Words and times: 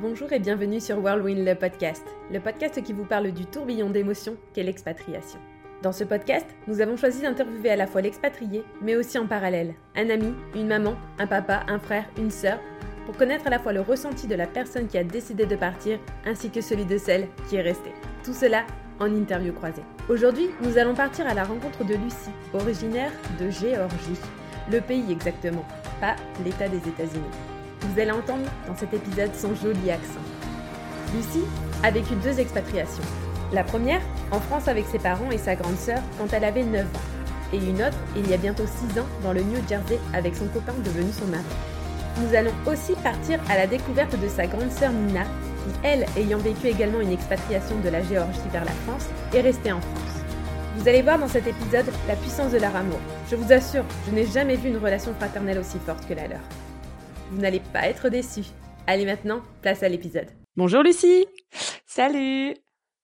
Bonjour 0.00 0.32
et 0.32 0.38
bienvenue 0.38 0.78
sur 0.78 1.02
Whirlwind 1.02 1.44
le 1.44 1.56
podcast, 1.56 2.04
le 2.30 2.38
podcast 2.38 2.80
qui 2.84 2.92
vous 2.92 3.04
parle 3.04 3.32
du 3.32 3.46
tourbillon 3.46 3.90
d'émotions 3.90 4.36
qu'est 4.54 4.62
l'expatriation. 4.62 5.40
Dans 5.82 5.90
ce 5.90 6.04
podcast, 6.04 6.46
nous 6.68 6.80
avons 6.80 6.96
choisi 6.96 7.20
d'interviewer 7.20 7.70
à 7.70 7.74
la 7.74 7.88
fois 7.88 8.00
l'expatrié, 8.00 8.62
mais 8.80 8.94
aussi 8.94 9.18
en 9.18 9.26
parallèle, 9.26 9.74
un 9.96 10.08
ami, 10.08 10.32
une 10.54 10.68
maman, 10.68 10.94
un 11.18 11.26
papa, 11.26 11.64
un 11.66 11.80
frère, 11.80 12.04
une 12.16 12.30
sœur, 12.30 12.60
pour 13.06 13.16
connaître 13.16 13.48
à 13.48 13.50
la 13.50 13.58
fois 13.58 13.72
le 13.72 13.80
ressenti 13.80 14.28
de 14.28 14.36
la 14.36 14.46
personne 14.46 14.86
qui 14.86 14.98
a 14.98 15.02
décidé 15.02 15.46
de 15.46 15.56
partir, 15.56 15.98
ainsi 16.24 16.50
que 16.50 16.60
celui 16.60 16.84
de 16.84 16.96
celle 16.96 17.26
qui 17.48 17.56
est 17.56 17.62
restée. 17.62 17.92
Tout 18.22 18.34
cela 18.34 18.66
en 19.00 19.12
interview 19.12 19.52
croisée. 19.52 19.82
Aujourd'hui, 20.08 20.46
nous 20.62 20.78
allons 20.78 20.94
partir 20.94 21.26
à 21.26 21.34
la 21.34 21.42
rencontre 21.42 21.82
de 21.82 21.94
Lucie, 21.94 22.30
originaire 22.54 23.10
de 23.40 23.50
Géorgie, 23.50 24.20
le 24.70 24.80
pays 24.80 25.10
exactement, 25.10 25.64
pas 26.00 26.14
l'État 26.44 26.68
des 26.68 26.88
États-Unis. 26.88 27.57
Allez 28.00 28.12
entendre 28.12 28.48
dans 28.68 28.76
cet 28.76 28.94
épisode 28.94 29.34
son 29.34 29.56
joli 29.56 29.90
accent. 29.90 30.20
Lucie 31.16 31.44
a 31.82 31.90
vécu 31.90 32.14
deux 32.22 32.38
expatriations. 32.38 33.02
La 33.52 33.64
première, 33.64 34.00
en 34.30 34.38
France 34.38 34.68
avec 34.68 34.86
ses 34.86 35.00
parents 35.00 35.32
et 35.32 35.38
sa 35.38 35.56
grande 35.56 35.76
sœur 35.76 35.98
quand 36.16 36.32
elle 36.32 36.44
avait 36.44 36.62
9 36.62 36.86
ans. 36.86 37.00
Et 37.52 37.56
une 37.56 37.82
autre, 37.82 37.98
il 38.14 38.30
y 38.30 38.34
a 38.34 38.36
bientôt 38.36 38.62
6 38.66 39.00
ans, 39.00 39.06
dans 39.24 39.32
le 39.32 39.42
New 39.42 39.58
Jersey 39.68 39.98
avec 40.14 40.36
son 40.36 40.46
copain 40.46 40.74
devenu 40.84 41.10
son 41.12 41.26
mari. 41.26 41.42
Nous 42.18 42.36
allons 42.36 42.52
aussi 42.66 42.92
partir 43.02 43.40
à 43.50 43.56
la 43.56 43.66
découverte 43.66 44.16
de 44.16 44.28
sa 44.28 44.46
grande 44.46 44.70
sœur 44.70 44.92
Nina, 44.92 45.24
qui, 45.24 45.74
elle, 45.82 46.06
ayant 46.16 46.38
vécu 46.38 46.68
également 46.68 47.00
une 47.00 47.12
expatriation 47.12 47.80
de 47.80 47.88
la 47.88 48.04
Géorgie 48.04 48.38
vers 48.52 48.64
la 48.64 48.70
France, 48.86 49.06
est 49.34 49.40
restée 49.40 49.72
en 49.72 49.80
France. 49.80 50.22
Vous 50.76 50.86
allez 50.86 51.02
voir 51.02 51.18
dans 51.18 51.26
cet 51.26 51.48
épisode 51.48 51.86
la 52.06 52.14
puissance 52.14 52.52
de 52.52 52.58
leur 52.58 52.76
amour. 52.76 53.00
Je 53.28 53.34
vous 53.34 53.52
assure, 53.52 53.84
je 54.06 54.14
n'ai 54.14 54.26
jamais 54.26 54.54
vu 54.54 54.68
une 54.68 54.76
relation 54.76 55.12
fraternelle 55.14 55.58
aussi 55.58 55.78
forte 55.84 56.06
que 56.06 56.14
la 56.14 56.28
leur. 56.28 56.40
Vous 57.30 57.40
n'allez 57.40 57.60
pas 57.60 57.86
être 57.88 58.08
déçus. 58.08 58.46
Allez 58.86 59.04
maintenant, 59.04 59.42
place 59.60 59.82
à 59.82 59.88
l'épisode. 59.88 60.28
Bonjour 60.56 60.82
Lucie 60.82 61.26
Salut 61.86 62.54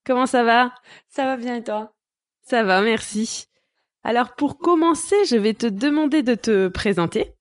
Comment 0.06 0.26
ça 0.26 0.44
va? 0.44 0.72
Ça 1.08 1.24
va 1.24 1.36
bien 1.36 1.56
et 1.56 1.62
toi? 1.62 1.92
Ça 2.42 2.62
va, 2.62 2.82
merci. 2.82 3.46
Alors 4.02 4.34
pour 4.34 4.58
commencer, 4.58 5.16
je 5.26 5.36
vais 5.36 5.54
te 5.54 5.66
demander 5.66 6.22
de 6.22 6.34
te 6.34 6.68
présenter, 6.68 7.32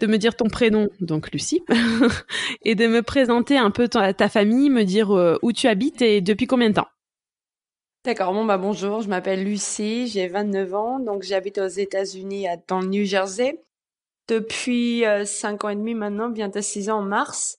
de 0.00 0.06
me 0.06 0.16
dire 0.16 0.36
ton 0.36 0.48
prénom, 0.48 0.88
donc 1.00 1.32
Lucie, 1.32 1.64
et 2.62 2.74
de 2.74 2.86
me 2.86 3.02
présenter 3.02 3.58
un 3.58 3.70
peu 3.70 3.88
ta, 3.88 4.12
ta 4.12 4.28
famille, 4.28 4.70
me 4.70 4.84
dire 4.84 5.10
euh, 5.16 5.38
où 5.42 5.52
tu 5.52 5.66
habites 5.66 6.02
et 6.02 6.20
depuis 6.20 6.46
combien 6.46 6.70
de 6.70 6.74
temps? 6.74 6.88
D'accord, 8.04 8.32
bon 8.32 8.44
bah 8.44 8.58
bonjour, 8.58 9.00
je 9.00 9.08
m'appelle 9.08 9.42
Lucie, 9.42 10.06
j'ai 10.08 10.28
29 10.28 10.74
ans, 10.74 11.00
donc 11.00 11.22
j'habite 11.22 11.58
aux 11.58 11.66
États-Unis 11.66 12.46
dans 12.68 12.80
le 12.80 12.88
New 12.88 13.04
Jersey 13.04 13.64
depuis 14.28 15.04
euh, 15.04 15.24
cinq 15.24 15.64
ans 15.64 15.68
et 15.68 15.76
demi 15.76 15.94
maintenant, 15.94 16.28
bientôt 16.28 16.60
six 16.60 16.90
ans 16.90 16.98
en 16.98 17.02
mars. 17.02 17.58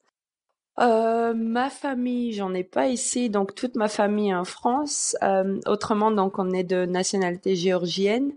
Euh, 0.79 1.33
ma 1.33 1.69
famille, 1.69 2.33
j'en 2.33 2.53
ai 2.53 2.63
pas 2.63 2.87
ici, 2.87 3.29
donc 3.29 3.55
toute 3.55 3.75
ma 3.75 3.87
famille 3.87 4.29
est 4.29 4.35
en 4.35 4.45
France. 4.45 5.15
Euh, 5.23 5.59
autrement, 5.67 6.11
donc 6.11 6.37
on 6.39 6.51
est 6.51 6.63
de 6.63 6.85
nationalité 6.85 7.55
géorgienne. 7.55 8.33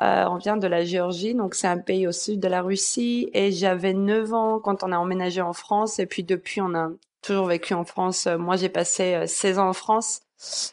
On 0.00 0.36
vient 0.36 0.56
de 0.56 0.66
la 0.66 0.84
Géorgie, 0.84 1.34
donc 1.34 1.54
c'est 1.54 1.68
un 1.68 1.78
pays 1.78 2.08
au 2.08 2.12
sud 2.12 2.40
de 2.40 2.48
la 2.48 2.62
Russie. 2.62 3.30
Et 3.34 3.52
j'avais 3.52 3.92
9 3.92 4.34
ans 4.34 4.58
quand 4.58 4.82
on 4.82 4.90
a 4.90 4.98
emménagé 4.98 5.40
en 5.42 5.52
France. 5.52 6.00
Et 6.00 6.06
puis 6.06 6.24
depuis, 6.24 6.60
on 6.60 6.74
a 6.74 6.90
toujours 7.22 7.46
vécu 7.46 7.74
en 7.74 7.84
France. 7.84 8.26
Moi, 8.26 8.56
j'ai 8.56 8.68
passé 8.68 9.26
16 9.26 9.58
ans 9.60 9.68
en 9.68 9.72
France. 9.74 10.22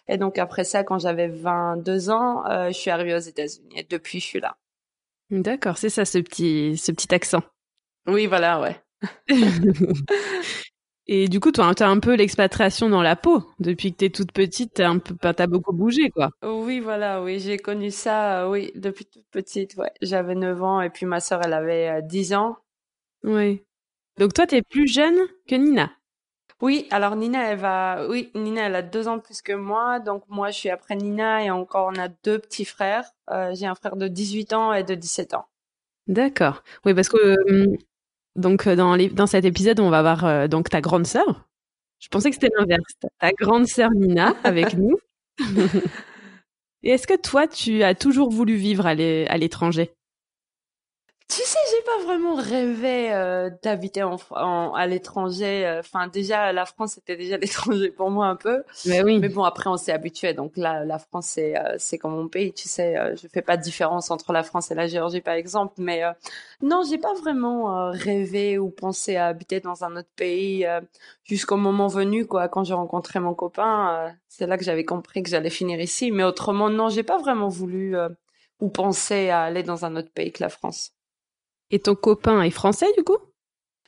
Et 0.07 0.17
donc 0.17 0.39
après 0.39 0.63
ça, 0.63 0.83
quand 0.83 0.97
j'avais 0.99 1.27
22 1.27 2.09
ans, 2.09 2.43
je 2.69 2.73
suis 2.73 2.89
arrivée 2.89 3.13
aux 3.13 3.19
États-Unis. 3.19 3.69
Et 3.75 3.83
depuis, 3.87 4.19
je 4.19 4.25
suis 4.25 4.39
là. 4.39 4.57
D'accord, 5.31 5.77
c'est 5.77 5.89
ça 5.89 6.05
ce 6.05 6.17
petit, 6.17 6.77
ce 6.77 6.91
petit 6.91 7.13
accent. 7.13 7.43
Oui, 8.07 8.25
voilà, 8.25 8.59
ouais. 8.61 8.81
Et 11.11 11.27
du 11.27 11.39
coup, 11.39 11.51
toi, 11.51 11.73
tu 11.73 11.81
as 11.81 11.89
un 11.89 11.99
peu 11.99 12.13
l'expatriation 12.13 12.87
dans 12.87 13.01
la 13.01 13.15
peau. 13.15 13.43
Depuis 13.59 13.91
que 13.91 13.97
tu 13.97 14.05
es 14.05 14.09
toute 14.11 14.31
petite, 14.31 14.75
tu 14.75 14.83
as, 14.83 15.47
beaucoup 15.47 15.73
bougé, 15.73 16.11
quoi. 16.11 16.29
Oui, 16.43 16.79
voilà, 16.79 17.23
oui, 17.23 17.39
j'ai 17.39 17.57
connu 17.57 17.89
ça, 17.89 18.43
euh, 18.43 18.49
oui, 18.49 18.71
depuis 18.75 19.05
toute 19.05 19.25
petite, 19.31 19.75
ouais. 19.77 19.91
J'avais 20.03 20.35
9 20.35 20.61
ans 20.61 20.81
et 20.81 20.91
puis 20.91 21.07
ma 21.07 21.19
sœur, 21.19 21.41
elle 21.43 21.53
avait 21.53 22.03
10 22.03 22.33
euh, 22.33 22.37
ans. 22.37 22.57
Oui. 23.23 23.63
Donc 24.19 24.33
toi, 24.33 24.45
tu 24.45 24.55
es 24.55 24.61
plus 24.61 24.87
jeune 24.87 25.17
que 25.47 25.55
Nina? 25.55 25.91
Oui, 26.61 26.87
alors 26.91 27.15
Nina, 27.15 27.51
elle 27.51 27.57
va, 27.57 28.05
oui, 28.09 28.31
Nina, 28.35 28.63
elle 28.63 28.75
a 28.75 28.81
deux 28.81 29.07
ans 29.07 29.19
plus 29.19 29.41
que 29.41 29.53
moi, 29.53 29.99
donc 29.99 30.23
moi, 30.27 30.51
je 30.51 30.57
suis 30.57 30.69
après 30.69 30.95
Nina 30.95 31.43
et 31.43 31.51
encore, 31.51 31.89
on 31.95 31.97
a 31.97 32.09
deux 32.09 32.37
petits 32.37 32.65
frères. 32.65 33.05
Euh, 33.31 33.53
j'ai 33.55 33.65
un 33.65 33.75
frère 33.75 33.95
de 33.95 34.09
18 34.09 34.51
ans 34.53 34.73
et 34.73 34.83
de 34.83 34.93
17 34.93 35.35
ans. 35.35 35.45
D'accord. 36.07 36.63
Oui, 36.85 36.93
parce 36.93 37.07
que 37.07 37.17
euh, 37.17 37.77
donc 38.35 38.67
euh, 38.67 38.75
dans, 38.75 38.95
les, 38.95 39.07
dans 39.07 39.27
cet 39.27 39.45
épisode, 39.45 39.79
on 39.79 39.89
va 39.89 40.01
voir 40.01 40.49
donc 40.49 40.69
ta 40.69 40.81
grande 40.81 41.07
sœur. 41.07 41.47
Je 41.99 42.09
pensais 42.09 42.29
que 42.29 42.35
c'était 42.35 42.53
l'inverse. 42.57 42.93
Ta 43.19 43.31
grande 43.31 43.67
sœur 43.67 43.91
Nina 43.91 44.33
avec 44.43 44.73
nous. 44.73 44.97
et 46.83 46.89
est-ce 46.91 47.07
que 47.07 47.17
toi, 47.17 47.47
tu 47.47 47.83
as 47.83 47.95
toujours 47.95 48.31
voulu 48.31 48.55
vivre 48.55 48.85
à 48.85 48.95
l'étranger? 48.95 49.93
Tu 51.29 51.43
sais, 51.43 51.59
j'ai 51.69 51.83
pas 51.83 52.03
vraiment 52.05 52.33
rêvé 52.33 53.13
euh, 53.13 53.51
d'habiter 53.61 54.01
en, 54.01 54.17
à 54.73 54.87
l'étranger. 54.87 55.63
Euh, 55.67 55.79
enfin, 55.81 56.07
déjà, 56.07 56.51
la 56.51 56.65
France 56.65 56.93
c'était 56.93 57.15
déjà 57.17 57.37
l'étranger 57.43 57.91
pour 57.91 58.09
moi 58.09 58.25
un 58.25 58.35
peu. 58.35 58.63
Mais 58.87 59.03
oui. 59.03 59.19
Mais 59.19 59.29
bon, 59.29 59.43
après, 59.43 59.69
on 59.69 59.77
s'est 59.77 59.91
habitué. 59.91 60.33
Donc 60.33 60.57
là, 60.57 60.83
la 60.85 60.97
France 60.97 61.27
c'est 61.27 61.55
euh, 61.55 61.75
c'est 61.77 61.99
comme 61.99 62.13
mon 62.13 62.27
pays. 62.27 62.51
Tu 62.51 62.67
sais, 62.67 62.95
je 63.21 63.27
fais 63.27 63.43
pas 63.43 63.57
de 63.57 63.61
différence 63.61 64.09
entre 64.09 64.33
la 64.33 64.41
France 64.41 64.71
et 64.71 64.75
la 64.75 64.87
Géorgie, 64.87 65.21
par 65.21 65.35
exemple. 65.35 65.75
Mais 65.77 66.01
non, 66.63 66.81
j'ai 66.89 66.97
pas 66.97 67.13
vraiment 67.13 67.91
rêvé 67.91 68.57
ou 68.57 68.69
pensé 68.71 69.15
à 69.15 69.27
habiter 69.27 69.59
dans 69.59 69.83
un 69.83 69.97
autre 69.97 70.09
pays 70.15 70.65
jusqu'au 71.23 71.57
moment 71.57 71.87
venu, 71.87 72.25
quoi. 72.25 72.47
Quand 72.47 72.63
j'ai 72.63 72.73
rencontré 72.73 73.19
mon 73.19 73.35
copain, 73.35 74.15
c'est 74.29 74.47
là 74.47 74.57
que 74.57 74.63
j'avais 74.63 74.85
compris 74.85 75.21
que 75.21 75.29
j'allais 75.29 75.51
finir 75.51 75.79
ici. 75.79 76.11
Mais 76.11 76.23
autrement, 76.23 76.71
non, 76.71 76.89
j'ai 76.89 77.03
pas 77.03 77.19
vraiment 77.19 77.49
voulu 77.49 77.95
ou 78.61 78.69
pensé 78.69 79.29
à 79.29 79.43
aller 79.43 79.61
dans 79.63 79.85
un 79.85 79.95
autre 79.95 80.11
pays 80.11 80.31
que 80.31 80.43
la 80.43 80.49
France. 80.49 80.93
Et 81.71 81.79
ton 81.79 81.95
copain 81.95 82.41
est 82.41 82.51
français 82.51 82.87
du 82.97 83.03
coup? 83.03 83.17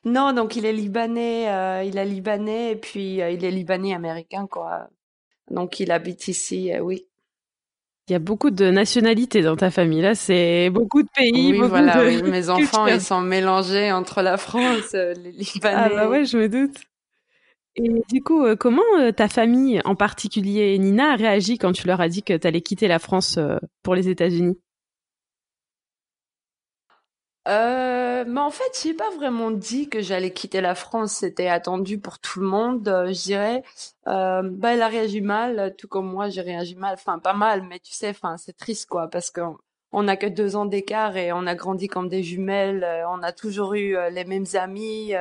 Non, 0.04 0.34
donc 0.34 0.56
il 0.56 0.66
est 0.66 0.74
libanais, 0.74 1.50
euh, 1.50 1.84
il 1.84 1.98
est 1.98 2.06
libanais 2.06 2.72
et 2.72 2.76
puis 2.76 3.22
euh, 3.22 3.30
il 3.30 3.46
est 3.46 3.52
libanais 3.52 3.94
américain 3.94 4.48
quoi. 4.50 4.90
Donc 5.50 5.80
il 5.80 5.92
habite 5.92 6.28
ici, 6.28 6.74
euh, 6.74 6.80
oui. 6.80 7.06
Il 8.08 8.14
y 8.14 8.16
a 8.16 8.20
beaucoup 8.20 8.50
de 8.50 8.72
nationalités 8.72 9.44
dans 9.44 9.56
ta 9.56 9.70
famille 9.70 10.02
là, 10.02 10.16
c'est 10.16 10.72
beaucoup 10.72 11.04
de 11.04 11.08
pays. 11.16 11.52
Oui, 11.52 11.68
voilà, 11.68 12.04
oui. 12.04 12.22
mes 12.24 12.50
enfants 12.50 12.88
ils 12.88 13.00
sont 13.00 13.22
mélangés 13.22 13.92
entre 13.92 14.24
la 14.24 14.38
France, 14.38 14.94
les 14.94 15.32
Libanais. 15.32 15.76
Ah 15.76 15.90
bah 15.90 16.10
ouais, 16.10 16.26
je 16.26 16.38
me 16.38 16.50
doute. 16.50 16.78
Et 17.76 17.88
du 18.10 18.22
coup, 18.22 18.44
comment 18.58 18.82
ta 19.16 19.30
famille, 19.30 19.82
en 19.86 19.96
particulier 19.96 20.78
Nina, 20.78 21.14
a 21.14 21.16
réagi 21.16 21.58
quand 21.58 21.72
tu 21.72 21.88
leur 21.88 22.02
as 22.02 22.10
dit 22.10 22.22
que 22.22 22.36
tu 22.36 22.46
allais 22.46 22.60
quitter 22.60 22.90
la 22.90 23.00
France 23.00 23.40
pour 23.82 23.96
les 23.96 24.10
États-Unis? 24.10 24.58
Euh, 27.48 28.24
mais 28.28 28.40
en 28.40 28.52
fait, 28.52 28.80
j'ai 28.84 28.94
pas 28.94 29.10
vraiment 29.12 29.52
dit 29.52 29.90
que 29.90 30.02
j'allais 30.02 30.32
quitter 30.32 30.62
la 30.62 30.76
France. 30.76 31.14
C'était 31.14 31.48
attendu 31.48 32.00
pour 32.00 32.20
tout 32.20 32.40
le 32.40 32.48
monde, 32.48 32.88
euh, 32.88 33.08
je 33.08 33.24
dirais. 33.24 33.64
Euh, 34.08 34.42
bah, 34.44 34.74
elle 34.74 34.82
a 34.82 34.88
réagi 34.88 35.22
mal, 35.22 35.76
tout 35.78 35.88
comme 35.88 36.10
moi, 36.12 36.30
j'ai 36.30 36.42
réagi 36.42 36.76
mal. 36.76 36.94
Enfin, 36.94 37.20
pas 37.20 37.34
mal, 37.34 37.64
mais 37.64 37.80
tu 37.80 37.94
sais, 37.94 38.10
enfin, 38.10 38.38
c'est 38.38 38.56
triste, 38.56 38.88
quoi, 38.90 39.08
parce 39.08 39.32
qu'on 39.32 39.58
on 39.92 40.08
a 40.08 40.16
que 40.18 40.28
deux 40.28 40.56
ans 40.56 40.66
d'écart 40.66 41.18
et 41.18 41.34
on 41.34 41.46
a 41.48 41.56
grandi 41.56 41.88
comme 41.88 42.10
des 42.10 42.24
jumelles. 42.24 42.84
Euh, 42.84 43.08
on 43.10 43.24
a 43.24 43.32
toujours 43.32 43.74
eu 43.74 43.96
euh, 43.96 44.10
les 44.10 44.24
mêmes 44.26 44.46
amis 44.54 45.14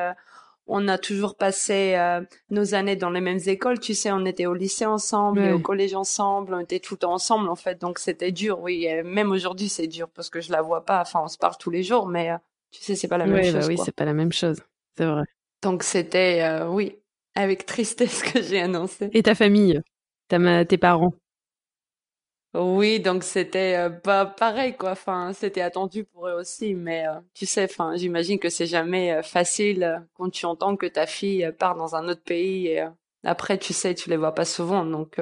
on 0.70 0.86
a 0.88 0.98
toujours 0.98 1.36
passé 1.36 1.94
euh, 1.96 2.22
nos 2.50 2.74
années 2.74 2.96
dans 2.96 3.10
les 3.10 3.20
mêmes 3.20 3.40
écoles. 3.46 3.80
Tu 3.80 3.92
sais, 3.94 4.12
on 4.12 4.24
était 4.24 4.46
au 4.46 4.54
lycée 4.54 4.86
ensemble, 4.86 5.40
et 5.40 5.52
au 5.52 5.58
collège 5.58 5.94
ensemble, 5.94 6.54
on 6.54 6.60
était 6.60 6.78
tout 6.78 6.94
le 6.94 6.98
temps 6.98 7.12
ensemble 7.12 7.48
en 7.48 7.56
fait. 7.56 7.80
Donc 7.80 7.98
c'était 7.98 8.30
dur, 8.30 8.60
oui. 8.60 8.86
même 9.04 9.32
aujourd'hui, 9.32 9.68
c'est 9.68 9.88
dur 9.88 10.08
parce 10.08 10.30
que 10.30 10.40
je 10.40 10.52
la 10.52 10.62
vois 10.62 10.84
pas. 10.84 11.00
Enfin, 11.00 11.20
on 11.24 11.28
se 11.28 11.38
parle 11.38 11.54
tous 11.58 11.70
les 11.70 11.82
jours, 11.82 12.06
mais 12.06 12.30
euh, 12.30 12.36
tu 12.70 12.82
sais, 12.82 12.94
c'est 12.94 13.08
pas 13.08 13.18
la 13.18 13.26
même 13.26 13.42
bah 13.42 13.60
chose. 13.60 13.68
oui, 13.68 13.76
c'est 13.84 13.94
pas 13.94 14.04
la 14.04 14.14
même 14.14 14.32
chose. 14.32 14.60
C'est 14.96 15.06
vrai. 15.06 15.24
Donc 15.62 15.82
c'était, 15.82 16.42
euh, 16.42 16.68
oui, 16.68 16.96
avec 17.34 17.66
tristesse 17.66 18.22
que 18.32 18.40
j'ai 18.40 18.60
annoncé. 18.60 19.10
Et 19.12 19.22
ta 19.22 19.34
famille, 19.34 19.82
tes 20.28 20.78
parents? 20.78 21.14
Oui, 22.52 22.98
donc 22.98 23.22
c'était 23.22 23.76
euh, 23.76 23.90
pas 23.90 24.26
pareil 24.26 24.76
quoi. 24.76 24.90
Enfin, 24.90 25.32
c'était 25.32 25.60
attendu 25.60 26.04
pour 26.04 26.26
eux 26.26 26.32
aussi, 26.32 26.74
mais 26.74 27.06
euh, 27.06 27.20
tu 27.32 27.46
sais, 27.46 27.64
enfin, 27.64 27.94
j'imagine 27.94 28.40
que 28.40 28.48
c'est 28.48 28.66
jamais 28.66 29.12
euh, 29.12 29.22
facile 29.22 30.04
quand 30.14 30.30
tu 30.30 30.46
entends 30.46 30.76
que 30.76 30.86
ta 30.86 31.06
fille 31.06 31.48
part 31.58 31.76
dans 31.76 31.94
un 31.94 32.08
autre 32.08 32.22
pays 32.24 32.66
et 32.66 32.84
après, 33.22 33.56
tu 33.58 33.72
sais, 33.72 33.94
tu 33.94 34.10
les 34.10 34.16
vois 34.16 34.34
pas 34.34 34.44
souvent, 34.44 34.84
donc 34.84 35.20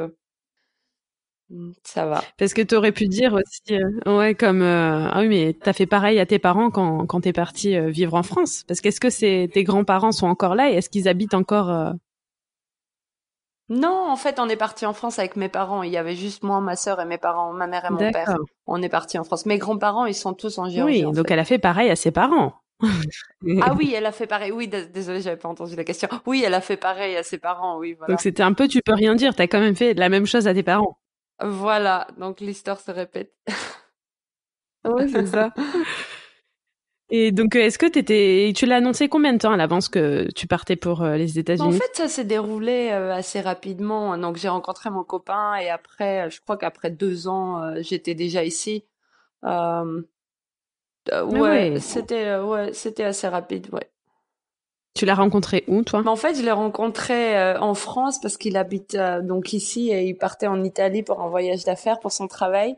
hmm, 1.50 1.72
ça 1.84 2.06
va. 2.06 2.22
Parce 2.38 2.54
que 2.54 2.62
tu 2.62 2.74
aurais 2.74 2.92
pu 2.92 3.08
dire 3.08 3.34
aussi, 3.34 3.78
ouais, 4.06 4.34
comme 4.34 4.62
ah 4.62 5.18
oui, 5.18 5.28
mais 5.28 5.52
t'as 5.52 5.74
fait 5.74 5.86
pareil 5.86 6.18
à 6.20 6.24
tes 6.24 6.38
parents 6.38 6.70
quand 6.70 7.04
quand 7.06 7.20
t'es 7.20 7.34
parti 7.34 7.78
vivre 7.90 8.14
en 8.14 8.22
France. 8.22 8.64
Parce 8.66 8.80
qu'est-ce 8.80 9.00
que 9.00 9.10
c'est 9.10 9.50
tes 9.52 9.64
grands-parents 9.64 10.12
sont 10.12 10.28
encore 10.28 10.54
là 10.54 10.70
et 10.70 10.76
est-ce 10.76 10.88
qu'ils 10.88 11.08
habitent 11.08 11.34
encore 11.34 11.92
non, 13.68 14.08
en 14.08 14.16
fait, 14.16 14.38
on 14.38 14.48
est 14.48 14.56
parti 14.56 14.86
en 14.86 14.94
France 14.94 15.18
avec 15.18 15.36
mes 15.36 15.48
parents. 15.48 15.82
Il 15.82 15.92
y 15.92 15.98
avait 15.98 16.14
juste 16.14 16.42
moi, 16.42 16.60
ma 16.60 16.74
sœur 16.74 17.00
et 17.00 17.04
mes 17.04 17.18
parents, 17.18 17.52
ma 17.52 17.66
mère 17.66 17.84
et 17.84 17.90
mon 17.90 18.12
père. 18.12 18.36
On 18.66 18.80
est 18.82 18.88
parti 18.88 19.18
en 19.18 19.24
France. 19.24 19.44
Mes 19.44 19.58
grands-parents, 19.58 20.06
ils 20.06 20.14
sont 20.14 20.32
tous 20.32 20.58
en 20.58 20.68
Géorgie. 20.70 21.04
Oui, 21.04 21.12
donc 21.12 21.30
elle 21.30 21.38
a 21.38 21.44
fait 21.44 21.58
pareil 21.58 21.90
à 21.90 21.96
ses 21.96 22.10
parents. 22.10 22.54
ah 22.82 23.74
oui, 23.76 23.92
elle 23.94 24.06
a 24.06 24.12
fait 24.12 24.26
pareil. 24.26 24.52
Oui, 24.52 24.68
désolé, 24.68 25.20
j'avais 25.20 25.36
pas 25.36 25.48
entendu 25.48 25.76
la 25.76 25.84
question. 25.84 26.08
Oui, 26.24 26.42
elle 26.46 26.54
a 26.54 26.62
fait 26.62 26.78
pareil 26.78 27.16
à 27.16 27.22
ses 27.22 27.38
parents, 27.38 27.78
oui. 27.78 27.96
Donc 28.08 28.20
c'était 28.20 28.42
un 28.42 28.54
peu 28.54 28.68
tu 28.68 28.80
peux 28.82 28.94
rien 28.94 29.14
dire, 29.14 29.34
t'as 29.34 29.46
quand 29.46 29.60
même 29.60 29.76
fait 29.76 29.92
la 29.94 30.08
même 30.08 30.26
chose 30.26 30.48
à 30.48 30.54
tes 30.54 30.62
parents. 30.62 30.98
Voilà, 31.40 32.08
donc 32.16 32.40
l'histoire 32.40 32.80
se 32.80 32.90
répète. 32.90 33.32
oui, 34.84 35.10
c'est 35.10 35.26
ça. 35.26 35.52
Et 37.10 37.32
donc, 37.32 37.56
euh, 37.56 37.60
est-ce 37.60 37.78
que 37.78 37.86
t'étais, 37.86 38.52
tu 38.54 38.66
l'as 38.66 38.76
annoncé 38.76 39.08
combien 39.08 39.32
de 39.32 39.38
temps 39.38 39.52
à 39.52 39.56
l'avance 39.56 39.88
que 39.88 40.30
tu 40.32 40.46
partais 40.46 40.76
pour 40.76 41.02
euh, 41.02 41.16
les 41.16 41.38
États-Unis 41.38 41.68
En 41.68 41.72
fait, 41.72 41.90
ça 41.94 42.08
s'est 42.08 42.24
déroulé 42.24 42.90
euh, 42.92 43.14
assez 43.14 43.40
rapidement. 43.40 44.18
Donc, 44.18 44.36
j'ai 44.36 44.48
rencontré 44.48 44.90
mon 44.90 45.04
copain 45.04 45.56
et 45.56 45.70
après, 45.70 46.30
je 46.30 46.40
crois 46.40 46.58
qu'après 46.58 46.90
deux 46.90 47.26
ans, 47.26 47.62
j'étais 47.80 48.14
déjà 48.14 48.44
ici. 48.44 48.84
Euh, 49.44 50.02
ouais, 51.24 51.80
c'était, 51.80 52.36
ouais, 52.38 52.74
c'était 52.74 53.04
assez 53.04 53.28
rapide, 53.28 53.68
ouais. 53.72 53.88
Tu 54.94 55.06
l'as 55.06 55.14
rencontré 55.14 55.64
où, 55.68 55.84
toi? 55.84 56.02
En 56.04 56.16
fait, 56.16 56.34
je 56.34 56.42
l'ai 56.42 56.50
rencontré 56.50 57.54
en 57.56 57.74
France 57.74 58.20
parce 58.20 58.36
qu'il 58.36 58.56
habite 58.56 58.96
donc 59.22 59.52
ici 59.52 59.90
et 59.90 60.02
il 60.02 60.14
partait 60.14 60.48
en 60.48 60.64
Italie 60.64 61.04
pour 61.04 61.22
un 61.22 61.28
voyage 61.28 61.64
d'affaires 61.64 62.00
pour 62.00 62.10
son 62.10 62.26
travail. 62.26 62.76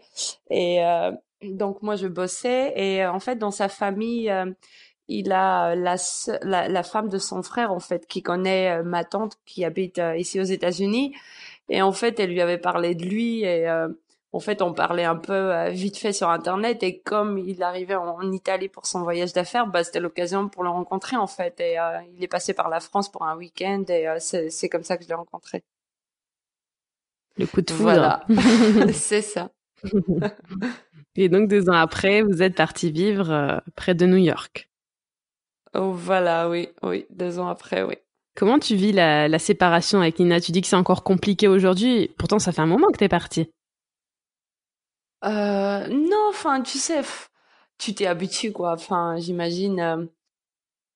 Et 0.51 0.81
donc 1.43 1.83
moi 1.83 1.97
je 1.97 2.07
bossais 2.07 2.73
et 2.77 3.03
euh, 3.03 3.13
en 3.13 3.21
fait 3.21 3.37
dans 3.37 3.51
sa 3.51 3.69
famille 3.69 4.31
euh, 4.31 4.47
il 5.09 5.33
a 5.33 5.75
la, 5.75 5.97
la, 6.43 6.69
la, 6.69 6.83
femme 6.85 7.09
de 7.09 7.19
son 7.19 7.43
frère 7.43 7.73
en 7.73 7.81
fait 7.81 8.07
qui 8.07 8.23
connaît 8.23 8.79
euh, 8.79 8.83
ma 8.85 9.05
tante 9.05 9.37
qui 9.45 9.65
habite 9.65 10.01
ici 10.17 10.39
aux 10.41 10.45
États-Unis 10.45 11.15
et 11.69 11.83
en 11.83 11.93
fait 11.93 12.21
elle 12.21 12.31
lui 12.31 12.41
avait 12.41 12.59
parlé 12.59 12.95
de 12.95 13.05
lui 13.05 13.43
et 13.43 13.69
en 14.33 14.41
fait 14.41 14.63
on 14.63 14.73
parlait 14.73 15.05
un 15.05 15.17
peu 15.17 15.69
vite 15.71 15.97
fait 15.97 16.13
sur 16.13 16.29
internet 16.29 16.83
et 16.83 17.01
comme 17.01 17.39
il 17.39 17.63
arrivait 17.63 17.97
en, 17.97 18.33
Italie 18.33 18.69
pour 18.69 18.87
son 18.87 19.03
voyage 19.03 19.33
d'affaires 19.33 19.67
bah 19.67 19.83
c'était 19.83 20.01
l'occasion 20.01 20.49
pour 20.49 20.63
le 20.63 20.71
rencontrer 20.71 21.17
en 21.17 21.27
fait 21.27 21.59
et 21.61 21.77
il 22.15 22.23
est 22.23 22.29
passé 22.29 22.55
par 22.55 22.69
la 22.69 22.81
France 22.81 23.11
pour 23.11 23.25
un 23.25 23.37
week-end 23.37 23.85
et 23.89 24.07
c'est 24.19 24.69
comme 24.69 24.85
ça 24.85 24.97
que 24.97 25.05
je 25.05 25.09
l'ai 25.09 25.15
rencontré. 25.15 25.65
Le 27.37 27.47
coup 27.47 27.63
de 27.63 27.71
foudre. 27.71 27.83
Voilà. 27.83 28.25
C'est 28.93 29.23
ça 29.23 29.51
Et 31.17 31.29
donc, 31.29 31.49
deux 31.49 31.69
ans 31.69 31.75
après, 31.75 32.23
vous 32.23 32.43
êtes 32.43 32.55
parti 32.55 32.91
vivre 32.91 33.31
euh, 33.31 33.59
près 33.75 33.95
de 33.95 34.07
New 34.07 34.17
York. 34.17 34.71
Oh, 35.75 35.93
voilà, 35.93 36.49
oui, 36.49 36.69
oui, 36.83 37.07
deux 37.11 37.39
ans 37.39 37.49
après, 37.49 37.83
oui. 37.83 37.97
Comment 38.37 38.59
tu 38.59 38.77
vis 38.77 38.93
la, 38.93 39.39
séparation 39.39 40.01
avec 40.01 40.19
Nina? 40.19 40.41
Tu 40.41 40.53
dis 40.53 40.61
que 40.61 40.67
c'est 40.67 40.77
encore 40.77 41.03
compliqué 41.03 41.49
aujourd'hui, 41.49 42.11
pourtant 42.17 42.39
ça 42.39 42.53
fait 42.53 42.63
un 42.63 42.67
moment 42.67 42.89
que 42.89 42.99
t'es 42.99 43.09
parti. 43.09 43.51
Euh, 45.25 45.87
non, 45.89 46.29
enfin, 46.29 46.63
tu 46.63 46.79
sais, 46.79 47.03
tu 47.77 47.95
t'es 47.95 48.07
habitué, 48.07 48.53
quoi. 48.53 48.73
Enfin, 48.73 49.17
j'imagine. 49.19 49.81
Euh, 49.81 50.07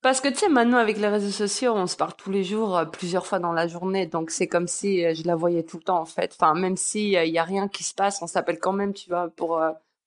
parce 0.01 0.21
que 0.21 0.29
tu 0.29 0.37
sais, 0.37 0.49
maintenant 0.49 0.79
avec 0.79 0.99
les 0.99 1.09
réseaux 1.09 1.31
sociaux, 1.31 1.73
on 1.75 1.87
se 1.87 1.97
parle 1.97 2.15
tous 2.15 2.31
les 2.31 2.45
jours, 2.45 2.81
plusieurs 2.93 3.27
fois 3.27 3.39
dans 3.39 3.53
la 3.53 3.67
journée, 3.67 4.07
donc 4.07 4.31
c'est 4.31 4.47
comme 4.47 4.69
si 4.69 5.01
je 5.15 5.27
la 5.27 5.35
voyais 5.35 5.63
tout 5.63 5.79
le 5.79 5.83
temps 5.83 6.01
en 6.01 6.05
fait. 6.05 6.37
Enfin, 6.39 6.55
même 6.55 6.77
s'il 6.77 7.09
il 7.09 7.33
y 7.33 7.39
a 7.39 7.45
rien 7.45 7.69
qui 7.69 7.85
se 7.85 7.95
passe, 7.95 8.21
on 8.21 8.27
s'appelle 8.27 8.59
quand 8.59 8.75
même, 8.75 8.93
tu 8.93 9.09
vois, 9.09 9.31
pour 9.31 9.63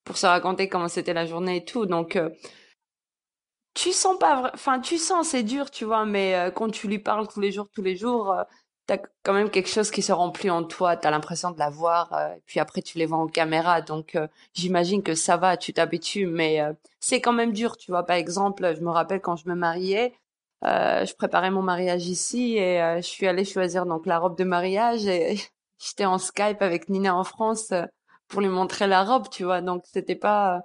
pour 0.07 0.17
se 0.17 0.25
raconter 0.25 0.69
comment 0.69 0.87
c'était 0.87 1.13
la 1.13 1.25
journée 1.25 1.57
et 1.57 1.65
tout. 1.65 1.85
Donc, 1.85 2.15
euh, 2.15 2.29
tu 3.73 3.91
sens 3.91 4.17
pas, 4.17 4.49
enfin, 4.53 4.79
tu 4.79 4.97
sens, 4.97 5.27
c'est 5.29 5.43
dur, 5.43 5.69
tu 5.69 5.85
vois, 5.85 6.05
mais 6.05 6.33
euh, 6.35 6.49
quand 6.49 6.69
tu 6.71 6.87
lui 6.87 6.97
parles 6.97 7.27
tous 7.27 7.41
les 7.41 7.51
jours, 7.51 7.67
tous 7.73 7.81
les 7.83 7.97
jours, 7.97 8.31
euh, 8.31 8.43
t'as 8.87 8.97
quand 9.23 9.33
même 9.33 9.49
quelque 9.51 9.69
chose 9.69 9.91
qui 9.91 10.01
se 10.01 10.13
remplit 10.13 10.49
en 10.49 10.63
toi. 10.63 10.95
T'as 10.95 11.11
l'impression 11.11 11.51
de 11.51 11.59
la 11.59 11.69
voir, 11.69 12.17
puis 12.45 12.59
après 12.61 12.81
tu 12.81 12.97
les 12.97 13.05
vois 13.05 13.17
en 13.17 13.27
caméra. 13.27 13.81
Donc, 13.81 14.17
j'imagine 14.53 15.03
que 15.03 15.13
ça 15.13 15.35
va, 15.37 15.57
tu 15.57 15.73
t'habitues, 15.73 16.25
mais 16.27 16.61
c'est 17.01 17.19
quand 17.21 17.33
même 17.33 17.51
dur, 17.51 17.77
tu 17.77 17.91
vois. 17.91 18.05
Par 18.05 18.15
exemple, 18.15 18.75
je 18.75 18.81
me 18.81 18.89
rappelle 18.89 19.19
quand 19.21 19.35
je 19.35 19.49
me 19.49 19.55
mariais. 19.55 20.13
je 20.63 21.13
préparais 21.15 21.51
mon 21.51 21.61
mariage 21.61 22.07
ici 22.07 22.57
et 22.57 22.79
je 22.97 23.07
suis 23.07 23.27
allée 23.27 23.45
choisir 23.45 23.85
donc 23.85 24.05
la 24.05 24.19
robe 24.19 24.37
de 24.37 24.45
mariage 24.45 25.05
et 25.05 25.35
j'étais 25.79 26.05
en 26.05 26.17
Skype 26.17 26.61
avec 26.61 26.87
Nina 26.87 27.13
en 27.15 27.25
France 27.25 27.73
pour 28.27 28.41
lui 28.41 28.49
montrer 28.49 28.87
la 28.87 29.03
robe, 29.03 29.29
tu 29.29 29.43
vois. 29.43 29.61
Donc 29.61 29.83
c'était 29.91 30.15
pas. 30.15 30.63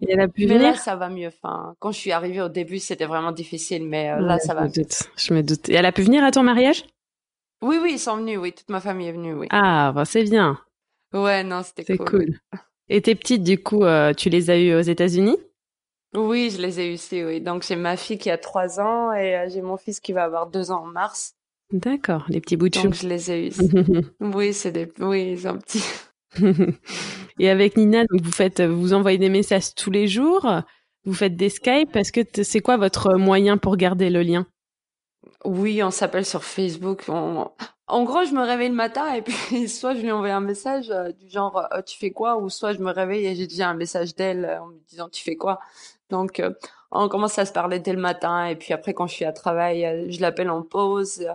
Et 0.00 0.12
elle 0.12 0.20
a 0.20 0.28
pu 0.28 0.46
mais 0.46 0.54
venir? 0.54 0.72
là, 0.72 0.74
ça 0.74 0.96
va 0.96 1.08
mieux. 1.08 1.28
Enfin, 1.28 1.74
quand 1.78 1.92
je 1.92 1.98
suis 1.98 2.12
arrivée 2.12 2.40
au 2.40 2.48
début, 2.48 2.78
c'était 2.78 3.06
vraiment 3.06 3.32
difficile, 3.32 3.84
mais 3.84 4.10
euh, 4.10 4.20
là, 4.20 4.38
ça 4.38 4.54
va. 4.54 4.62
Je 4.62 4.68
me 4.68 4.72
doute. 4.74 5.02
Je 5.16 5.34
me 5.34 5.42
doute. 5.42 5.68
Et 5.68 5.74
elle 5.74 5.86
a 5.86 5.92
pu 5.92 6.02
venir 6.02 6.24
à 6.24 6.30
ton 6.30 6.42
mariage? 6.42 6.84
Oui, 7.62 7.78
oui, 7.80 7.92
ils 7.94 7.98
sont 8.00 8.16
venus. 8.16 8.38
Oui, 8.38 8.52
toute 8.52 8.68
ma 8.70 8.80
famille 8.80 9.08
est 9.08 9.12
venue. 9.12 9.34
Oui. 9.34 9.46
Ah, 9.50 9.92
bah, 9.94 10.04
c'est 10.04 10.24
bien. 10.24 10.58
Ouais, 11.12 11.44
non, 11.44 11.62
c'était 11.62 11.84
cool. 11.84 11.98
C'est 11.98 12.04
cool. 12.04 12.38
Et 12.88 13.00
tes 13.00 13.14
petites, 13.14 13.44
du 13.44 13.62
coup, 13.62 13.84
euh, 13.84 14.12
tu 14.12 14.28
les 14.28 14.50
as 14.50 14.58
eues 14.58 14.74
aux 14.74 14.80
États-Unis? 14.80 15.36
Oui, 16.14 16.50
je 16.50 16.60
les 16.60 16.80
ai 16.80 16.90
eues 16.90 16.94
ici. 16.94 17.22
Oui. 17.24 17.40
Donc 17.40 17.62
j'ai 17.62 17.76
ma 17.76 17.96
fille 17.96 18.18
qui 18.18 18.30
a 18.30 18.38
trois 18.38 18.80
ans 18.80 19.12
et 19.12 19.36
euh, 19.36 19.48
j'ai 19.48 19.62
mon 19.62 19.76
fils 19.76 20.00
qui 20.00 20.12
va 20.12 20.24
avoir 20.24 20.46
deux 20.46 20.70
ans 20.70 20.82
en 20.82 20.86
mars. 20.86 21.34
D'accord, 21.72 22.26
les 22.28 22.40
petits 22.40 22.56
bouts 22.56 22.68
de 22.68 22.78
Donc 22.82 22.92
je 22.94 23.08
les 23.08 23.30
ai 23.30 23.48
eus. 23.48 23.54
oui, 24.20 24.52
c'est 24.52 24.72
des, 24.72 24.92
oui, 25.00 25.32
ils 25.32 25.40
sont 25.40 25.56
petits. 25.56 25.82
et 27.38 27.48
avec 27.48 27.76
Nina, 27.76 28.04
vous 28.10 28.32
faites, 28.32 28.60
vous 28.60 28.92
envoyez 28.92 29.18
des 29.18 29.28
messages 29.28 29.74
tous 29.74 29.90
les 29.90 30.08
jours, 30.08 30.46
vous 31.04 31.14
faites 31.14 31.36
des 31.36 31.48
Skype. 31.48 31.94
Est-ce 31.96 32.12
que 32.12 32.20
c'est 32.42 32.60
quoi 32.60 32.76
votre 32.76 33.14
moyen 33.14 33.58
pour 33.58 33.76
garder 33.76 34.10
le 34.10 34.22
lien? 34.22 34.46
Oui, 35.44 35.82
on 35.82 35.90
s'appelle 35.90 36.24
sur 36.24 36.44
Facebook. 36.44 37.08
En 37.88 38.04
gros, 38.04 38.24
je 38.24 38.32
me 38.32 38.42
réveille 38.42 38.68
le 38.68 38.74
matin 38.74 39.12
et 39.12 39.22
puis 39.22 39.68
soit 39.68 39.94
je 39.94 40.00
lui 40.00 40.10
envoie 40.10 40.30
un 40.32 40.40
message 40.40 40.90
euh, 40.90 41.12
du 41.12 41.28
genre 41.28 41.68
euh, 41.72 41.82
tu 41.82 41.98
fais 41.98 42.10
quoi? 42.10 42.38
Ou 42.38 42.48
soit 42.48 42.72
je 42.72 42.78
me 42.78 42.90
réveille 42.90 43.26
et 43.26 43.34
j'ai 43.34 43.46
déjà 43.46 43.68
un 43.68 43.74
message 43.74 44.14
d'elle 44.14 44.44
euh, 44.44 44.62
en 44.62 44.66
me 44.68 44.78
disant 44.88 45.08
tu 45.08 45.22
fais 45.22 45.36
quoi? 45.36 45.60
Donc 46.10 46.42
on 46.90 47.08
commence 47.08 47.38
à 47.38 47.46
se 47.46 47.52
parler 47.52 47.80
dès 47.80 47.92
le 47.92 48.00
matin 48.00 48.46
et 48.46 48.56
puis 48.56 48.72
après 48.72 48.94
quand 48.94 49.06
je 49.06 49.14
suis 49.14 49.24
à 49.24 49.32
travail, 49.32 50.06
je 50.10 50.20
l'appelle 50.20 50.50
en 50.50 50.62
pause 50.62 51.26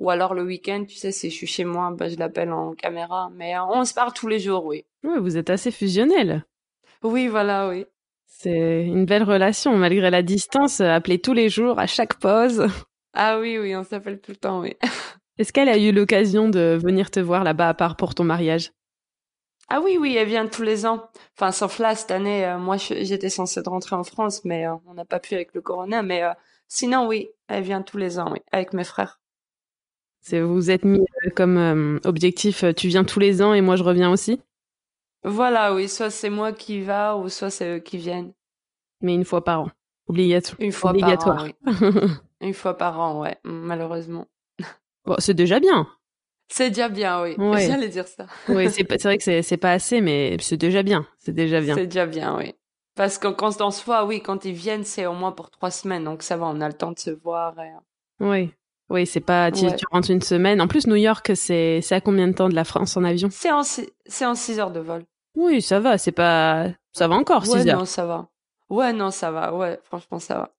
ou 0.00 0.08
alors 0.08 0.32
le 0.34 0.42
week-end, 0.42 0.84
tu 0.88 0.96
sais, 0.96 1.12
si 1.12 1.28
je 1.28 1.34
suis 1.34 1.46
chez 1.46 1.64
moi, 1.64 1.94
bah, 1.96 2.08
je 2.08 2.16
l'appelle 2.16 2.52
en 2.52 2.72
caméra. 2.72 3.30
Mais 3.34 3.54
euh, 3.54 3.64
on 3.64 3.84
se 3.84 3.92
parle 3.92 4.14
tous 4.14 4.26
les 4.26 4.40
jours, 4.40 4.64
oui. 4.64 4.86
Oui, 5.04 5.18
vous 5.20 5.36
êtes 5.36 5.50
assez 5.50 5.70
fusionnel. 5.70 6.44
Oui, 7.02 7.28
voilà, 7.28 7.68
oui. 7.68 7.84
C'est 8.26 8.82
une 8.82 9.04
belle 9.04 9.24
relation, 9.24 9.76
malgré 9.76 10.10
la 10.10 10.22
distance, 10.22 10.80
appeler 10.80 11.18
tous 11.18 11.34
les 11.34 11.50
jours, 11.50 11.78
à 11.78 11.86
chaque 11.86 12.18
pause. 12.18 12.66
Ah 13.12 13.38
oui, 13.38 13.58
oui, 13.58 13.76
on 13.76 13.84
s'appelle 13.84 14.20
tout 14.20 14.30
le 14.30 14.36
temps, 14.36 14.60
oui. 14.60 14.74
Est-ce 15.38 15.52
qu'elle 15.52 15.68
a 15.68 15.76
eu 15.76 15.92
l'occasion 15.92 16.48
de 16.48 16.78
venir 16.82 17.10
te 17.10 17.20
voir 17.20 17.44
là-bas 17.44 17.68
à 17.68 17.74
part 17.74 17.96
pour 17.96 18.14
ton 18.14 18.24
mariage? 18.24 18.72
Ah 19.68 19.80
oui, 19.82 19.98
oui, 20.00 20.16
elle 20.16 20.28
vient 20.28 20.46
tous 20.46 20.62
les 20.62 20.86
ans. 20.86 21.10
Enfin, 21.36 21.52
sauf 21.52 21.78
là, 21.78 21.94
cette 21.94 22.10
année, 22.10 22.46
euh, 22.46 22.58
moi, 22.58 22.78
j'étais 22.78 23.28
censée 23.28 23.60
rentrer 23.66 23.96
en 23.96 24.04
France, 24.04 24.44
mais 24.44 24.66
euh, 24.66 24.74
on 24.86 24.94
n'a 24.94 25.04
pas 25.04 25.20
pu 25.20 25.34
avec 25.34 25.54
le 25.54 25.60
corona. 25.60 26.02
Mais 26.02 26.22
sinon, 26.68 27.06
oui, 27.06 27.28
elle 27.48 27.64
vient 27.64 27.82
tous 27.82 27.98
les 27.98 28.18
ans, 28.18 28.32
oui, 28.32 28.40
avec 28.50 28.72
mes 28.72 28.84
frères. 28.84 29.19
C'est 30.20 30.40
vous 30.40 30.70
êtes 30.70 30.84
mis 30.84 31.00
euh, 31.00 31.30
comme 31.34 31.56
euh, 31.56 31.98
objectif, 32.04 32.64
euh, 32.64 32.72
tu 32.72 32.88
viens 32.88 33.04
tous 33.04 33.20
les 33.20 33.42
ans 33.42 33.54
et 33.54 33.60
moi 33.60 33.76
je 33.76 33.82
reviens 33.82 34.10
aussi? 34.10 34.40
Voilà, 35.24 35.74
oui, 35.74 35.88
soit 35.88 36.10
c'est 36.10 36.30
moi 36.30 36.52
qui 36.52 36.80
va 36.80 37.16
ou 37.16 37.28
soit 37.28 37.50
c'est 37.50 37.76
eux 37.76 37.78
qui 37.78 37.98
viennent. 37.98 38.32
Mais 39.00 39.14
une 39.14 39.24
fois 39.24 39.44
par 39.44 39.62
an, 39.62 39.70
obligatoire. 40.06 40.60
Une 40.60 40.72
fois 40.72 40.90
obligatoire. 40.90 41.36
par 41.36 41.44
an, 41.44 41.48
oui. 41.82 42.10
une 42.40 42.54
fois 42.54 42.76
par 42.76 43.00
an, 43.00 43.20
ouais, 43.20 43.36
malheureusement. 43.44 44.26
Bon, 45.06 45.16
c'est 45.18 45.34
déjà 45.34 45.58
bien. 45.58 45.88
C'est 46.48 46.68
déjà 46.68 46.88
bien, 46.88 47.22
oui. 47.22 47.34
Ouais. 47.38 47.66
J'allais 47.66 47.88
dire 47.88 48.06
ça. 48.06 48.26
oui, 48.48 48.70
c'est 48.70 49.02
vrai 49.02 49.18
que 49.18 49.42
c'est 49.42 49.56
pas 49.56 49.72
assez, 49.72 50.00
mais 50.00 50.36
c'est 50.40 50.58
déjà 50.58 50.82
bien. 50.82 51.06
C'est 51.18 51.32
déjà 51.32 51.60
bien. 51.60 51.74
C'est 51.76 51.86
déjà 51.86 52.06
bien, 52.06 52.36
oui. 52.36 52.54
Parce 52.94 53.16
que 53.16 53.28
quand 53.28 53.62
on 53.62 53.70
se 53.70 53.82
voit, 53.84 54.04
oui, 54.04 54.20
quand 54.20 54.44
ils 54.44 54.52
viennent, 54.52 54.84
c'est 54.84 55.06
au 55.06 55.14
moins 55.14 55.32
pour 55.32 55.50
trois 55.50 55.70
semaines, 55.70 56.04
donc 56.04 56.22
ça 56.22 56.36
va, 56.36 56.46
on 56.46 56.60
a 56.60 56.68
le 56.68 56.74
temps 56.74 56.92
de 56.92 56.98
se 56.98 57.10
voir. 57.10 57.58
Et... 57.58 57.72
Oui. 58.20 58.52
Oui, 58.90 59.06
c'est 59.06 59.20
pas, 59.20 59.52
tu, 59.52 59.66
rentres 59.92 60.10
une 60.10 60.20
semaine. 60.20 60.60
En 60.60 60.66
plus, 60.66 60.88
New 60.88 60.96
York, 60.96 61.30
c'est, 61.34 61.80
c'est 61.80 61.94
à 61.94 62.00
combien 62.00 62.26
de 62.26 62.32
temps 62.32 62.48
de 62.48 62.56
la 62.56 62.64
France 62.64 62.96
en 62.96 63.04
avion? 63.04 63.28
C'est 63.30 63.52
en, 63.52 63.62
c'est 63.62 64.26
en 64.26 64.34
6 64.34 64.58
heures 64.58 64.72
de 64.72 64.80
vol. 64.80 65.04
Oui, 65.36 65.62
ça 65.62 65.78
va, 65.78 65.96
c'est 65.96 66.12
pas, 66.12 66.66
ça 66.92 67.06
va 67.06 67.14
encore, 67.14 67.46
6 67.46 67.52
ouais, 67.52 67.70
heures. 67.70 67.78
non, 67.78 67.84
ça 67.84 68.04
va. 68.04 68.28
Ouais, 68.68 68.92
non, 68.92 69.12
ça 69.12 69.30
va, 69.30 69.54
ouais, 69.54 69.78
franchement, 69.84 70.18
ça 70.18 70.34
va. 70.34 70.54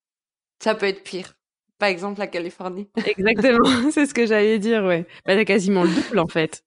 Ça 0.63 0.75
peut 0.75 0.85
être 0.85 1.03
pire. 1.03 1.33
Par 1.77 1.89
exemple, 1.89 2.19
la 2.19 2.27
Californie. 2.27 2.89
Exactement, 3.05 3.65
c'est 3.91 4.05
ce 4.05 4.13
que 4.13 4.25
j'allais 4.25 4.59
dire, 4.59 4.85
ouais. 4.85 5.05
Bah, 5.25 5.35
t'as 5.35 5.43
quasiment 5.43 5.83
le 5.83 5.89
double, 5.89 6.19
en 6.19 6.27
fait. 6.27 6.63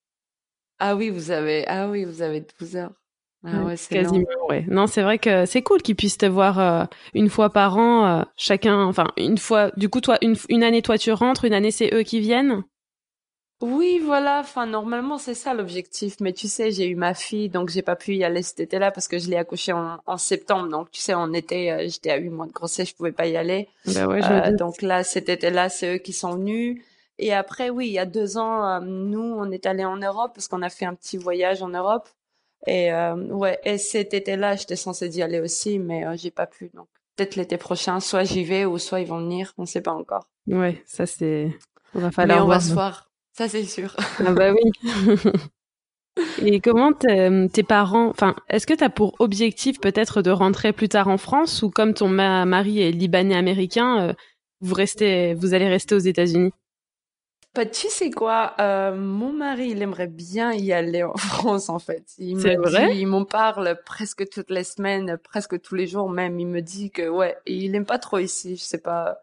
Ah 0.79 0.97
oui, 0.97 1.09
vous 1.09 1.31
avez, 1.31 1.67
ah 1.67 1.89
oui, 1.89 2.05
vous 2.05 2.21
avez 2.21 2.45
12 2.61 2.77
heures. 2.77 2.93
Ah 3.47 3.63
ouais, 3.65 3.75
quasiment. 3.91 4.25
Ouais. 4.49 4.65
Non, 4.69 4.87
c'est 4.87 5.03
vrai 5.03 5.19
que 5.19 5.45
c'est 5.45 5.63
cool 5.63 5.83
qu'ils 5.83 5.97
puissent 5.97 6.19
te 6.19 6.27
voir 6.27 6.59
euh, 6.59 6.85
une 7.13 7.29
fois 7.29 7.51
par 7.51 7.77
an, 7.77 8.07
euh, 8.07 8.23
chacun. 8.37 8.85
Enfin, 8.85 9.09
une 9.19 9.37
fois. 9.37 9.71
Du 9.77 9.89
coup, 9.89 10.01
toi, 10.01 10.17
une, 10.23 10.37
une 10.49 10.63
année, 10.63 10.81
toi, 10.81 10.97
tu 10.97 11.13
rentres. 11.13 11.45
Une 11.45 11.53
année, 11.53 11.71
c'est 11.71 11.93
eux 11.93 12.03
qui 12.03 12.21
viennent? 12.21 12.63
Oui, 13.61 14.01
voilà. 14.03 14.41
Enfin, 14.41 14.67
normalement, 14.67 15.19
c'est 15.19 15.35
ça 15.35 15.53
l'objectif. 15.53 16.17
Mais 16.21 16.33
tu 16.33 16.49
sais, 16.49 16.71
j'ai 16.71 16.89
eu 16.89 16.95
ma 16.95 17.13
fille, 17.13 17.51
donc 17.51 17.69
j'ai 17.69 17.83
pas 17.83 17.97
pu 17.97 18.17
y 18.17 18.25
aller 18.25 18.43
cet 18.43 18.61
été-là 18.61 18.91
parce 18.91 19.09
que 19.09 19.19
je 19.19 19.29
l'ai 19.29 19.37
accouchée 19.37 19.73
en, 19.73 19.99
en, 20.07 20.17
septembre. 20.17 20.69
Donc, 20.69 20.91
tu 20.91 21.01
sais, 21.01 21.15
en 21.15 21.33
été, 21.35 21.71
euh, 21.71 21.87
j'étais 21.87 22.11
à 22.11 22.17
8 22.17 22.31
mois 22.31 22.47
de 22.47 22.53
grossesse, 22.53 22.89
je 22.89 22.95
pouvais 22.95 23.13
pas 23.13 23.27
y 23.27 23.37
aller. 23.37 23.69
Bah 23.87 24.07
ouais, 24.07 24.23
je 24.23 24.57
donc 24.57 24.81
là, 24.81 25.05
cet 25.05 25.29
été-là, 25.29 25.69
c'est 25.69 25.97
eux 25.97 25.99
qui 25.99 26.15
sont 26.15 26.37
venus. 26.37 26.83
Et 27.19 27.35
après, 27.35 27.69
oui, 27.69 27.89
il 27.89 27.93
y 27.93 27.99
a 27.99 28.07
deux 28.07 28.39
ans, 28.39 28.81
nous, 28.81 29.21
on 29.21 29.51
est 29.51 29.67
allé 29.67 29.85
en 29.85 29.97
Europe 29.97 30.33
parce 30.35 30.49
qu'on 30.49 30.63
a 30.63 30.71
fait 30.71 30.85
un 30.85 30.95
petit 30.95 31.17
voyage 31.17 31.63
en 31.63 31.69
Europe. 31.69 32.09
Et 32.67 32.93
euh, 32.93 33.15
ouais, 33.15 33.59
et 33.65 33.79
cet 33.79 34.15
été-là, 34.15 34.57
j'étais 34.57 34.77
censée 34.77 35.09
d'y 35.09 35.23
aller 35.23 35.41
aussi, 35.41 35.79
mais 35.79 36.07
euh, 36.07 36.17
j'ai 36.17 36.31
pas 36.31 36.47
pu. 36.47 36.71
Donc 36.75 36.89
peut-être 37.17 37.37
l'été 37.37 37.59
prochain, 37.59 38.01
soit 38.01 38.25
j'y 38.25 38.45
vais 38.45 38.65
ou 38.65 38.79
soit 38.79 39.01
ils 39.01 39.07
vont 39.07 39.21
venir, 39.21 39.53
on 39.59 39.67
sait 39.67 39.83
pas 39.83 39.93
encore. 39.93 40.29
Ouais, 40.47 40.83
ça 40.87 41.07
c'est. 41.07 41.51
On 41.95 42.01
va 42.01 42.11
falloir. 42.11 42.39
Mais 42.39 42.43
on 42.43 42.47
voir. 42.47 42.59
va 42.59 42.65
se 42.65 42.73
voir, 42.73 43.11
ça 43.33 43.49
c'est 43.49 43.65
sûr. 43.65 43.95
Ah 44.25 44.33
bah 44.33 44.53
oui. 44.53 45.31
Et 46.43 46.61
comment 46.61 46.93
tes 46.93 47.63
parents, 47.63 48.09
enfin, 48.09 48.37
est-ce 48.49 48.67
que 48.67 48.75
tu 48.75 48.85
as 48.85 48.91
pour 48.91 49.15
objectif 49.19 49.81
peut-être 49.81 50.23
de 50.23 50.31
rentrer 50.31 50.73
plus 50.73 50.89
tard 50.89 51.09
en 51.09 51.19
France 51.19 51.63
ou 51.63 51.71
comme 51.71 51.95
ton 51.95 52.09
mari 52.09 52.81
est 52.81 52.93
libanais 52.93 53.35
américain, 53.35 54.09
euh, 54.09 54.13
vous 54.61 54.75
restez, 54.75 55.35
vous 55.35 55.55
allez 55.55 55.69
rester 55.69 55.95
aux 55.95 55.99
États-Unis? 55.99 56.53
Bah, 57.55 57.67
tu 57.67 57.89
sais 57.89 58.11
quoi, 58.11 58.55
euh, 58.61 58.95
mon 58.97 59.33
mari, 59.33 59.71
il 59.71 59.83
aimerait 59.83 60.09
bien 60.09 60.53
y 60.53 60.73
aller 60.73 61.03
en 61.05 61.15
France, 61.17 61.69
en 61.69 61.79
fait. 61.79 62.05
Il 62.19 62.41
C'est 62.41 62.57
vrai? 62.57 62.89
dit, 62.89 62.99
il 63.01 63.07
m'en 63.07 63.25
parle 63.25 63.81
presque 63.85 64.29
toutes 64.29 64.51
les 64.51 64.65
semaines, 64.65 65.19
presque 65.19 65.61
tous 65.61 65.75
les 65.75 65.87
jours 65.87 66.11
même. 66.11 66.41
Il 66.41 66.47
me 66.49 66.61
dit 66.61 66.91
que, 66.91 67.09
ouais, 67.09 67.37
il 67.47 67.75
aime 67.75 67.87
pas 67.87 67.99
trop 67.99 68.19
ici, 68.19 68.57
je 68.57 68.63
sais 68.63 68.79
pas. 68.81 69.19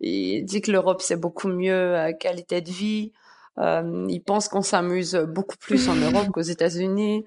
Il 0.00 0.44
dit 0.44 0.60
que 0.62 0.70
l'Europe, 0.72 1.02
c'est 1.02 1.16
beaucoup 1.16 1.48
mieux, 1.48 1.72
euh, 1.96 2.12
qualité 2.12 2.60
de 2.60 2.70
vie. 2.70 3.12
Euh, 3.58 4.06
il 4.08 4.20
pense 4.22 4.48
qu'on 4.48 4.62
s'amuse 4.62 5.14
beaucoup 5.28 5.56
plus 5.58 5.88
en 5.88 5.96
Europe 5.96 6.28
qu'aux 6.32 6.40
États-Unis. 6.42 7.24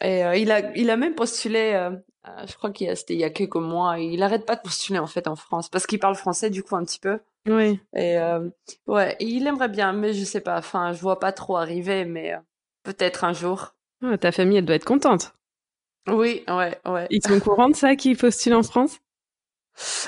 Et 0.00 0.24
euh, 0.24 0.36
il 0.36 0.50
a, 0.52 0.76
il 0.76 0.90
a 0.90 0.96
même 0.96 1.14
postulé, 1.14 1.72
euh, 1.74 1.90
euh, 2.28 2.46
je 2.46 2.54
crois 2.56 2.70
qu'il 2.70 2.86
y 2.86 2.90
a, 2.90 2.96
c'était 2.96 3.14
il 3.14 3.20
y 3.20 3.24
a 3.24 3.30
quelques 3.30 3.56
mois. 3.56 3.98
Il 3.98 4.22
arrête 4.22 4.46
pas 4.46 4.56
de 4.56 4.60
postuler 4.62 4.98
en 4.98 5.06
fait 5.06 5.26
en 5.28 5.36
France 5.36 5.68
parce 5.68 5.86
qu'il 5.86 5.98
parle 5.98 6.14
français 6.16 6.50
du 6.50 6.62
coup 6.62 6.76
un 6.76 6.84
petit 6.84 7.00
peu. 7.00 7.20
Oui. 7.46 7.80
Et 7.94 8.18
euh, 8.18 8.48
ouais, 8.86 9.16
il 9.20 9.46
aimerait 9.46 9.68
bien, 9.68 9.92
mais 9.92 10.14
je 10.14 10.24
sais 10.24 10.40
pas. 10.40 10.58
Enfin, 10.58 10.92
je 10.92 11.00
vois 11.00 11.18
pas 11.18 11.32
trop 11.32 11.56
arriver, 11.56 12.04
mais 12.04 12.34
euh, 12.34 12.38
peut-être 12.82 13.24
un 13.24 13.32
jour. 13.32 13.74
Ah, 14.02 14.18
ta 14.18 14.32
famille, 14.32 14.58
elle 14.58 14.64
doit 14.64 14.76
être 14.76 14.84
contente. 14.84 15.34
Oui, 16.06 16.44
ouais, 16.48 16.78
ouais. 16.86 17.06
Ils 17.10 17.22
sont 17.22 17.34
au 17.36 17.40
courant 17.40 17.68
de 17.68 17.76
ça 17.76 17.96
qu'il 17.96 18.16
postule 18.16 18.54
en 18.54 18.62
France? 18.62 19.00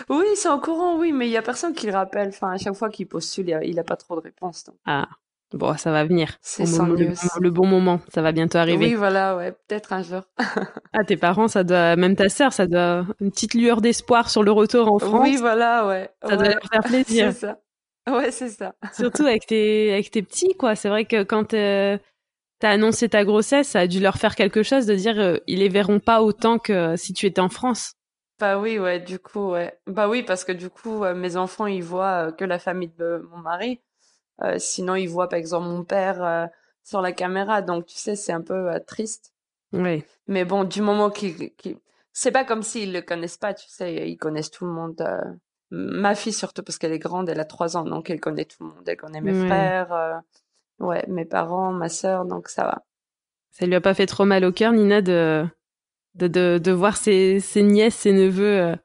Oui, 0.08 0.24
c'est 0.36 0.48
au 0.48 0.58
courant, 0.60 0.96
oui, 0.98 1.12
mais 1.12 1.26
il 1.28 1.30
y 1.32 1.36
a 1.36 1.42
personne 1.42 1.74
qui 1.74 1.86
le 1.86 1.92
rappelle. 1.92 2.28
Enfin, 2.28 2.52
à 2.52 2.58
chaque 2.58 2.74
fois 2.74 2.88
qu'il 2.90 3.08
postule, 3.08 3.48
il 3.48 3.54
a, 3.54 3.64
il 3.64 3.78
a 3.78 3.84
pas 3.84 3.96
trop 3.96 4.16
de 4.16 4.20
réponses. 4.20 4.64
donc. 4.64 4.76
Ah, 4.84 5.08
bon, 5.56 5.76
ça 5.76 5.90
va 5.90 6.04
venir. 6.04 6.36
C'est 6.40 6.66
sans 6.66 6.86
le, 6.86 7.12
le 7.40 7.50
bon 7.50 7.66
moment, 7.66 8.00
ça 8.12 8.22
va 8.22 8.32
bientôt 8.32 8.58
arriver. 8.58 8.86
Oui, 8.86 8.94
voilà, 8.94 9.36
ouais, 9.36 9.52
peut-être 9.52 9.92
un 9.92 10.02
jour. 10.02 10.22
Ah, 10.98 11.04
tes 11.04 11.18
parents, 11.18 11.46
ça 11.46 11.62
doit, 11.62 11.94
même 11.96 12.16
ta 12.16 12.30
sœur, 12.30 12.54
ça 12.54 12.66
doit 12.66 13.04
une 13.20 13.30
petite 13.30 13.52
lueur 13.52 13.82
d'espoir 13.82 14.30
sur 14.30 14.42
le 14.42 14.50
retour 14.50 14.90
en 14.90 14.98
France. 14.98 15.20
Oui, 15.28 15.36
voilà, 15.36 15.86
ouais. 15.86 16.08
ça 16.26 16.36
doit 16.36 16.48
leur 16.48 16.62
faire 16.72 16.80
plaisir. 16.84 17.32
C'est 17.32 17.40
ça. 17.40 17.58
Ouais, 18.08 18.30
c'est 18.30 18.48
ça. 18.48 18.74
Surtout 18.94 19.26
avec 19.26 19.46
tes, 19.46 19.92
avec 19.92 20.10
tes 20.10 20.22
petits, 20.22 20.54
quoi. 20.56 20.74
C'est 20.74 20.88
vrai 20.88 21.04
que 21.04 21.22
quand 21.22 21.52
euh, 21.52 21.98
t'as 22.60 22.70
annoncé 22.70 23.10
ta 23.10 23.24
grossesse, 23.24 23.68
ça 23.68 23.80
a 23.80 23.86
dû 23.86 24.00
leur 24.00 24.16
faire 24.16 24.36
quelque 24.36 24.62
chose 24.62 24.86
de 24.86 24.94
dire 24.94 25.18
euh, 25.18 25.36
ils 25.46 25.58
les 25.58 25.68
verront 25.68 26.00
pas 26.00 26.22
autant 26.22 26.58
que 26.58 26.96
si 26.96 27.12
tu 27.12 27.26
étais 27.26 27.40
en 27.40 27.50
France. 27.50 27.96
Bah 28.38 28.58
oui, 28.58 28.78
ouais, 28.78 29.00
du 29.00 29.18
coup, 29.18 29.52
ouais. 29.52 29.78
Bah 29.86 30.08
oui, 30.08 30.22
parce 30.22 30.44
que 30.44 30.52
du 30.52 30.68
coup, 30.68 31.04
euh, 31.04 31.14
mes 31.14 31.36
enfants, 31.36 31.66
ils 31.66 31.82
voient 31.82 32.28
euh, 32.28 32.32
que 32.32 32.44
la 32.44 32.58
famille 32.58 32.92
de 32.98 33.26
mon 33.30 33.38
mari. 33.38 33.80
Euh, 34.42 34.58
sinon, 34.58 34.94
ils 34.94 35.08
voient, 35.08 35.28
par 35.28 35.38
exemple, 35.38 35.66
mon 35.68 35.84
père 35.84 36.22
euh, 36.22 36.46
sur 36.84 37.00
la 37.00 37.12
caméra. 37.12 37.62
Donc, 37.62 37.86
tu 37.86 37.96
sais, 37.96 38.16
c'est 38.16 38.32
un 38.32 38.42
peu 38.42 38.70
euh, 38.70 38.78
triste. 38.78 39.32
Oui. 39.72 40.04
Mais 40.26 40.44
bon, 40.44 40.64
du 40.64 40.82
moment 40.82 41.10
qu'ils... 41.10 41.52
C'est 42.12 42.32
pas 42.32 42.44
comme 42.44 42.62
s'ils 42.62 42.92
le 42.92 43.02
connaissent 43.02 43.36
pas, 43.36 43.52
tu 43.52 43.66
sais, 43.68 44.08
ils 44.08 44.16
connaissent 44.16 44.50
tout 44.50 44.64
le 44.64 44.72
monde. 44.72 45.06
Ma 45.70 46.14
fille, 46.14 46.32
surtout, 46.32 46.62
parce 46.62 46.78
qu'elle 46.78 46.92
est 46.92 46.98
grande, 46.98 47.28
elle 47.28 47.40
a 47.40 47.44
trois 47.44 47.76
ans, 47.76 47.84
donc 47.84 48.08
elle 48.08 48.20
connaît 48.20 48.46
tout 48.46 48.62
le 48.62 48.70
monde. 48.70 48.84
Elle 48.88 48.96
connaît 48.96 49.20
mes 49.20 49.34
frères, 49.34 50.22
ouais, 50.78 51.04
mes 51.08 51.26
parents, 51.26 51.72
ma 51.72 51.90
sœur, 51.90 52.24
donc 52.24 52.48
ça 52.48 52.64
va. 52.64 52.84
Ça 53.50 53.66
lui 53.66 53.74
a 53.74 53.80
pas 53.82 53.92
fait 53.92 54.06
trop 54.06 54.24
mal 54.24 54.44
au 54.44 54.52
cœur, 54.52 54.72
Nina, 54.72 55.02
de, 55.02 55.44
de, 56.14 56.28
de, 56.28 56.58
de 56.62 56.72
voir 56.72 56.96
ses, 56.96 57.40
ses 57.40 57.62
nièces, 57.62 57.96
ses 57.96 58.12
neveux, 58.12 58.76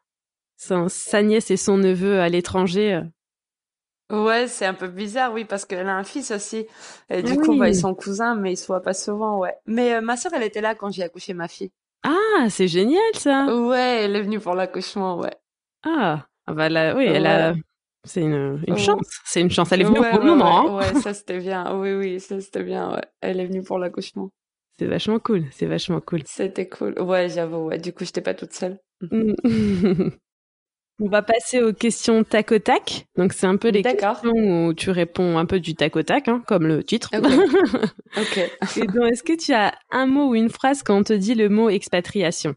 son- 0.58 0.89
sa 0.89 1.22
nièce 1.22 1.51
et 1.51 1.58
son 1.58 1.77
neveu 1.77 2.20
à 2.20 2.27
l'étranger. 2.27 3.01
Ouais, 4.11 4.47
c'est 4.47 4.65
un 4.65 4.73
peu 4.73 4.87
bizarre, 4.87 5.31
oui, 5.33 5.45
parce 5.45 5.65
qu'elle 5.65 5.87
a 5.87 5.95
un 5.95 6.03
fils 6.03 6.31
aussi. 6.31 6.67
Et 7.09 7.23
du 7.23 7.37
coup, 7.37 7.57
bah, 7.57 7.65
oui. 7.65 7.69
ils 7.69 7.75
sont 7.75 7.95
cousins, 7.95 8.35
mais 8.35 8.53
ils 8.53 8.57
se 8.57 8.67
voient 8.67 8.81
pas 8.81 8.93
souvent, 8.93 9.39
ouais. 9.39 9.55
Mais 9.65 9.95
euh, 9.95 10.01
ma 10.01 10.17
sœur, 10.17 10.33
elle 10.35 10.43
était 10.43 10.61
là 10.61 10.75
quand 10.75 10.91
j'ai 10.91 11.03
accouché 11.03 11.33
ma 11.33 11.47
fille. 11.47 11.71
Ah, 12.03 12.49
c'est 12.49 12.67
génial 12.67 13.01
ça. 13.15 13.45
Ouais, 13.55 14.03
elle 14.03 14.15
est 14.15 14.21
venue 14.23 14.39
pour 14.39 14.53
l'accouchement, 14.55 15.17
ouais. 15.19 15.33
Ah, 15.83 16.25
ah 16.47 16.53
bah 16.53 16.69
là, 16.69 16.95
oui, 16.95 17.05
elle 17.05 17.25
a. 17.25 17.51
Ouais. 17.51 17.61
C'est 18.03 18.21
une, 18.21 18.63
une 18.67 18.73
Ouais. 18.73 18.79
chance. 18.79 19.19
C'est 19.25 19.41
une 19.41 19.51
chance. 19.51 19.71
Elle 19.71 19.81
est 19.81 19.85
venue 19.85 19.99
Ouais, 19.99 20.09
au 20.09 20.17
bon 20.17 20.19
ouais, 20.19 20.25
moment. 20.25 20.75
ouais, 20.75 20.85
hein. 20.85 20.93
ouais, 20.95 21.01
ça 21.01 21.13
c'était 21.13 21.37
bien. 21.39 21.75
Oui, 21.77 21.93
oui, 21.93 22.19
ça 22.19 22.41
c'était 22.41 22.63
bien, 22.63 22.93
ouais. 22.95 23.03
Elle 23.21 23.39
est 23.39 23.45
venue 23.45 23.61
pour 23.63 23.77
l'accouchement. 23.77 24.29
C'est 24.79 24.87
vachement 24.87 25.19
cool. 25.19 25.45
C'est 25.51 25.67
vachement 25.67 26.01
cool. 26.01 26.23
C'était 26.25 26.67
cool. 26.67 26.99
Ouais, 26.99 27.29
j'avoue, 27.29 27.67
ouais. 27.67 27.77
Du 27.77 27.93
coup, 27.93 28.03
j'étais 28.03 28.21
pas 28.21 28.33
toute 28.33 28.53
seule. 28.53 28.79
On 31.03 31.10
va 31.10 31.24
passer 31.24 31.63
aux 31.63 31.74
questions 31.74 32.24
tac 32.24 32.51
au 32.51 32.60
tac. 32.60 33.08
Donc 33.17 33.34
c'est 33.34 33.48
un 33.48 33.58
peu 33.58 33.70
les 33.70 33.81
questions 33.81 34.31
où 34.34 34.74
tu 34.75 34.91
réponds 34.91 35.39
un 35.39 35.48
peu 35.48 35.60
du 35.60 35.74
tac 35.74 35.96
au 35.96 36.03
tac, 36.03 36.27
hein, 36.27 36.43
comme 36.48 36.67
le 36.67 36.84
titre. 36.84 37.10
Ok. 37.13 37.22
Ok. 38.17 38.38
Et 38.77 38.88
donc, 38.88 39.10
est-ce 39.10 39.24
que 39.24 39.38
tu 39.38 39.53
as 39.53 39.74
un 39.89 40.05
mot 40.05 40.29
ou 40.29 40.36
une 40.36 40.50
phrase 40.50 40.84
quand 40.84 40.98
on 40.98 41.03
te 41.03 41.13
dit 41.13 41.34
le 41.34 41.48
mot 41.48 41.70
expatriation? 41.70 42.55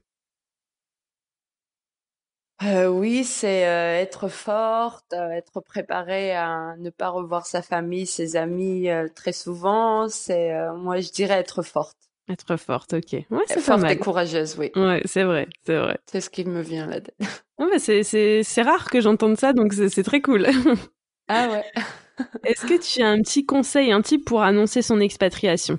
Euh, 2.62 2.88
oui, 2.88 3.24
c'est 3.24 3.66
euh, 3.66 4.00
être 4.00 4.28
forte, 4.28 5.12
euh, 5.12 5.30
être 5.30 5.60
préparée 5.60 6.34
à 6.34 6.76
ne 6.78 6.90
pas 6.90 7.08
revoir 7.10 7.46
sa 7.46 7.62
famille, 7.62 8.06
ses 8.06 8.36
amis 8.36 8.88
très 9.14 9.32
souvent. 9.32 10.08
C'est, 10.08 10.52
moi, 10.76 11.00
je 11.00 11.10
dirais 11.10 11.34
être 11.34 11.62
forte. 11.62 11.96
Être 12.28 12.56
forte, 12.56 12.94
ok. 12.94 13.12
Ouais, 13.30 13.44
c'est 13.46 13.60
Forte 13.60 13.80
et 13.80 13.82
mal. 13.86 13.98
courageuse, 13.98 14.56
oui. 14.58 14.70
Ouais, 14.76 15.02
c'est 15.04 15.24
vrai, 15.24 15.46
c'est 15.66 15.76
vrai. 15.78 15.98
C'est 16.10 16.20
ce 16.22 16.30
qui 16.30 16.44
me 16.44 16.62
vient 16.62 16.86
là. 16.86 17.00
Ouais, 17.58 17.66
mais 17.70 17.78
c'est, 17.78 18.02
c'est, 18.02 18.42
c'est 18.42 18.62
rare 18.62 18.90
que 18.90 19.00
j'entende 19.00 19.36
ça, 19.38 19.52
donc 19.52 19.74
c'est, 19.74 19.88
c'est 19.88 20.02
très 20.02 20.20
cool. 20.20 20.46
Ah 21.28 21.48
ouais. 21.50 21.64
Est-ce 22.44 22.66
que 22.66 22.78
tu 22.80 23.02
as 23.02 23.08
un 23.08 23.20
petit 23.22 23.46
conseil, 23.46 23.92
un 23.92 24.02
type 24.02 24.24
pour 24.24 24.42
annoncer 24.42 24.82
son 24.82 25.00
expatriation? 25.00 25.78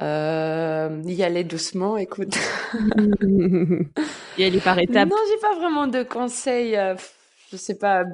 Euh, 0.00 1.02
y 1.06 1.22
aller 1.22 1.44
doucement, 1.44 1.96
écoute. 1.96 2.36
Et 4.38 4.42
elle 4.42 4.56
est 4.56 4.60
par 4.60 4.78
étapes. 4.78 5.08
Non, 5.08 5.16
j'ai 5.28 5.40
pas 5.40 5.54
vraiment 5.54 5.86
de 5.86 6.02
conseils. 6.02 6.76
euh, 6.76 6.94
je 7.50 7.56
sais 7.56 7.78
pas. 7.78 8.04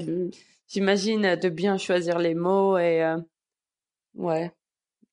J'imagine 0.68 1.36
de 1.36 1.48
bien 1.48 1.78
choisir 1.78 2.18
les 2.18 2.34
mots 2.34 2.78
et 2.78 3.02
euh, 3.02 3.18
ouais, 4.14 4.52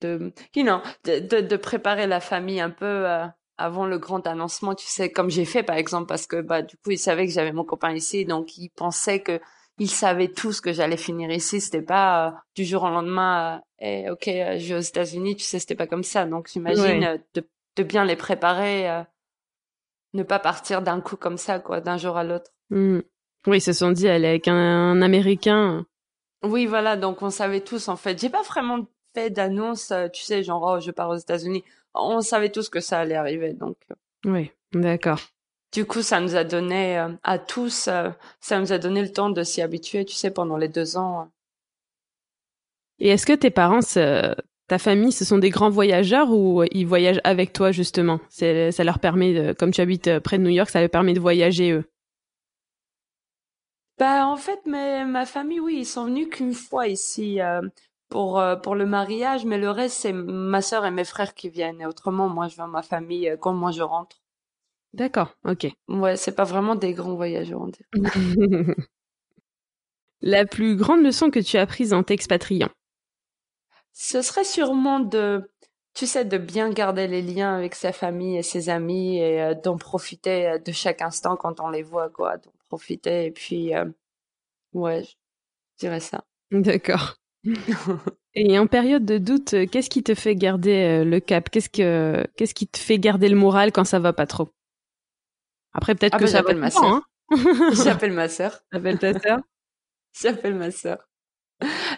de, 0.01 0.31
you 0.55 0.63
know, 0.63 0.79
de, 1.05 1.19
de, 1.19 1.41
de 1.41 1.55
préparer 1.57 2.07
la 2.07 2.19
famille 2.19 2.59
un 2.61 2.69
peu 2.69 2.85
euh, 2.85 3.25
avant 3.57 3.85
le 3.85 3.97
grand 3.97 4.25
annoncement. 4.27 4.75
Tu 4.75 4.85
sais, 4.87 5.11
comme 5.11 5.29
j'ai 5.29 5.45
fait 5.45 5.63
par 5.63 5.75
exemple, 5.77 6.07
parce 6.07 6.27
que 6.27 6.41
bah 6.41 6.61
du 6.61 6.75
coup 6.77 6.91
ils 6.91 6.97
savaient 6.99 7.25
que 7.27 7.33
j'avais 7.33 7.51
mon 7.53 7.63
copain 7.65 7.93
ici, 7.93 8.25
donc 8.25 8.57
ils 8.57 8.69
pensaient 8.69 9.21
que 9.21 9.39
ils 9.77 9.89
savaient 9.89 10.27
tous 10.27 10.59
que 10.61 10.73
j'allais 10.73 10.97
finir 10.97 11.31
ici. 11.31 11.61
C'était 11.61 11.81
pas 11.81 12.27
euh, 12.27 12.31
du 12.55 12.65
jour 12.65 12.83
au 12.83 12.89
lendemain. 12.89 13.61
euh, 13.81 13.85
et 13.85 14.09
ok, 14.09 14.23
je 14.25 14.67
vais 14.73 14.75
aux 14.75 14.79
États-Unis. 14.79 15.35
Tu 15.37 15.43
sais, 15.45 15.59
c'était 15.59 15.75
pas 15.75 15.87
comme 15.87 16.03
ça. 16.03 16.25
Donc 16.25 16.49
j'imagine 16.51 17.03
Ouais. 17.05 17.21
de, 17.33 17.47
de 17.77 17.83
bien 17.83 18.03
les 18.05 18.15
préparer. 18.17 18.89
euh, 18.89 19.03
ne 20.13 20.23
pas 20.23 20.39
partir 20.39 20.81
d'un 20.81 21.01
coup 21.01 21.15
comme 21.17 21.37
ça, 21.37 21.59
quoi, 21.59 21.81
d'un 21.81 21.97
jour 21.97 22.17
à 22.17 22.23
l'autre. 22.23 22.51
Hmm. 22.71 22.99
Oui, 23.47 23.57
ils 23.57 23.61
se 23.61 23.73
sont 23.73 23.91
dit, 23.91 24.07
elle 24.07 24.25
est 24.25 24.29
avec 24.29 24.47
un, 24.47 24.55
un 24.55 25.01
Américain. 25.03 25.85
Oui, 26.43 26.65
voilà, 26.65 26.97
donc 26.97 27.21
on 27.21 27.29
savait 27.29 27.61
tous, 27.61 27.87
en 27.89 27.95
fait. 27.95 28.19
J'ai 28.19 28.29
pas 28.29 28.41
vraiment 28.41 28.87
fait 29.13 29.29
d'annonce, 29.29 29.91
euh, 29.91 30.07
tu 30.09 30.23
sais, 30.23 30.43
genre, 30.43 30.63
oh, 30.63 30.79
je 30.79 30.91
pars 30.91 31.09
aux 31.09 31.15
États-Unis. 31.17 31.63
On 31.93 32.21
savait 32.21 32.51
tous 32.51 32.69
que 32.69 32.79
ça 32.79 32.99
allait 32.99 33.15
arriver, 33.15 33.53
donc. 33.53 33.77
euh, 33.91 33.95
Oui, 34.25 34.51
d'accord. 34.73 35.19
Du 35.71 35.83
coup, 35.85 36.03
ça 36.03 36.19
nous 36.19 36.35
a 36.35 36.43
donné, 36.43 36.99
euh, 36.99 37.09
à 37.23 37.39
tous, 37.39 37.87
euh, 37.87 38.11
ça 38.39 38.59
nous 38.59 38.71
a 38.71 38.77
donné 38.77 39.01
le 39.01 39.11
temps 39.11 39.31
de 39.31 39.41
s'y 39.43 39.63
habituer, 39.63 40.05
tu 40.05 40.13
sais, 40.13 40.29
pendant 40.31 40.57
les 40.57 40.67
deux 40.67 40.95
ans. 40.95 41.31
Et 42.99 43.09
est-ce 43.09 43.25
que 43.25 43.33
tes 43.33 43.49
parents, 43.49 43.79
ta 44.67 44.77
famille, 44.77 45.11
ce 45.11 45.25
sont 45.25 45.37
des 45.37 45.49
grands 45.49 45.69
voyageurs 45.69 46.31
ou 46.31 46.63
ils 46.71 46.85
voyagent 46.85 47.21
avec 47.23 47.53
toi 47.53 47.71
justement? 47.71 48.19
Ça 48.29 48.83
leur 48.83 48.99
permet, 48.99 49.33
de- 49.33 49.53
comme 49.53 49.71
tu 49.71 49.81
habites 49.81 50.19
près 50.19 50.37
de 50.37 50.43
New 50.43 50.49
York, 50.49 50.69
ça 50.69 50.81
leur 50.81 50.89
permet 50.89 51.13
de 51.13 51.19
voyager 51.19 51.71
eux? 51.71 51.85
Bah, 53.97 54.25
en 54.27 54.37
fait, 54.37 54.59
mais 54.65 55.05
ma 55.05 55.25
famille, 55.25 55.59
oui, 55.59 55.77
ils 55.79 55.85
sont 55.85 56.05
venus 56.05 56.29
qu'une 56.29 56.53
fois 56.53 56.87
ici, 56.87 57.41
euh, 57.41 57.61
pour, 58.09 58.39
euh, 58.39 58.55
pour 58.55 58.75
le 58.75 58.85
mariage, 58.85 59.45
mais 59.45 59.57
le 59.57 59.69
reste, 59.69 59.97
c'est 59.97 60.13
ma 60.13 60.61
sœur 60.61 60.85
et 60.85 60.91
mes 60.91 61.05
frères 61.05 61.33
qui 61.33 61.49
viennent. 61.49 61.81
Et 61.81 61.85
autrement, 61.85 62.27
moi, 62.27 62.47
je 62.47 62.55
vais 62.55 62.63
à 62.63 62.67
ma 62.67 62.81
famille 62.81 63.29
euh, 63.29 63.37
quand 63.37 63.53
moi 63.53 63.71
je 63.71 63.83
rentre. 63.83 64.17
D'accord, 64.93 65.35
ok. 65.45 65.67
Ouais, 65.87 66.17
c'est 66.17 66.35
pas 66.35 66.43
vraiment 66.43 66.75
des 66.75 66.93
grands 66.93 67.15
voyageurs, 67.15 67.61
on 67.61 67.67
dirait. 67.67 67.85
La 70.21 70.45
plus 70.45 70.75
grande 70.75 71.03
leçon 71.03 71.29
que 71.29 71.39
tu 71.39 71.57
as 71.57 71.61
apprise 71.61 71.93
en 71.93 72.03
t'expatriant? 72.03 72.69
Ce 73.93 74.21
serait 74.21 74.43
sûrement 74.43 74.99
de, 74.99 75.49
tu 75.93 76.07
sais, 76.07 76.25
de 76.25 76.37
bien 76.37 76.71
garder 76.71 77.07
les 77.07 77.21
liens 77.21 77.55
avec 77.55 77.75
sa 77.75 77.93
famille 77.93 78.37
et 78.37 78.43
ses 78.43 78.69
amis 78.69 79.17
et 79.17 79.41
euh, 79.41 79.53
d'en 79.53 79.77
profiter 79.77 80.57
de 80.59 80.71
chaque 80.71 81.01
instant 81.01 81.35
quand 81.37 81.59
on 81.59 81.69
les 81.69 81.83
voit, 81.83 82.09
quoi. 82.09 82.37
D'en 82.37 82.51
profiter 82.67 83.25
et 83.25 83.31
puis, 83.31 83.75
euh, 83.75 83.85
ouais, 84.73 85.03
je 85.03 85.15
dirais 85.79 85.99
ça. 85.99 86.23
D'accord. 86.51 87.15
Et 88.35 88.57
en 88.59 88.67
période 88.67 89.05
de 89.05 89.17
doute, 89.17 89.53
euh, 89.53 89.65
qu'est-ce 89.65 89.89
qui 89.89 90.03
te 90.03 90.15
fait 90.15 90.35
garder 90.35 91.01
euh, 91.01 91.03
le 91.05 91.19
cap? 91.19 91.49
Qu'est-ce 91.49 91.69
que 91.69 92.25
qu'est-ce 92.35 92.53
qui 92.53 92.67
te 92.67 92.77
fait 92.77 92.99
garder 92.99 93.29
le 93.29 93.35
moral 93.35 93.71
quand 93.71 93.83
ça 93.85 93.99
va 93.99 94.13
pas 94.13 94.27
trop? 94.27 94.49
Après, 95.73 95.95
peut-être 95.95 96.13
Ah 96.13 96.17
que 96.17 96.25
bah, 96.25 96.27
ça 96.27 96.37
j'appelle 96.37 96.57
va 96.57 96.61
ma 96.61 96.69
sœur. 96.71 96.83
hein. 96.83 97.03
J'appelle 97.83 98.13
ma 98.13 98.29
sœur. 98.29 98.59
T'appelles 98.71 98.99
ta 98.99 99.13
sœur? 99.19 99.39
J'appelle 100.21 100.55
ma 100.55 100.71
sœur. 100.71 100.99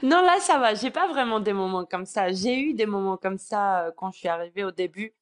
Non, 0.03 0.21
là, 0.21 0.39
ça 0.39 0.59
va. 0.59 0.73
J'ai 0.75 0.91
pas 0.91 1.07
vraiment 1.07 1.39
des 1.39 1.53
moments 1.53 1.85
comme 1.85 2.05
ça. 2.05 2.31
J'ai 2.31 2.59
eu 2.59 2.73
des 2.73 2.85
moments 2.85 3.17
comme 3.17 3.37
ça 3.37 3.85
euh, 3.87 3.91
quand 3.95 4.11
je 4.11 4.19
suis 4.19 4.27
arrivée 4.27 4.63
au 4.63 4.71
début. 4.71 5.13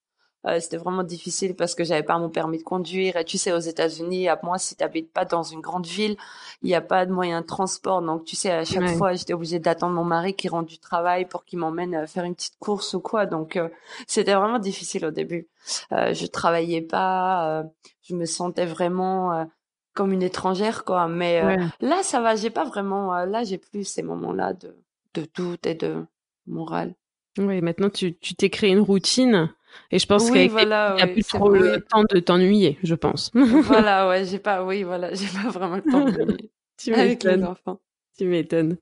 Euh, 0.48 0.60
c'était 0.62 0.78
vraiment 0.78 1.04
difficile 1.04 1.54
parce 1.54 1.76
que 1.76 1.84
j'avais 1.84 2.04
pas 2.04 2.18
mon 2.18 2.30
permis 2.30 2.58
de 2.60 2.64
conduire. 2.64 3.18
Et 3.18 3.26
tu 3.26 3.38
sais, 3.38 3.52
aux 3.52 3.60
États-Unis, 3.60 4.30
à 4.30 4.40
moi, 4.42 4.58
si 4.58 4.76
t'habites 4.76 5.12
pas 5.12 5.26
dans 5.26 5.44
une 5.44 5.60
grande 5.60 5.86
ville, 5.86 6.16
il 6.62 6.68
n'y 6.68 6.76
a 6.76 6.82
pas 6.82 7.06
de 7.06 7.12
moyen 7.12 7.42
de 7.42 7.46
transport. 7.46 8.02
Donc, 8.02 8.24
tu 8.24 8.38
sais, 8.38 8.50
à 8.52 8.64
chaque 8.64 8.84
Ouais. 8.84 8.96
fois, 8.96 9.14
j'étais 9.14 9.34
obligée 9.34 9.60
d'attendre 9.60 9.96
mon 9.96 10.06
mari 10.06 10.34
qui 10.36 10.48
rentre 10.48 10.70
du 10.70 10.80
travail 10.80 11.26
pour 11.26 11.44
qu'il 11.44 11.60
m'emmène 11.60 11.94
euh, 11.94 12.08
faire 12.08 12.24
une 12.24 12.36
petite 12.36 12.58
course 12.58 12.94
ou 12.94 13.02
quoi. 13.02 13.26
Donc, 13.26 13.58
euh, 13.58 13.68
c'était 14.08 14.34
vraiment 14.34 14.60
difficile 14.60 15.06
au 15.06 15.12
début. 15.12 15.50
Euh, 15.92 16.14
je 16.14 16.26
travaillais 16.26 16.82
pas. 16.84 17.64
je 18.02 18.16
me 18.16 18.26
sentais 18.26 18.66
vraiment 18.66 19.46
comme 19.94 20.14
une 20.14 20.24
étrangère, 20.24 20.86
quoi. 20.86 21.10
Mais 21.10 21.44
Ouais. 21.44 21.58
Là, 21.82 22.02
ça 22.04 22.22
va, 22.22 22.38
j'ai 22.38 22.50
pas 22.50 22.64
vraiment. 22.64 23.14
là, 23.26 23.44
j'ai 23.44 23.58
plus 23.58 23.84
ces 23.84 24.04
moments-là 24.04 24.54
de, 24.54 24.74
de 25.16 25.28
doute 25.36 25.66
et 25.66 25.76
de 25.76 26.06
morale. 26.48 26.96
Oui, 27.38 27.62
maintenant 27.62 27.90
tu 27.90 28.18
tu 28.18 28.36
t'es 28.36 28.50
créé 28.50 28.72
une 28.72 28.80
routine 28.80 29.54
et 29.92 30.00
je 30.00 30.06
pense 30.08 30.30
Oui, 30.30 30.32
qu'avec 30.32 30.50
voilà, 30.50 30.98
t'as 30.98 31.08
oui, 31.08 31.08
plus 31.08 31.26
trop 31.26 31.50
vrai, 31.52 31.78
le 31.78 31.82
temps 31.82 32.04
de 32.04 32.20
t'ennuyer, 32.20 32.78
je 32.84 32.96
pense. 32.96 33.32
Voilà, 33.58 34.08
ouais, 34.10 34.26
j'ai 34.26 34.40
pas, 34.40 34.64
oui, 34.64 34.84
voilà, 34.84 35.14
j'ai 35.14 35.28
pas 35.28 35.50
vraiment 35.50 35.76
le 35.78 35.84
temps 35.84 36.02
de 36.02 36.38
tu 36.78 36.94
avec 36.94 37.24
les 37.24 37.36
m'étonnes, 37.36 37.44
enfants. 37.44 37.80
tu 38.18 38.26
m'étonnes. 38.28 38.78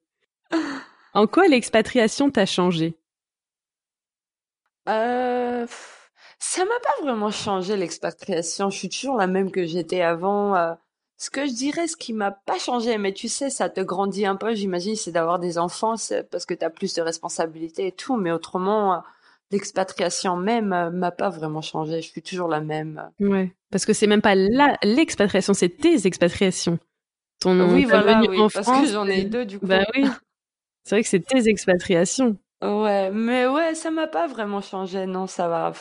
En 1.13 1.27
quoi 1.27 1.49
l'expatriation 1.49 2.31
t'a 2.31 2.45
changé? 2.45 2.95
Euh, 4.89 5.67
ça 6.39 6.63
m'a 6.65 6.79
pas 6.83 7.03
vraiment 7.03 7.31
changé 7.31 7.75
l'expatriation. 7.77 8.69
Je 8.69 8.77
suis 8.77 8.89
toujours 8.89 9.17
la 9.17 9.27
même 9.27 9.51
que 9.51 9.65
j'étais 9.65 10.01
avant. 10.01 10.55
euh. 10.55 10.73
ce 11.17 11.29
que 11.29 11.45
je 11.47 11.51
dirais, 11.53 11.87
ce 11.87 11.97
qui 11.97 12.13
m'a 12.13 12.31
pas 12.31 12.59
changé, 12.59 12.97
mais 12.97 13.13
tu 13.13 13.27
sais, 13.27 13.49
ça 13.49 13.69
te 13.69 13.81
grandit 13.81 14.25
un 14.25 14.35
peu, 14.35 14.53
j'imagine, 14.55 14.95
c'est 14.95 15.11
d'avoir 15.11 15.39
des 15.39 15.57
enfants, 15.57 15.95
parce 16.31 16.45
que 16.45 16.53
t'as 16.53 16.69
plus 16.69 16.93
de 16.93 17.01
responsabilités 17.01 17.87
et 17.87 17.91
tout. 17.91 18.17
Mais 18.17 18.31
autrement, 18.31 18.95
euh, 18.95 18.99
l'expatriation 19.51 20.37
même 20.37 20.73
euh, 20.73 20.89
m'a 20.89 21.11
pas 21.11 21.29
vraiment 21.29 21.61
changé. 21.61 22.01
Je 22.01 22.09
suis 22.09 22.21
toujours 22.21 22.47
la 22.47 22.61
même. 22.61 23.09
Ouais, 23.19 23.53
parce 23.71 23.85
que 23.85 23.93
c'est 23.93 24.07
même 24.07 24.21
pas 24.21 24.35
la 24.35 24.77
l'expatriation, 24.83 25.53
c'est 25.53 25.69
tes 25.69 26.07
expatriations. 26.07 26.79
Ton 27.39 27.73
Oui, 27.73 27.85
voilà, 27.85 28.21
oui, 28.27 28.39
en 28.39 28.49
parce 28.49 28.67
France, 28.67 28.87
que 28.87 28.91
j'en 28.91 29.07
ai 29.07 29.23
deux 29.23 29.45
du 29.45 29.59
coup. 29.59 29.67
Bah 29.67 29.85
oui. 29.95 30.05
C'est 30.83 30.95
vrai 30.95 31.03
que 31.03 31.09
c'est 31.09 31.19
tes 31.19 31.49
expatriations. 31.49 32.37
Ouais, 32.61 33.11
mais 33.11 33.45
ouais, 33.45 33.75
ça 33.75 33.91
m'a 33.91 34.07
pas 34.07 34.25
vraiment 34.25 34.61
changé, 34.61 35.05
non, 35.05 35.27
ça 35.27 35.47
va. 35.47 35.73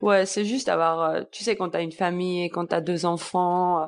Ouais, 0.00 0.24
c'est 0.24 0.44
juste 0.44 0.68
avoir, 0.68 1.00
euh, 1.02 1.22
tu 1.30 1.42
sais, 1.42 1.56
quand 1.56 1.70
t'as 1.70 1.82
une 1.82 1.92
famille 1.92 2.44
et 2.44 2.50
quand 2.50 2.66
t'as 2.66 2.80
deux 2.80 3.06
enfants, 3.06 3.82
euh, 3.82 3.86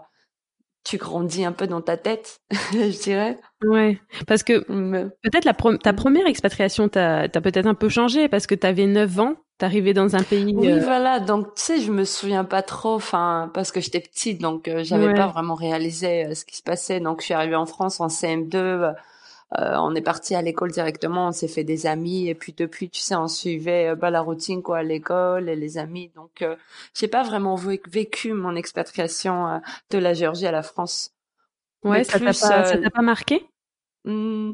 tu 0.89 0.97
grandis 0.97 1.45
un 1.45 1.53
peu 1.53 1.67
dans 1.67 1.81
ta 1.83 1.97
tête, 1.97 2.41
je 2.73 3.03
dirais. 3.03 3.39
Ouais, 3.63 4.01
parce 4.27 4.43
que 4.43 4.65
Mais- 4.73 5.05
peut-être 5.23 5.45
la 5.45 5.55
ta 5.79 5.93
première 5.93 6.27
expatriation 6.27 6.89
t'as 6.89 7.29
t'as 7.29 7.41
peut-être 7.41 7.67
un 7.67 7.75
peu 7.75 7.89
changé 7.89 8.29
parce 8.29 8.47
que 8.47 8.55
t'avais 8.55 8.87
9 8.87 9.19
ans, 9.21 9.35
t'arrivais 9.59 9.93
dans 9.93 10.17
un 10.17 10.23
pays 10.23 10.55
Oui, 10.57 10.71
euh, 10.71 10.79
voilà, 10.79 11.21
donc 11.21 11.55
tu 11.57 11.63
sais, 11.63 11.81
je 11.81 11.91
me 11.93 12.05
souviens 12.05 12.45
pas 12.45 12.63
trop, 12.63 12.95
enfin, 12.95 13.51
parce 13.53 13.71
que 13.73 13.81
j'étais 13.81 14.01
petite, 14.01 14.41
donc 14.41 14.69
euh, 14.69 14.83
j'avais 14.85 15.09
Ouais. 15.09 15.15
pas 15.15 15.27
vraiment 15.27 15.55
réalisé 15.57 16.25
euh, 16.27 16.35
ce 16.35 16.45
qui 16.45 16.57
se 16.57 16.63
passait. 16.63 17.01
Donc 17.01 17.21
je 17.21 17.27
suis 17.27 17.35
arrivée 17.35 17.57
en 17.57 17.67
France 17.67 18.01
en 18.01 18.07
CM2, 18.09 18.95
euh, 19.59 19.77
on 19.79 19.95
est 19.95 20.03
parti 20.03 20.35
à 20.35 20.43
l'école 20.43 20.73
directement, 20.73 21.29
on 21.29 21.33
s'est 21.33 21.49
fait 21.49 21.65
des 21.65 21.87
amis, 21.87 22.29
et 22.29 22.35
puis 22.35 22.53
depuis, 22.53 22.91
tu 22.91 23.01
sais, 23.01 23.15
on 23.17 23.29
suivait 23.29 23.89
euh, 23.91 23.95
bah, 23.97 24.11
la 24.11 24.21
routine 24.21 24.63
quoi, 24.63 24.79
à 24.79 24.83
l'école 24.83 25.49
et 25.49 25.57
les 25.57 25.79
amis. 25.79 26.11
Donc 26.15 26.43
euh, 26.43 26.57
j'ai 26.95 27.09
pas 27.09 27.23
vraiment 27.23 27.57
vé- 27.57 27.81
vécu 27.89 28.33
mon 28.35 28.55
expatriation 28.57 29.49
euh, 29.49 29.59
de 29.91 29.99
la 29.99 30.13
Géorgie 30.15 30.47
à 30.47 30.53
la 30.53 30.63
France. 30.63 31.13
Ouais, 31.83 32.05
mais 32.05 32.05
ça 32.05 32.21
t'a 32.21 32.35
pas 32.35 32.75
euh, 32.75 32.83
pas 32.95 33.03
marqué? 33.03 33.45
Hmm, 34.05 34.53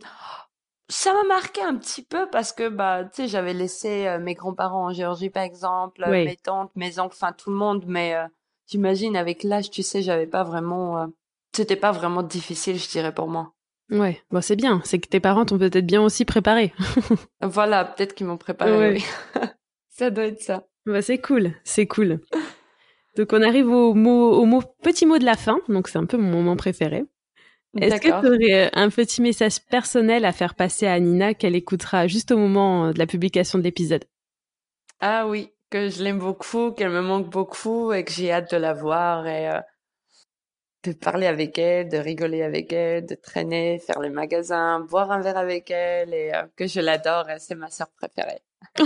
ça 0.88 1.12
m'a 1.14 1.24
marqué 1.24 1.62
un 1.62 1.76
petit 1.76 2.02
peu 2.02 2.28
parce 2.30 2.52
que 2.52 2.68
bah 2.68 3.04
tu 3.04 3.22
sais 3.22 3.28
j'avais 3.28 3.54
laissé 3.54 4.06
euh, 4.06 4.18
mes 4.18 4.34
grands-parents 4.34 4.86
en 4.88 4.92
Géorgie 4.92 5.30
par 5.30 5.42
exemple, 5.44 6.02
Oui. 6.04 6.16
mes 6.16 6.36
tantes, 6.36 6.72
mes 6.76 6.98
oncles, 6.98 7.14
enfin 7.16 7.32
tout 7.32 7.50
le 7.50 7.56
monde 7.56 7.84
mais 7.86 8.14
euh, 8.14 8.26
j'imagine 8.66 9.16
avec 9.16 9.42
l'âge 9.44 9.70
tu 9.70 9.82
sais 9.82 10.02
j'avais 10.02 10.26
pas 10.26 10.44
vraiment 10.44 10.98
euh, 11.02 11.06
c'était 11.54 11.76
pas 11.76 11.92
vraiment 11.92 12.22
difficile 12.22 12.78
je 12.78 12.88
dirais 12.90 13.14
pour 13.14 13.28
moi. 13.28 13.52
Ouais, 13.90 14.22
bon 14.30 14.40
c'est 14.40 14.56
bien, 14.56 14.80
c'est 14.84 14.98
que 14.98 15.08
tes 15.08 15.20
parents 15.20 15.44
t'ont 15.44 15.58
peut-être 15.58 15.86
bien 15.86 16.02
aussi 16.02 16.24
préparé. 16.24 16.72
Voilà, 17.42 17.84
peut-être 17.84 18.14
qu'ils 18.14 18.26
m'ont 18.26 18.38
préparé 18.38 18.76
Ouais. 18.76 18.92
oui. 18.94 19.04
Ça 19.88 20.10
doit 20.10 20.24
être 20.24 20.42
ça. 20.42 20.66
Bah 20.86 21.02
c'est 21.02 21.18
cool, 21.18 21.52
c'est 21.62 21.86
cool. 21.86 22.20
Donc 23.16 23.32
on 23.32 23.42
arrive 23.42 23.68
au 23.68 23.94
mot 23.94 24.32
au 24.32 24.44
mot 24.44 24.60
petit 24.82 25.06
mot 25.06 25.18
de 25.18 25.24
la 25.24 25.36
fin, 25.36 25.60
donc 25.68 25.86
c'est 25.88 25.98
un 25.98 26.06
peu 26.06 26.16
mon 26.16 26.30
moment 26.30 26.56
préféré. 26.56 27.04
Est-ce 27.80 28.00
que 28.00 28.08
tu 28.08 28.26
aurais 28.26 28.70
un 28.74 28.88
petit 28.90 29.22
message 29.22 29.60
personnel 29.70 30.24
à 30.24 30.32
faire 30.32 30.54
passer 30.54 30.86
à 30.86 30.98
Nina 30.98 31.34
qu'elle 31.34 31.54
écoutera 31.56 32.06
juste 32.06 32.32
au 32.32 32.38
moment 32.38 32.86
euh, 32.86 32.92
de 32.92 32.98
la 32.98 33.06
publication 33.06 33.58
de 33.58 33.64
l'épisode? 33.64 34.04
Ah 35.00 35.26
oui, 35.26 35.50
que 35.70 35.88
je 35.90 36.02
l'aime 36.02 36.18
beaucoup, 36.18 36.70
qu'elle 36.72 36.90
me 36.90 37.02
manque 37.02 37.28
beaucoup 37.30 37.92
et 37.92 38.04
que 38.04 38.12
j'ai 38.12 38.32
hâte 38.32 38.50
de 38.52 38.56
la 38.56 38.72
voir 38.74 39.26
et 39.26 39.48
euh, 39.50 39.60
de 40.84 40.92
parler 40.92 41.26
avec 41.26 41.58
elle, 41.58 41.88
de 41.88 41.96
rigoler 41.96 42.42
avec 42.42 42.72
elle, 42.72 43.06
de 43.06 43.14
traîner, 43.14 43.78
faire 43.78 44.00
les 44.00 44.10
magasins, 44.10 44.80
boire 44.80 45.10
un 45.10 45.20
verre 45.20 45.38
avec 45.38 45.70
elle 45.70 46.12
et 46.14 46.32
euh, 46.34 46.42
que 46.56 46.66
je 46.66 46.80
l'adore 46.80 47.28
et 47.30 47.38
c'est 47.38 47.54
ma 47.54 47.70
sœur 47.70 47.88
préférée. 47.96 48.40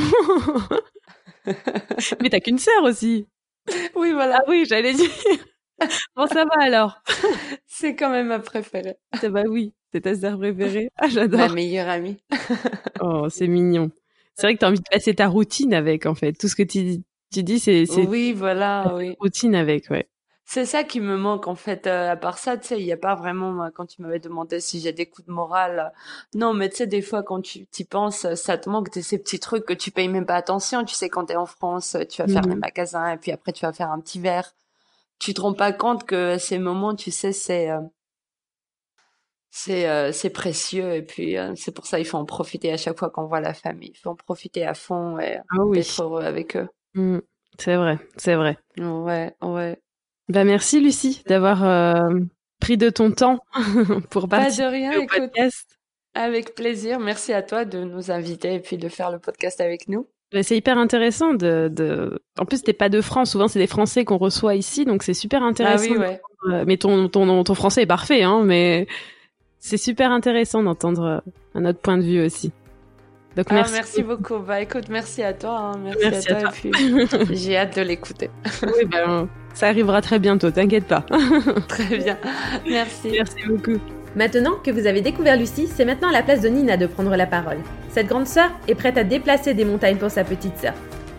Mais 2.20 2.28
t'as 2.30 2.40
qu'une 2.40 2.58
sœur 2.58 2.82
aussi. 2.84 3.26
Oui, 3.94 4.12
voilà, 4.12 4.38
Ah 4.40 4.44
oui, 4.48 4.64
j'allais 4.68 4.94
dire. 4.94 5.10
bon 6.16 6.26
ça 6.26 6.44
va 6.44 6.62
alors. 6.62 7.02
c'est 7.66 7.94
quand 7.94 8.10
même 8.10 8.28
ma 8.28 8.38
préférée. 8.40 8.96
Ça 9.20 9.28
va 9.28 9.42
oui, 9.42 9.74
c'est 9.92 10.00
ta 10.02 10.14
sœur 10.14 10.38
préférée. 10.38 10.88
Ah 10.96 11.04
Ma 11.06 11.08
j'adore. 11.08 11.50
meilleure 11.52 11.88
amie. 11.88 12.16
Oh 13.00 13.28
c'est 13.30 13.46
mignon. 13.46 13.90
C'est 14.34 14.46
vrai 14.48 14.54
que 14.54 14.58
t'as 14.60 14.68
envie 14.68 14.80
de 14.80 14.88
passer 14.90 15.14
ta 15.14 15.28
routine 15.28 15.72
avec 15.74 16.04
en 16.06 16.14
fait. 16.16 16.32
Tout 16.32 16.48
ce 16.48 16.56
que 16.56 16.62
tu 16.64 16.98
tu 17.32 17.42
dis 17.44 17.60
c'est 17.60 17.86
c'est 17.86 18.06
Oui, 18.06 18.32
voilà, 18.32 18.92
oui. 18.96 19.14
routine 19.20 19.54
avec 19.54 19.88
ouais. 19.90 20.08
C'est 20.50 20.64
ça 20.64 20.82
qui 20.82 21.00
me 21.00 21.18
manque 21.18 21.46
en 21.46 21.54
fait. 21.54 21.86
Euh, 21.86 22.10
à 22.10 22.16
part 22.16 22.38
ça, 22.38 22.56
tu 22.56 22.68
sais, 22.68 22.80
il 22.80 22.84
n'y 22.86 22.92
a 22.92 22.96
pas 22.96 23.14
vraiment, 23.14 23.52
moi, 23.52 23.70
quand 23.70 23.84
tu 23.84 24.00
m'avais 24.00 24.18
demandé 24.18 24.60
si 24.60 24.80
j'ai 24.80 24.92
des 24.94 25.04
coups 25.04 25.28
de 25.28 25.32
morale. 25.32 25.92
euh, 25.94 25.98
non, 26.38 26.54
mais 26.54 26.70
tu 26.70 26.76
sais, 26.76 26.86
des 26.86 27.02
fois, 27.02 27.22
quand 27.22 27.42
tu 27.42 27.66
t'y 27.66 27.84
penses, 27.84 28.24
euh, 28.24 28.34
ça 28.34 28.56
te 28.56 28.70
manque 28.70 28.90
de 28.94 29.02
ces 29.02 29.18
petits 29.18 29.40
trucs 29.40 29.66
que 29.66 29.74
tu 29.74 29.90
payes 29.90 30.08
même 30.08 30.24
pas 30.24 30.36
attention. 30.36 30.86
Tu 30.86 30.94
sais, 30.94 31.10
quand 31.10 31.26
t'es 31.26 31.36
en 31.36 31.44
France, 31.44 31.96
euh, 31.96 32.04
tu 32.06 32.22
vas 32.22 32.28
faire 32.28 32.46
les 32.46 32.54
magasins 32.54 33.12
et 33.12 33.18
puis 33.18 33.30
après, 33.30 33.52
tu 33.52 33.66
vas 33.66 33.74
faire 33.74 33.90
un 33.90 34.00
petit 34.00 34.20
verre. 34.20 34.54
Tu 35.18 35.34
te 35.34 35.42
rends 35.42 35.52
pas 35.52 35.70
compte 35.72 36.06
que 36.06 36.38
ces 36.38 36.58
moments, 36.58 36.94
tu 36.94 37.10
sais, 37.10 37.32
c'est 37.32 37.70
euh, 37.70 37.80
c'est 39.50 39.86
euh, 39.86 40.12
c'est 40.12 40.30
précieux 40.30 40.94
et 40.94 41.02
puis 41.02 41.36
euh, 41.36 41.52
c'est 41.56 41.72
pour 41.74 41.86
ça 41.86 41.98
il 41.98 42.06
faut 42.06 42.16
en 42.16 42.24
profiter 42.24 42.72
à 42.72 42.78
chaque 42.78 42.98
fois 42.98 43.10
qu'on 43.10 43.26
voit 43.26 43.40
la 43.42 43.52
famille. 43.52 43.90
Il 43.94 43.98
faut 43.98 44.10
en 44.10 44.16
profiter 44.16 44.64
à 44.64 44.72
fond 44.72 45.18
et 45.18 45.40
Ah 45.50 45.64
oui. 45.64 45.80
d'être 45.80 46.02
heureux 46.02 46.22
avec 46.22 46.56
eux. 46.56 46.68
Mm. 46.94 47.18
C'est 47.58 47.76
vrai, 47.76 47.98
c'est 48.16 48.36
vrai. 48.36 48.56
Ouais, 48.78 49.34
ouais. 49.42 49.78
Bah 50.28 50.44
merci 50.44 50.80
Lucie 50.80 51.22
d'avoir 51.26 51.64
euh, 51.64 52.10
pris 52.60 52.76
de 52.76 52.90
ton 52.90 53.10
temps 53.12 53.38
pour 54.10 54.28
Pas 54.28 54.38
participer 54.38 54.64
de 54.66 54.70
rien, 54.70 54.98
au 54.98 55.02
écoute. 55.02 55.18
podcast. 55.18 55.78
Avec 56.14 56.54
plaisir. 56.54 56.98
Merci 57.00 57.32
à 57.32 57.42
toi 57.42 57.64
de 57.64 57.78
nous 57.84 58.10
inviter 58.10 58.54
et 58.54 58.60
puis 58.60 58.76
de 58.76 58.88
faire 58.88 59.10
le 59.10 59.18
podcast 59.18 59.60
avec 59.60 59.88
nous. 59.88 60.06
Bah, 60.32 60.42
c'est 60.42 60.56
hyper 60.56 60.76
intéressant 60.76 61.32
de, 61.32 61.70
de... 61.72 62.20
En 62.38 62.44
plus, 62.44 62.62
t'es 62.62 62.72
pas 62.74 62.88
de 62.90 63.00
France. 63.00 63.30
Souvent, 63.30 63.48
c'est 63.48 63.58
des 63.58 63.66
Français 63.66 64.04
qu'on 64.04 64.18
reçoit 64.18 64.54
ici, 64.56 64.84
donc 64.84 65.02
c'est 65.02 65.14
super 65.14 65.42
Ah 65.42 65.46
intéressant. 65.46 65.90
oui, 65.90 65.96
ouais. 65.96 66.20
Euh, 66.50 66.64
Mais 66.66 66.76
ton, 66.76 67.08
ton, 67.08 67.42
ton 67.44 67.54
français 67.54 67.82
est 67.82 67.86
parfait, 67.86 68.22
hein, 68.22 68.42
mais 68.44 68.86
c'est 69.58 69.76
super 69.78 70.10
intéressant 70.12 70.62
d'entendre 70.62 71.02
euh, 71.04 71.20
un 71.54 71.64
autre 71.64 71.78
point 71.80 71.96
de 71.98 72.02
vue 72.02 72.22
aussi. 72.24 72.52
Donc 73.38 73.46
Ah, 73.50 73.54
merci. 73.54 73.72
merci. 73.74 74.02
beaucoup. 74.02 74.38
Bah 74.40 74.60
écoute, 74.60 74.88
merci 74.90 75.22
à 75.22 75.32
toi. 75.32 75.56
hein. 75.56 75.80
Merci, 75.84 76.00
Merci 76.02 76.32
à 76.32 76.36
à 76.36 76.40
toi. 76.40 76.50
Et 76.64 76.70
puis, 76.70 77.36
j'ai 77.36 77.56
hâte 77.56 77.76
de 77.76 77.82
l'écouter. 77.82 78.30
Oui, 78.64 78.84
ben, 78.84 79.28
ça 79.54 79.68
arrivera 79.68 80.02
très 80.02 80.18
bientôt, 80.18 80.50
t'inquiète 80.50 80.86
pas. 80.88 81.02
Très 81.68 81.98
bien. 81.98 82.18
Merci. 82.68 83.10
merci 83.12 83.36
beaucoup. 83.46 83.78
Maintenant 84.16 84.56
que 84.64 84.72
vous 84.72 84.88
avez 84.88 85.02
découvert 85.02 85.36
Lucie, 85.36 85.68
c'est 85.68 85.84
maintenant 85.84 86.08
à 86.08 86.12
la 86.12 86.24
place 86.24 86.40
de 86.40 86.48
Nina 86.48 86.76
de 86.76 86.88
prendre 86.88 87.14
la 87.14 87.26
parole. 87.26 87.58
Cette 87.90 88.08
grande 88.08 88.26
sœur 88.26 88.50
est 88.66 88.74
prête 88.74 88.98
à 88.98 89.04
déplacer 89.04 89.54
des 89.54 89.64
montagnes 89.64 89.98
pour 89.98 90.10
sa 90.10 90.24
petite 90.24 90.56
sœur. 90.58 90.74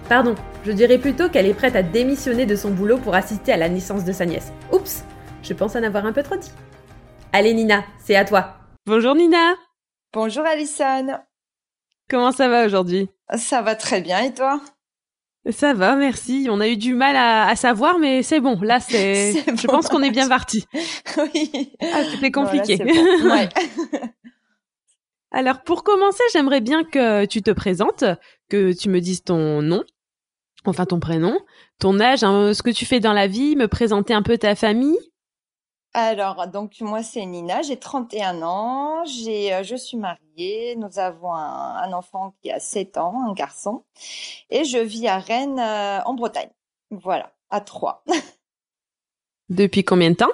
Pardon, 0.09 0.35
je 0.65 0.73
dirais 0.73 0.97
plutôt 0.97 1.29
qu'elle 1.29 1.45
est 1.45 1.53
prête 1.53 1.77
à 1.77 1.83
démissionner 1.83 2.45
de 2.45 2.57
son 2.57 2.71
boulot 2.71 2.97
pour 2.97 3.15
assister 3.15 3.53
à 3.53 3.57
la 3.57 3.69
naissance 3.69 4.03
de 4.03 4.11
sa 4.11 4.25
nièce. 4.25 4.51
Oups, 4.73 5.05
je 5.41 5.53
pense 5.53 5.73
en 5.77 5.83
avoir 5.83 6.05
un 6.05 6.11
peu 6.11 6.23
trop 6.23 6.35
dit. 6.35 6.51
Allez 7.31 7.53
Nina, 7.53 7.85
c'est 7.97 8.17
à 8.17 8.25
toi. 8.25 8.55
Bonjour 8.85 9.15
Nina. 9.15 9.53
Bonjour 10.13 10.43
Alison. 10.45 11.19
Comment 12.09 12.31
ça 12.31 12.49
va 12.49 12.65
aujourd'hui? 12.65 13.09
Ça 13.37 13.61
va 13.61 13.75
très 13.75 14.01
bien 14.01 14.19
et 14.23 14.33
toi? 14.33 14.61
Ça 15.51 15.73
va, 15.73 15.95
merci. 15.95 16.47
On 16.49 16.59
a 16.59 16.67
eu 16.67 16.75
du 16.75 16.93
mal 16.93 17.15
à, 17.15 17.47
à 17.47 17.55
savoir, 17.55 17.97
mais 17.97 18.23
c'est 18.23 18.39
bon. 18.39 18.59
Là, 18.61 18.79
c'est. 18.79 19.33
Je 19.55 19.67
pense 19.67 19.87
qu'on 19.87 20.03
est 20.03 20.11
bien 20.11 20.27
parti. 20.27 20.65
Oui. 21.17 21.71
Ah, 21.81 22.03
c'était 22.11 22.31
compliqué. 22.31 22.77
Bon. 22.77 23.29
Ouais. 23.29 23.49
Alors, 25.31 25.61
pour 25.61 25.83
commencer, 25.83 26.23
j'aimerais 26.33 26.61
bien 26.61 26.83
que 26.83 27.25
tu 27.25 27.41
te 27.41 27.51
présentes, 27.51 28.03
que 28.49 28.73
tu 28.73 28.89
me 28.89 28.99
dises 28.99 29.23
ton 29.23 29.61
nom, 29.61 29.83
enfin 30.65 30.85
ton 30.85 30.99
prénom, 30.99 31.37
ton 31.79 31.99
âge, 31.99 32.23
hein, 32.23 32.53
ce 32.53 32.63
que 32.63 32.71
tu 32.71 32.85
fais 32.85 32.99
dans 32.99 33.13
la 33.13 33.27
vie, 33.27 33.55
me 33.55 33.67
présenter 33.67 34.13
un 34.13 34.23
peu 34.23 34.37
ta 34.37 34.55
famille. 34.55 34.97
Alors, 35.93 36.47
donc 36.47 36.79
moi 36.81 37.01
c'est 37.01 37.25
Nina, 37.25 37.63
j'ai 37.63 37.77
31 37.77 38.43
ans, 38.43 39.03
j'ai, 39.05 39.53
euh, 39.53 39.63
je 39.63 39.75
suis 39.75 39.97
mariée, 39.97 40.75
nous 40.75 40.99
avons 40.99 41.33
un, 41.33 41.77
un, 41.77 41.93
enfant 41.93 42.35
qui 42.41 42.51
a 42.51 42.59
7 42.59 42.97
ans, 42.97 43.27
un 43.27 43.33
garçon, 43.33 43.83
et 44.51 44.65
je 44.65 44.77
vis 44.77 45.07
à 45.07 45.17
Rennes 45.17 45.59
euh, 45.59 45.99
en 46.05 46.13
Bretagne. 46.13 46.51
Voilà, 46.91 47.33
à 47.49 47.59
Troyes. 47.59 48.03
Depuis 49.49 49.83
combien 49.83 50.11
de 50.11 50.15
temps? 50.15 50.29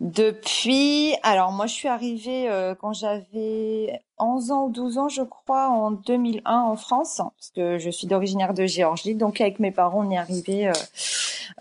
Depuis, 0.00 1.14
alors 1.22 1.52
moi 1.52 1.66
je 1.66 1.74
suis 1.74 1.88
arrivée 1.88 2.48
euh, 2.48 2.74
quand 2.74 2.94
j'avais 2.94 4.00
11 4.18 4.50
ans 4.50 4.66
ou 4.66 4.70
12 4.70 4.98
ans 4.98 5.08
je 5.08 5.22
crois, 5.22 5.68
en 5.68 5.90
2001 5.90 6.60
en 6.60 6.76
France, 6.76 7.16
parce 7.16 7.50
que 7.54 7.78
je 7.78 7.90
suis 7.90 8.06
d'originaire 8.06 8.54
de 8.54 8.66
Géorgie, 8.66 9.14
donc 9.14 9.40
avec 9.40 9.58
mes 9.58 9.70
parents 9.70 10.06
on 10.06 10.10
est 10.10 10.18
arrivé 10.18 10.68
euh, 10.68 10.72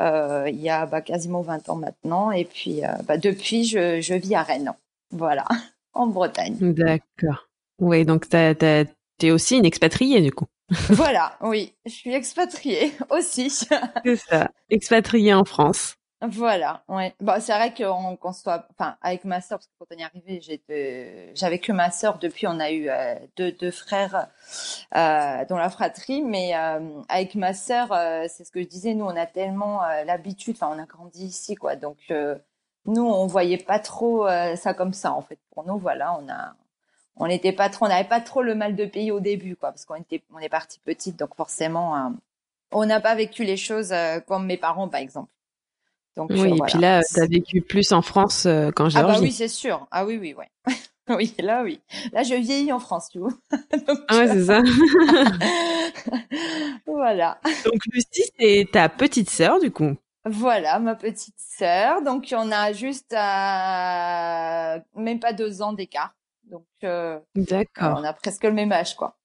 euh, 0.02 0.50
il 0.50 0.60
y 0.60 0.70
a 0.70 0.86
bah, 0.86 1.02
quasiment 1.02 1.42
20 1.42 1.70
ans 1.70 1.76
maintenant, 1.76 2.32
et 2.32 2.46
puis 2.46 2.82
bah, 3.08 3.18
depuis 3.18 3.66
je, 3.66 4.02
je 4.02 4.14
vis 4.14 4.36
à 4.36 4.44
Rennes, 4.44 4.74
voilà, 5.12 5.46
en 5.94 6.08
Bretagne. 6.08 6.58
D'accord. 6.60 7.50
Oui, 7.80 8.06
donc 8.06 8.30
tu 8.30 8.38
es 8.38 9.32
aussi 9.32 9.58
une 9.58 9.66
expatriée 9.66 10.22
du 10.22 10.32
coup. 10.32 10.46
voilà, 10.90 11.38
oui, 11.42 11.74
je 11.86 11.92
suis 11.92 12.14
expatriée 12.14 12.94
aussi. 13.10 13.50
C'est 13.50 14.16
ça, 14.16 14.50
expatriée 14.70 15.34
en 15.34 15.46
France. 15.46 15.96
Voilà, 16.22 16.84
ouais. 16.88 17.14
Bon, 17.20 17.40
c'est 17.42 17.54
vrai 17.54 17.74
qu'on 17.74 18.16
qu'on 18.16 18.32
soit, 18.32 18.68
enfin, 18.72 18.98
avec 19.02 19.26
ma 19.26 19.42
sœur, 19.42 19.60
parce 19.60 19.68
que 19.68 19.74
quand 19.78 19.86
on 19.94 20.00
est 20.00 20.04
arrivé, 20.04 20.42
j'avais 21.36 21.60
que 21.60 21.72
ma 21.72 21.92
sœur. 21.92 22.18
Depuis, 22.20 22.48
on 22.48 22.60
a 22.60 22.72
eu 22.72 22.90
euh, 22.90 23.16
deux, 23.36 23.52
deux 23.52 23.70
frères 23.70 24.28
euh, 24.96 25.46
dans 25.46 25.58
la 25.58 25.70
fratrie, 25.70 26.22
mais 26.24 26.56
euh, 26.56 27.02
avec 27.10 27.36
ma 27.36 27.54
sœur, 27.54 27.92
euh, 27.92 28.26
c'est 28.30 28.46
ce 28.46 28.52
que 28.52 28.62
je 28.62 28.68
disais. 28.68 28.94
Nous, 28.96 29.06
on 29.06 29.16
a 29.16 29.26
tellement 29.26 29.82
l'habitude, 30.06 30.56
enfin, 30.60 30.74
on 30.76 30.82
a 30.82 30.86
grandi 30.86 31.26
ici, 31.26 31.56
quoi. 31.56 31.76
Donc, 31.76 31.98
nous, 32.86 33.06
on 33.06 33.28
voyait 33.28 33.58
pas 33.58 33.80
trop 33.80 34.28
ça 34.56 34.74
comme 34.74 34.94
ça, 34.94 35.12
en 35.14 35.22
fait. 35.22 35.40
Pour 35.52 35.66
nous, 35.66 35.78
voilà, 35.78 36.18
on 36.20 36.30
a, 36.30 36.56
on 37.18 37.28
n'était 37.28 37.52
pas 37.54 37.70
trop, 37.70 37.86
on 37.86 37.90
n'avait 37.90 38.08
pas 38.08 38.22
trop 38.22 38.42
le 38.42 38.56
mal 38.56 38.76
de 38.76 38.86
pays 38.86 39.12
au 39.12 39.20
début, 39.20 39.56
quoi, 39.58 39.72
parce 39.72 39.86
qu'on 39.86 39.96
était, 39.96 40.24
on 40.34 40.40
est 40.40 40.50
parti 40.50 40.80
petite, 40.80 41.20
donc 41.20 41.36
forcément, 41.36 42.14
on 42.72 42.86
n'a 42.86 43.02
pas 43.02 43.16
vécu 43.16 43.44
les 43.44 43.58
choses 43.58 43.94
comme 44.28 44.46
mes 44.46 44.58
parents, 44.58 44.88
par 44.90 45.02
exemple. 45.02 45.30
Donc, 46.16 46.30
oui, 46.32 46.58
et 46.58 46.62
puis 46.68 46.80
là, 46.80 47.02
tu 47.04 47.20
as 47.20 47.26
vécu 47.26 47.62
plus 47.62 47.92
en 47.92 48.02
France 48.02 48.46
euh, 48.46 48.72
qu'en 48.72 48.88
Géorgie. 48.88 49.16
Ah 49.16 49.20
bah 49.20 49.22
oui, 49.22 49.32
c'est 49.32 49.50
sûr. 49.50 49.86
Ah 49.92 50.06
oui, 50.06 50.18
oui, 50.18 50.34
ouais. 50.34 50.50
oui, 51.10 51.34
là, 51.40 51.64
oui. 51.64 51.82
Là, 52.14 52.24
je 52.24 52.36
vieillis 52.36 52.72
en 52.72 52.80
France, 52.80 53.10
tu 53.12 53.20
vois. 53.20 53.34
Donc, 53.88 54.00
ah 54.08 54.20
ouais, 54.20 54.28
c'est 54.28 54.46
ça. 54.46 54.62
voilà. 56.88 57.40
Donc, 57.66 57.82
Lucie, 57.92 58.32
c'est 58.40 58.70
ta 58.72 58.88
petite 58.88 59.30
sœur, 59.30 59.60
du 59.60 59.72
coup. 59.72 59.96
Voilà, 60.24 60.80
ma 60.80 60.96
petite 60.96 61.36
sœur. 61.38 62.02
Donc, 62.02 62.34
on 62.36 62.52
a 62.52 62.72
juste 62.72 63.14
euh, 63.14 64.80
même 64.96 65.20
pas 65.20 65.34
deux 65.34 65.62
ans 65.62 65.74
d'écart. 65.74 66.16
Donc, 66.50 66.66
euh, 66.84 67.20
d'accord. 67.36 68.00
On 68.00 68.04
a 68.04 68.14
presque 68.14 68.44
le 68.44 68.54
même 68.54 68.72
âge, 68.72 68.96
quoi. 68.96 69.18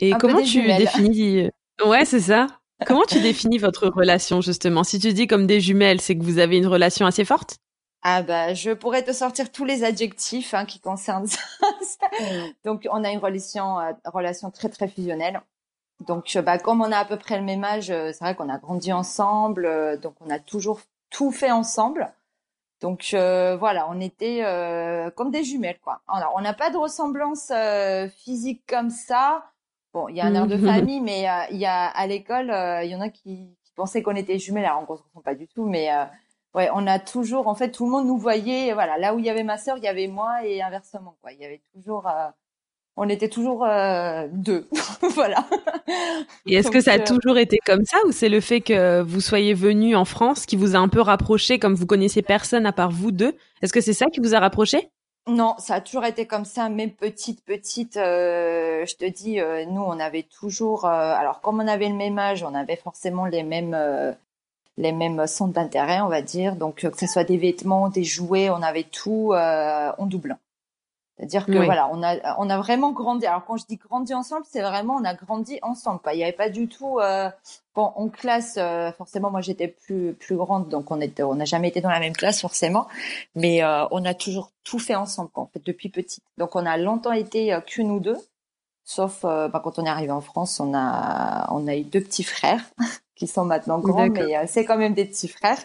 Et 0.00 0.12
comment 0.12 0.42
tu 0.42 0.62
définis 0.62 1.50
Ouais, 1.84 2.04
c'est 2.04 2.20
ça. 2.20 2.46
Comment 2.86 3.04
tu 3.04 3.20
définis 3.20 3.58
votre 3.58 3.88
relation 3.88 4.40
justement? 4.40 4.84
Si 4.84 4.98
tu 4.98 5.12
dis 5.12 5.26
comme 5.26 5.46
des 5.46 5.60
jumelles, 5.60 6.00
c'est 6.00 6.16
que 6.16 6.22
vous 6.24 6.38
avez 6.38 6.58
une 6.58 6.66
relation 6.66 7.06
assez 7.06 7.24
forte? 7.24 7.56
Ah 8.06 8.22
bah 8.22 8.52
je 8.52 8.70
pourrais 8.72 9.02
te 9.02 9.12
sortir 9.12 9.50
tous 9.50 9.64
les 9.64 9.82
adjectifs 9.82 10.52
hein, 10.52 10.66
qui 10.66 10.78
concernent 10.78 11.26
ça. 11.26 11.40
Donc 12.64 12.86
on 12.90 13.02
a 13.02 13.10
une 13.10 13.18
relation 13.18 13.80
euh, 13.80 13.92
relation 14.04 14.50
très 14.50 14.68
très 14.68 14.88
fusionnelle. 14.88 15.40
Donc 16.00 16.36
euh, 16.36 16.42
bah 16.42 16.58
comme 16.58 16.82
on 16.82 16.92
a 16.92 16.98
à 16.98 17.04
peu 17.06 17.16
près 17.16 17.38
le 17.38 17.44
même 17.44 17.64
âge, 17.64 17.90
euh, 17.90 18.10
c'est 18.12 18.22
vrai 18.22 18.34
qu'on 18.34 18.50
a 18.50 18.58
grandi 18.58 18.92
ensemble, 18.92 19.98
donc 20.02 20.16
on 20.20 20.28
a 20.28 20.38
toujours 20.38 20.80
tout 21.08 21.30
fait 21.30 21.50
ensemble. 21.50 22.12
Donc 22.82 23.08
voilà, 23.12 23.88
on 23.88 23.98
était 24.00 24.42
comme 25.16 25.30
des 25.30 25.42
jumelles 25.42 25.78
quoi. 25.82 26.02
Alors 26.06 26.34
on 26.36 26.42
n'a 26.42 26.52
pas 26.52 26.68
de 26.68 26.76
ressemblance 26.76 27.50
physique 28.18 28.62
comme 28.68 28.90
ça, 28.90 29.50
Bon, 29.94 30.08
il 30.08 30.16
y 30.16 30.20
a 30.20 30.26
un 30.26 30.34
air 30.34 30.48
de 30.48 30.56
famille, 30.58 31.00
mais 31.00 31.28
euh, 31.28 31.44
il 31.52 31.56
y 31.56 31.66
a 31.66 31.86
à 31.86 32.06
l'école, 32.08 32.50
euh, 32.50 32.82
il 32.82 32.90
y 32.90 32.96
en 32.96 33.00
a 33.00 33.08
qui, 33.08 33.56
qui 33.64 33.72
pensaient 33.76 34.02
qu'on 34.02 34.16
était 34.16 34.38
jumelles. 34.40 34.64
Alors, 34.64 34.84
on 34.88 34.92
ne 34.92 34.98
se 34.98 35.24
pas 35.24 35.36
du 35.36 35.46
tout, 35.46 35.66
mais 35.66 35.90
euh, 35.92 36.04
ouais, 36.54 36.68
on 36.74 36.84
a 36.88 36.98
toujours, 36.98 37.46
en 37.46 37.54
fait, 37.54 37.70
tout 37.70 37.84
le 37.84 37.92
monde 37.92 38.08
nous 38.08 38.18
voyait. 38.18 38.74
Voilà, 38.74 38.98
là 38.98 39.14
où 39.14 39.20
il 39.20 39.24
y 39.24 39.30
avait 39.30 39.44
ma 39.44 39.56
sœur, 39.56 39.76
il 39.78 39.84
y 39.84 39.88
avait 39.88 40.08
moi 40.08 40.44
et 40.44 40.60
inversement. 40.60 41.16
Quoi, 41.22 41.32
il 41.32 41.38
y 41.40 41.44
avait 41.44 41.62
toujours, 41.72 42.10
on 42.96 43.08
était 43.08 43.28
toujours 43.28 43.64
deux. 44.32 44.68
voilà. 45.14 45.46
Et 46.46 46.56
est-ce 46.56 46.72
que 46.72 46.80
ça 46.80 46.94
a 46.94 46.98
toujours 46.98 47.38
été 47.38 47.58
comme 47.64 47.84
ça, 47.84 47.98
ou 48.04 48.10
c'est 48.10 48.28
le 48.28 48.40
fait 48.40 48.62
que 48.62 49.00
vous 49.00 49.20
soyez 49.20 49.54
venus 49.54 49.96
en 49.96 50.04
France 50.04 50.44
qui 50.44 50.56
vous 50.56 50.74
a 50.74 50.78
un 50.80 50.88
peu 50.88 51.00
rapproché, 51.00 51.60
comme 51.60 51.74
vous 51.74 51.86
connaissez 51.86 52.22
personne 52.22 52.66
à 52.66 52.72
part 52.72 52.90
vous 52.90 53.12
deux? 53.12 53.36
Est-ce 53.62 53.72
que 53.72 53.80
c'est 53.80 53.92
ça 53.92 54.06
qui 54.06 54.18
vous 54.18 54.34
a 54.34 54.40
rapproché 54.40 54.90
non, 55.26 55.54
ça 55.58 55.76
a 55.76 55.80
toujours 55.80 56.04
été 56.04 56.26
comme 56.26 56.44
ça, 56.44 56.68
même 56.68 56.90
petite, 56.90 57.42
petite. 57.44 57.96
Euh, 57.96 58.84
je 58.84 58.94
te 58.94 59.06
dis, 59.06 59.40
euh, 59.40 59.64
nous, 59.64 59.80
on 59.80 59.98
avait 59.98 60.22
toujours. 60.22 60.84
Euh, 60.84 61.14
alors, 61.14 61.40
comme 61.40 61.60
on 61.60 61.66
avait 61.66 61.88
le 61.88 61.94
même 61.94 62.18
âge, 62.18 62.42
on 62.42 62.54
avait 62.54 62.76
forcément 62.76 63.24
les 63.24 63.42
mêmes, 63.42 63.76
les 64.76 64.92
mêmes 64.92 65.26
centres 65.26 65.54
d'intérêt, 65.54 66.00
on 66.02 66.08
va 66.08 66.20
dire. 66.20 66.56
Donc, 66.56 66.76
que 66.76 66.98
ce 66.98 67.06
soit 67.06 67.24
des 67.24 67.38
vêtements, 67.38 67.88
des 67.88 68.04
jouets, 68.04 68.50
on 68.50 68.62
avait 68.62 68.84
tout 68.84 69.32
en 69.34 70.06
doublant. 70.06 70.38
C'est-à-dire 71.16 71.46
que 71.46 71.64
voilà, 71.64 71.88
on 71.92 72.02
a 72.02 72.36
on 72.38 72.50
a 72.50 72.58
vraiment 72.58 72.90
grandi. 72.90 73.24
Alors 73.26 73.44
quand 73.44 73.56
je 73.56 73.66
dis 73.66 73.76
grandi 73.76 74.12
ensemble, 74.14 74.44
c'est 74.50 74.62
vraiment 74.62 74.96
on 74.96 75.04
a 75.04 75.14
grandi 75.14 75.60
ensemble. 75.62 76.00
Quoi. 76.00 76.12
Il 76.14 76.16
n'y 76.16 76.24
avait 76.24 76.32
pas 76.32 76.48
du 76.48 76.66
tout. 76.66 76.98
Euh, 76.98 77.30
bon, 77.76 77.92
en 77.94 78.08
classe, 78.08 78.56
euh, 78.58 78.90
forcément, 78.90 79.30
moi 79.30 79.40
j'étais 79.40 79.68
plus 79.68 80.14
plus 80.14 80.34
grande, 80.34 80.68
donc 80.68 80.90
on 80.90 81.00
était 81.00 81.22
on 81.22 81.36
n'a 81.36 81.44
jamais 81.44 81.68
été 81.68 81.80
dans 81.80 81.90
la 81.90 82.00
même 82.00 82.14
classe 82.14 82.40
forcément, 82.40 82.88
mais 83.36 83.62
euh, 83.62 83.86
on 83.92 84.04
a 84.04 84.12
toujours 84.12 84.50
tout 84.64 84.80
fait 84.80 84.96
ensemble 84.96 85.30
quoi, 85.30 85.44
en 85.44 85.46
fait 85.46 85.64
depuis 85.64 85.88
petite. 85.88 86.24
Donc 86.36 86.56
on 86.56 86.66
a 86.66 86.76
longtemps 86.76 87.12
été 87.12 87.56
que 87.64 87.82
nous 87.82 88.00
deux, 88.00 88.18
sauf 88.82 89.22
bah, 89.22 89.60
quand 89.62 89.78
on 89.78 89.84
est 89.86 89.88
arrivé 89.88 90.10
en 90.10 90.20
France, 90.20 90.58
on 90.58 90.74
a 90.74 91.46
on 91.52 91.68
a 91.68 91.76
eu 91.76 91.84
deux 91.84 92.00
petits 92.00 92.24
frères 92.24 92.64
qui 93.14 93.28
sont 93.28 93.44
maintenant 93.44 93.78
grands, 93.78 94.08
mais 94.08 94.48
c'est 94.48 94.64
quand 94.64 94.78
même 94.78 94.94
des 94.94 95.04
petits 95.04 95.28
frères. 95.28 95.62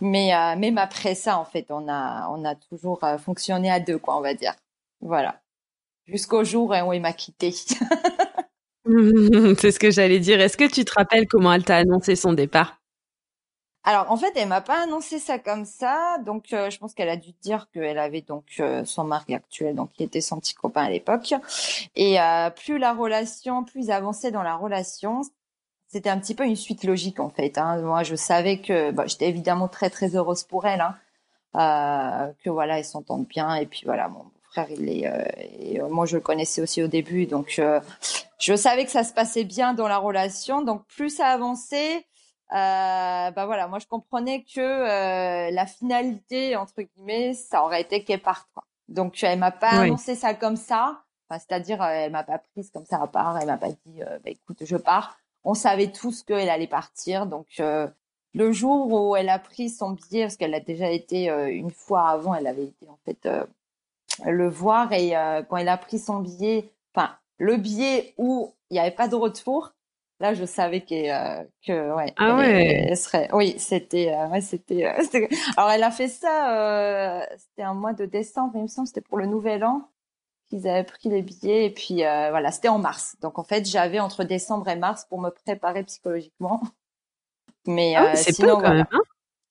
Mais 0.00 0.32
même 0.56 0.76
après 0.76 1.14
ça, 1.14 1.38
en 1.38 1.44
fait, 1.44 1.66
on 1.70 1.88
a 1.88 2.28
on 2.30 2.44
a 2.44 2.56
toujours 2.56 3.00
fonctionné 3.24 3.70
à 3.70 3.78
deux 3.78 3.98
quoi, 3.98 4.16
on 4.16 4.22
va 4.22 4.34
dire. 4.34 4.54
Voilà. 5.00 5.40
Jusqu'au 6.06 6.44
jour 6.44 6.74
où 6.86 6.92
il 6.92 7.00
m'a 7.00 7.12
quitté. 7.12 7.52
c'est 8.88 9.70
ce 9.70 9.78
que 9.78 9.90
j'allais 9.90 10.20
dire. 10.20 10.40
Est-ce 10.40 10.56
que 10.56 10.68
tu 10.70 10.84
te 10.84 10.92
rappelles 10.94 11.28
comment 11.28 11.52
elle 11.52 11.64
t'a 11.64 11.76
annoncé 11.76 12.16
son 12.16 12.32
départ? 12.32 12.78
Alors 13.84 14.10
en 14.10 14.16
fait, 14.16 14.32
elle 14.36 14.48
m'a 14.48 14.60
pas 14.60 14.82
annoncé 14.82 15.18
ça 15.18 15.38
comme 15.38 15.64
ça, 15.64 16.18
donc 16.26 16.52
euh, 16.52 16.68
je 16.68 16.78
pense 16.78 16.92
qu'elle 16.92 17.08
a 17.08 17.16
dû 17.16 17.32
dire 17.40 17.68
qu'elle 17.72 17.98
avait 17.98 18.20
donc 18.20 18.44
euh, 18.60 18.84
son 18.84 19.04
mari 19.04 19.34
actuel, 19.34 19.74
donc 19.74 19.92
qui 19.92 20.02
était 20.02 20.20
son 20.20 20.38
petit 20.40 20.54
copain 20.54 20.84
à 20.84 20.90
l'époque. 20.90 21.32
Et 21.96 22.20
euh, 22.20 22.50
plus 22.50 22.78
la 22.78 22.92
relation, 22.92 23.64
plus 23.64 23.90
avançait 23.90 24.30
dans 24.30 24.42
la 24.42 24.56
relation, 24.56 25.22
c'était 25.86 26.10
un 26.10 26.18
petit 26.18 26.34
peu 26.34 26.44
une 26.44 26.56
suite 26.56 26.84
logique 26.84 27.18
en 27.20 27.30
fait. 27.30 27.56
Hein. 27.56 27.80
Moi, 27.80 28.02
je 28.02 28.14
savais 28.14 28.60
que 28.60 28.90
bah, 28.90 29.06
j'étais 29.06 29.28
évidemment 29.28 29.68
très 29.68 29.90
très 29.90 30.16
heureuse 30.16 30.44
pour 30.44 30.66
elle, 30.66 30.82
hein, 31.54 32.32
que 32.44 32.50
voilà, 32.50 32.78
elle 32.78 32.84
s'entendent 32.84 33.26
bien 33.26 33.54
et 33.54 33.66
puis 33.66 33.82
voilà, 33.86 34.08
bon, 34.08 34.24
frère, 34.50 34.66
il 34.70 34.88
est, 34.88 35.06
euh, 35.06 35.24
et 35.60 35.80
euh, 35.80 35.88
moi 35.88 36.06
je 36.06 36.16
le 36.16 36.20
connaissais 36.20 36.60
aussi 36.62 36.82
au 36.82 36.88
début, 36.88 37.26
donc 37.26 37.58
euh, 37.58 37.80
je 38.38 38.54
savais 38.56 38.84
que 38.84 38.90
ça 38.90 39.04
se 39.04 39.12
passait 39.12 39.44
bien 39.44 39.74
dans 39.74 39.88
la 39.88 39.98
relation. 39.98 40.62
Donc 40.62 40.84
plus 40.86 41.10
ça 41.10 41.28
avançait, 41.28 41.96
euh, 42.52 43.30
bah 43.30 43.46
voilà, 43.46 43.68
moi 43.68 43.78
je 43.78 43.86
comprenais 43.86 44.44
que 44.44 45.50
la 45.50 45.66
finalité 45.66 46.56
entre 46.56 46.82
guillemets, 46.82 47.34
ça 47.34 47.64
aurait 47.64 47.82
été 47.82 48.04
qu'elle 48.04 48.22
parte. 48.22 48.48
Quoi. 48.54 48.64
Donc 48.88 49.22
elle 49.22 49.38
m'a 49.38 49.50
pas 49.50 49.70
annoncé 49.70 50.14
ça 50.14 50.34
comme 50.34 50.56
ça, 50.56 51.02
enfin, 51.28 51.38
c'est-à-dire 51.38 51.82
elle 51.82 52.12
m'a 52.12 52.24
pas 52.24 52.38
prise 52.38 52.70
comme 52.70 52.86
ça 52.86 53.00
à 53.02 53.06
part, 53.06 53.38
elle 53.38 53.46
m'a 53.46 53.58
pas 53.58 53.70
dit, 53.70 54.00
bah 54.00 54.30
écoute, 54.30 54.58
je 54.64 54.76
pars. 54.76 55.18
On 55.44 55.54
savait 55.54 55.92
tous 55.92 56.22
qu'elle 56.24 56.50
allait 56.50 56.66
partir, 56.66 57.26
donc 57.26 57.46
le 58.34 58.52
jour 58.52 58.92
où 58.92 59.16
elle 59.16 59.28
a 59.28 59.38
pris 59.38 59.70
son 59.70 59.90
billet, 59.90 60.22
parce 60.22 60.36
qu'elle 60.36 60.54
a 60.54 60.60
déjà 60.60 60.90
été 60.90 61.26
une 61.50 61.70
fois 61.70 62.08
avant, 62.08 62.34
elle 62.34 62.46
avait 62.46 62.64
été 62.64 62.86
en 62.88 62.98
fait 63.04 63.28
le 64.24 64.48
voir 64.48 64.92
et 64.92 65.16
euh, 65.16 65.42
quand 65.42 65.56
il 65.56 65.68
a 65.68 65.76
pris 65.76 65.98
son 65.98 66.20
billet, 66.20 66.72
enfin 66.94 67.16
le 67.38 67.56
billet 67.56 68.14
où 68.18 68.54
il 68.70 68.74
n'y 68.74 68.80
avait 68.80 68.90
pas 68.90 69.08
de 69.08 69.14
retour, 69.14 69.74
là 70.20 70.34
je 70.34 70.44
savais 70.44 70.80
que 70.80 70.94
euh, 70.94 71.44
que 71.66 71.94
ouais, 71.94 72.12
ah 72.16 72.36
ouais. 72.36 72.94
serait 72.96 73.28
oui 73.32 73.54
c'était 73.58 74.12
euh, 74.12 74.28
ouais 74.28 74.40
c'était 74.40 74.84
alors 75.56 75.70
elle 75.70 75.84
a 75.84 75.90
fait 75.90 76.08
ça 76.08 77.24
c'était 77.36 77.62
un 77.62 77.74
mois 77.74 77.92
de 77.92 78.04
décembre 78.04 78.52
il 78.56 78.62
me 78.62 78.68
semble 78.68 78.88
c'était 78.88 79.00
pour 79.00 79.18
le 79.18 79.26
nouvel 79.26 79.64
an 79.64 79.88
qu'ils 80.48 80.66
avaient 80.66 80.84
pris 80.84 81.08
les 81.08 81.22
billets 81.22 81.66
et 81.66 81.70
puis 81.70 81.96
voilà 81.96 82.50
c'était 82.50 82.68
en 82.68 82.78
mars. 82.78 83.16
Donc 83.20 83.38
en 83.38 83.44
fait 83.44 83.66
j'avais 83.66 84.00
entre 84.00 84.24
décembre 84.24 84.68
et 84.68 84.76
mars 84.76 85.04
pour 85.08 85.20
me 85.20 85.30
préparer 85.30 85.84
psychologiquement. 85.84 86.60
Mais 87.66 87.96
ah 87.96 88.16
c'est 88.16 88.32
sinon 88.32 88.56
quand 88.56 88.70
même, 88.70 88.86
hein 88.90 89.00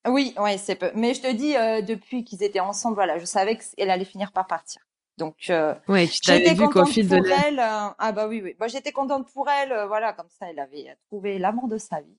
oui, 0.10 0.34
ouais, 0.38 0.58
c'est 0.58 0.76
peu. 0.76 0.92
Mais 0.96 1.14
je 1.14 1.22
te 1.22 1.32
dis, 1.32 1.56
euh, 1.56 1.82
depuis 1.82 2.24
qu'ils 2.24 2.44
étaient 2.44 2.60
ensemble, 2.60 2.96
voilà, 2.96 3.18
je 3.20 3.26
savais 3.26 3.58
qu'elle 3.58 3.90
allait 3.90 4.06
finir 4.06 4.32
par 4.32 4.48
partir. 4.48 4.82
Donc, 5.18 5.50
euh, 5.50 5.74
ouais, 5.88 6.08
tu 6.08 6.22
t'avais 6.22 6.54
vu 6.54 6.70
qu'au 6.70 6.86
fil 6.86 7.10
de 7.10 7.16
elle, 7.16 7.60
euh, 7.60 7.90
ah 7.98 8.12
bah 8.12 8.28
oui, 8.28 8.40
oui. 8.44 8.56
Bah, 8.60 8.68
j'étais 8.68 8.92
contente 8.92 9.28
pour 9.34 9.50
elle, 9.50 9.72
euh, 9.72 9.88
voilà, 9.88 10.14
comme 10.14 10.30
ça, 10.30 10.46
elle 10.50 10.60
avait 10.60 10.96
trouvé 11.08 11.40
l'amour 11.40 11.68
de 11.68 11.80
sa 11.80 12.02
vie. 12.02 12.18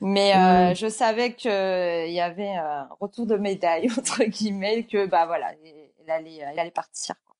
Mais 0.00 0.34
euh, 0.34 0.74
je 0.74 0.88
savais 0.88 1.34
que 1.34 2.06
il 2.06 2.12
y 2.12 2.20
avait 2.20 2.54
un 2.54 2.88
retour 3.00 3.26
de 3.26 3.36
médaille 3.36 3.88
entre 3.98 4.24
guillemets, 4.24 4.84
que 4.84 5.06
bah 5.06 5.26
voilà, 5.26 5.52
elle 5.64 6.10
allait, 6.10 6.38
elle 6.38 6.58
allait 6.58 6.70
partir. 6.72 7.14
Quoi. 7.24 7.36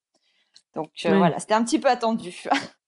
Donc 0.75 0.91
voilà, 1.05 1.39
c'était 1.41 1.55
un 1.55 1.65
petit 1.65 1.79
peu 1.79 1.89
attendu. 1.89 2.45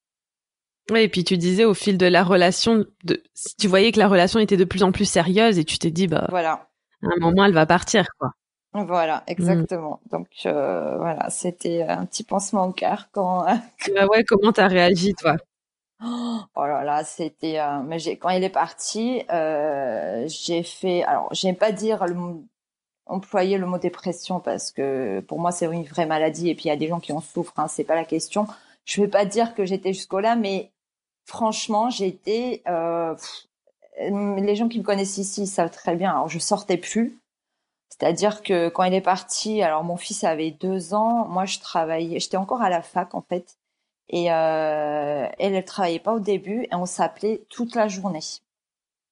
Oui, 0.90 1.01
et 1.01 1.09
puis 1.09 1.25
tu 1.25 1.38
disais 1.38 1.64
au 1.64 1.73
fil 1.73 1.97
de 1.97 2.05
la 2.05 2.23
relation, 2.23 2.85
de, 3.05 3.23
tu 3.59 3.69
voyais 3.69 3.90
que 3.90 3.99
la 3.99 4.07
relation 4.07 4.38
était 4.38 4.59
de 4.59 4.64
plus 4.64 4.83
en 4.83 4.93
plus 4.93 5.07
sérieuse 5.07 5.59
et 5.59 5.64
tu 5.64 5.79
t'es 5.79 5.90
dit 5.90 6.07
bah 6.09 6.27
voilà, 6.29 6.69
à 7.05 7.14
un 7.17 7.21
moment 7.21 7.45
elle 7.45 7.55
va 7.55 7.67
partir 7.67 8.07
quoi. 8.19 8.31
Voilà, 8.75 9.19
mm. 9.19 9.23
exactement. 9.31 10.01
Donc 10.11 10.29
euh, 10.47 10.97
voilà, 10.99 11.31
c'était 11.31 11.83
un 11.83 12.05
petit 12.07 12.25
pansement 12.25 12.67
au 12.67 12.73
cœur 12.73 13.09
quand. 13.12 13.45
bah 13.95 14.07
ouais, 14.07 14.25
comment 14.25 14.53
t'as 14.53 14.67
réagi 14.67 15.14
toi? 15.14 15.37
Oh 16.03 16.67
là 16.67 16.83
là, 16.85 17.05
c'était. 17.05 17.61
Euh, 17.61 17.83
mais 17.87 17.99
j'ai 17.99 18.17
quand 18.19 18.31
il 18.31 18.43
est 18.43 18.51
parti, 18.51 19.23
euh, 19.31 20.27
j'ai 20.29 20.62
fait. 20.62 21.05
Alors, 21.05 21.29
j'aime 21.33 21.57
pas 21.57 21.73
dire 21.73 22.05
le 22.07 22.17
employer 23.07 23.59
le 23.59 23.67
mot 23.67 23.79
dépression 23.79 24.40
parce 24.40 24.73
que 24.73 25.21
pour 25.21 25.38
moi 25.38 25.53
c'est 25.53 25.67
une 25.67 25.85
vraie 25.85 26.07
maladie 26.07 26.49
et 26.49 26.55
puis 26.55 26.64
il 26.64 26.69
y 26.69 26.71
a 26.71 26.77
des 26.77 26.88
gens 26.88 27.01
qui 27.01 27.12
en 27.12 27.21
souffrent. 27.21 27.59
Hein, 27.59 27.69
c'est 27.69 27.85
pas 27.85 27.95
la 27.95 28.05
question. 28.05 28.47
Je 28.87 29.01
vais 29.03 29.09
pas 29.09 29.25
dire 29.25 29.55
que 29.55 29.64
j'étais 29.64 29.93
jusqu'au 29.93 30.21
là, 30.21 30.37
mais 30.37 30.73
franchement, 31.27 31.90
j'étais. 31.90 32.62
Euh, 32.69 33.14
les 33.99 34.57
gens 34.57 34.69
qui 34.69 34.79
me 34.79 34.85
connaissent 34.85 35.19
ici 35.19 35.47
savent 35.47 35.71
très 35.71 35.97
bien. 35.97 36.11
Alors, 36.11 36.29
je 36.29 36.39
sortais 36.39 36.77
plus. 36.77 37.19
C'est-à-dire 37.97 38.43
que 38.43 38.69
quand 38.69 38.83
il 38.83 38.95
est 38.95 39.01
parti, 39.01 39.63
alors 39.63 39.85
mon 39.85 39.97
fils 39.97 40.25
avait 40.25 40.51
deux 40.51 40.95
ans, 40.95 41.29
moi 41.29 41.45
je 41.45 41.61
travaillais, 41.61 42.19
j'étais 42.19 42.37
encore 42.37 42.61
à 42.61 42.69
la 42.69 42.83
fac 42.83 43.15
en 43.15 43.23
fait, 43.23 43.57
et 44.09 44.33
euh, 44.33 45.29
elle, 45.39 45.55
elle 45.55 45.65
travaillait 45.65 46.01
pas 46.01 46.15
au 46.15 46.19
début, 46.19 46.65
et 46.65 46.75
on 46.75 46.87
s'appelait 46.87 47.43
toute 47.51 47.77
la 47.77 47.87
journée. 47.87 48.19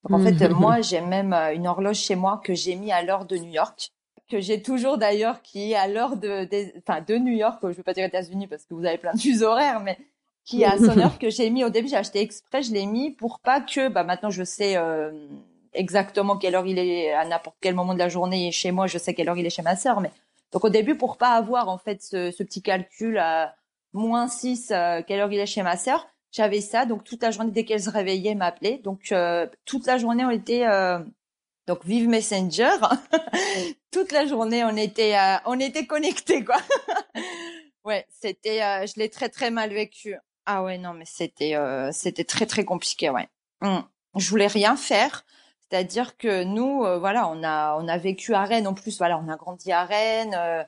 Donc 0.03 0.19
en 0.19 0.25
fait, 0.25 0.49
moi 0.51 0.81
j'ai 0.81 1.01
même 1.01 1.33
euh, 1.33 1.55
une 1.55 1.69
horloge 1.69 1.99
chez 1.99 2.17
moi 2.17 2.41
que 2.43 2.55
j'ai 2.55 2.75
mis 2.75 2.91
à 2.91 3.03
l'heure 3.05 3.25
de 3.25 3.37
New 3.37 3.53
York, 3.53 3.93
que 4.29 4.41
j'ai 4.41 4.63
toujours 4.63 4.99
d'ailleurs, 4.99 5.43
qui 5.43 5.73
est 5.73 5.77
à 5.77 5.87
l'heure 5.87 6.17
de, 6.17 6.49
enfin 6.79 7.01
de 7.03 7.17
New 7.19 7.35
York, 7.35 7.61
je 7.63 7.69
veux 7.69 7.83
pas 7.85 7.95
dire 7.95 8.05
États-Unis 8.05 8.49
parce 8.49 8.65
que 8.65 8.75
vous 8.75 8.85
avez 8.85 8.99
plein 8.99 9.15
de 9.15 9.21
fuseaux 9.21 9.47
horaires, 9.47 9.79
mais 9.79 9.97
qui 10.45 10.63
est 10.63 10.67
à 10.67 10.79
son 10.79 10.99
heure 10.99 11.19
que 11.21 11.31
j'ai 11.31 11.51
mis 11.51 11.65
au 11.65 11.71
début, 11.71 11.89
j'ai 11.89 11.97
acheté 11.97 12.21
exprès, 12.21 12.63
je 12.63 12.73
l'ai 12.73 12.87
mis 12.87 13.11
pour 13.11 13.41
pas 13.41 13.61
que, 13.61 13.89
bah 13.89 14.05
maintenant 14.05 14.31
je 14.31 14.45
sais. 14.45 14.77
Euh, 14.77 15.11
exactement 15.75 16.37
quelle 16.37 16.55
heure 16.55 16.67
il 16.67 16.79
est 16.79 17.13
à 17.13 17.25
n'importe 17.25 17.57
quel 17.61 17.75
moment 17.75 17.95
de 17.95 17.99
la 17.99 18.09
journée 18.09 18.53
chez 18.53 18.73
moi, 18.73 18.87
je 18.87 18.99
sais 18.99 19.15
quelle 19.15 19.29
heure 19.29 19.39
il 19.39 19.47
est 19.47 19.51
chez 19.51 19.63
ma 19.63 19.77
sœur. 19.77 20.01
Mais 20.01 20.11
donc 20.53 20.65
au 20.65 20.69
début, 20.69 20.97
pour 20.97 21.17
pas 21.17 21.31
avoir 21.31 21.69
en 21.69 21.79
fait 21.79 22.03
ce, 22.03 22.31
ce 22.31 22.43
petit 22.43 22.63
calcul 22.63 23.19
à 23.19 23.55
moins 23.93 24.29
6, 24.29 24.71
euh, 24.71 25.03
quelle 25.07 25.21
heure 25.21 25.33
il 25.33 25.39
est 25.39 25.47
chez 25.47 25.63
ma 25.63 25.77
sœur, 25.77 26.07
j'avais 26.31 26.61
ça. 26.61 26.87
Donc 26.87 27.05
toute 27.05 27.23
la 27.23 27.31
journée, 27.31 27.51
dès 27.51 27.65
qu'elle 27.65 27.83
se 27.83 27.91
réveillait, 27.91 28.35
m'appelait. 28.35 28.79
Donc 28.79 29.13
euh, 29.13 29.47
toute 29.65 29.87
la 29.87 29.99
journée, 29.99 30.25
on 30.25 30.31
était 30.31 30.67
euh, 30.67 30.99
donc 31.67 31.85
vive 31.85 32.09
Messenger. 32.09 32.77
toute 33.91 34.13
la 34.13 34.27
journée, 34.27 34.65
on 34.65 34.77
était 34.77 35.17
on 35.47 35.59
était 35.59 35.87
connectés 35.87 36.45
quoi. 36.45 36.59
ouais, 37.85 38.07
c'était 38.11 38.87
je 38.87 38.99
l'ai 38.99 39.09
très 39.09 39.29
très 39.29 39.51
mal 39.51 39.71
vécu. 39.71 40.17
Ah 40.47 40.63
ouais 40.63 40.79
non 40.79 40.93
mais 40.93 41.05
c'était 41.05 41.57
c'était 41.93 42.25
très 42.25 42.47
très 42.47 42.65
compliqué 42.65 43.11
ouais. 43.11 43.29
Hum. 43.61 43.85
Je 44.17 44.29
voulais 44.29 44.47
rien 44.47 44.77
faire. 44.77 45.25
C'est-à-dire 45.61 46.17
que 46.19 46.45
nous, 46.45 46.85
euh, 46.85 46.99
voilà, 46.99 47.29
on 47.29 47.43
a 47.43 47.77
on 47.81 47.89
a 47.89 47.97
vécu 47.97 48.35
à 48.35 48.45
Rennes 48.45 48.67
en 48.67 48.75
plus. 48.75 48.99
Voilà, 48.99 49.19
on 49.19 49.29
a 49.29 49.37
grandi 49.37 49.73
à 49.73 49.85
Rennes. 49.85 50.35
Euh, 50.37 50.63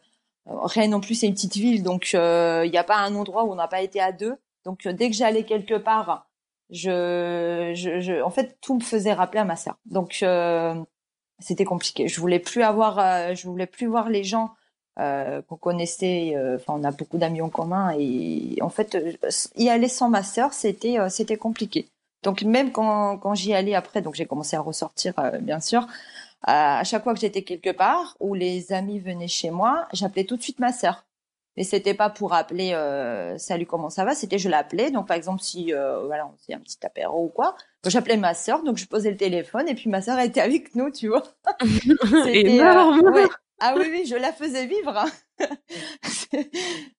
Rennes 0.46 0.94
en 0.94 1.00
plus 1.00 1.14
c'est 1.14 1.26
une 1.26 1.34
petite 1.34 1.56
ville, 1.56 1.82
donc 1.82 2.12
il 2.12 2.18
euh, 2.18 2.68
n'y 2.68 2.78
a 2.78 2.84
pas 2.84 2.98
un 2.98 3.14
endroit 3.14 3.44
où 3.44 3.52
on 3.52 3.54
n'a 3.54 3.68
pas 3.68 3.82
été 3.82 4.00
à 4.00 4.12
deux. 4.12 4.36
Donc 4.64 4.86
dès 4.88 5.10
que 5.10 5.16
j'allais 5.16 5.44
quelque 5.44 5.74
part, 5.74 6.26
je, 6.70 7.72
je, 7.74 8.00
je, 8.00 8.22
en 8.22 8.30
fait 8.30 8.58
tout 8.60 8.74
me 8.74 8.80
faisait 8.80 9.12
rappeler 9.12 9.40
à 9.40 9.44
ma 9.44 9.56
sœur. 9.56 9.76
Donc 9.86 10.24
c'était 11.38 11.64
compliqué. 11.64 12.08
Je 12.08 12.20
voulais 12.20 12.38
plus 12.38 12.62
avoir, 12.62 13.34
je 13.34 13.46
voulais 13.46 13.66
plus 13.66 13.86
voir 13.86 14.08
les 14.08 14.24
gens 14.24 14.54
qu'on 14.96 15.56
connaissait. 15.56 16.34
Enfin, 16.56 16.74
on 16.78 16.84
a 16.84 16.90
beaucoup 16.90 17.18
d'amis 17.18 17.42
en 17.42 17.48
commun 17.48 17.94
et 17.98 18.58
en 18.60 18.68
fait 18.68 18.96
y 19.56 19.68
aller 19.68 19.88
sans 19.88 20.08
ma 20.08 20.22
sœur, 20.22 20.52
c'était 20.52 20.98
c'était 21.08 21.36
compliqué. 21.36 21.88
Donc 22.24 22.42
même 22.42 22.72
quand, 22.72 23.18
quand 23.18 23.34
j'y 23.34 23.54
allais 23.54 23.74
après, 23.74 24.00
donc 24.02 24.14
j'ai 24.14 24.26
commencé 24.26 24.56
à 24.56 24.60
ressortir 24.60 25.12
euh, 25.18 25.38
bien 25.38 25.60
sûr. 25.60 25.86
à 26.42 26.82
chaque 26.84 27.04
fois 27.04 27.14
que 27.14 27.20
j'étais 27.20 27.42
quelque 27.42 27.70
part 27.70 28.16
où 28.20 28.34
les 28.34 28.72
amis 28.72 28.98
venaient 28.98 29.28
chez 29.28 29.50
moi, 29.50 29.86
j'appelais 29.92 30.24
tout 30.24 30.36
de 30.36 30.42
suite 30.42 30.58
ma 30.58 30.72
sœur. 30.72 31.04
Mais 31.56 31.62
c'était 31.62 31.94
pas 31.94 32.10
pour 32.10 32.34
appeler 32.34 32.72
euh, 32.72 33.38
salut 33.38 33.66
comment 33.66 33.90
ça 33.90 34.04
va, 34.04 34.14
c'était 34.14 34.38
je 34.38 34.48
l'appelais. 34.48 34.90
Donc 34.90 35.06
par 35.06 35.16
exemple 35.16 35.42
si 35.42 35.72
euh, 35.72 36.04
voilà 36.06 36.26
on 36.26 36.36
faisait 36.38 36.54
un 36.54 36.60
petit 36.60 36.78
apéro 36.84 37.26
ou 37.26 37.28
quoi, 37.28 37.54
j'appelais 37.86 38.16
ma 38.16 38.34
sœur, 38.34 38.62
donc 38.64 38.78
je 38.78 38.86
posais 38.86 39.10
le 39.10 39.16
téléphone 39.16 39.68
et 39.68 39.74
puis 39.74 39.90
ma 39.90 40.00
sœur 40.00 40.18
était 40.18 40.40
avec 40.40 40.74
nous, 40.74 40.90
tu 40.90 41.08
vois. 41.08 41.22
énorme. 42.26 43.28
Ah 43.60 43.74
oui 43.76 43.86
oui, 43.90 44.06
je 44.06 44.16
la 44.16 44.32
faisais 44.32 44.66
vivre. 44.66 44.96
Hein. 44.96 45.10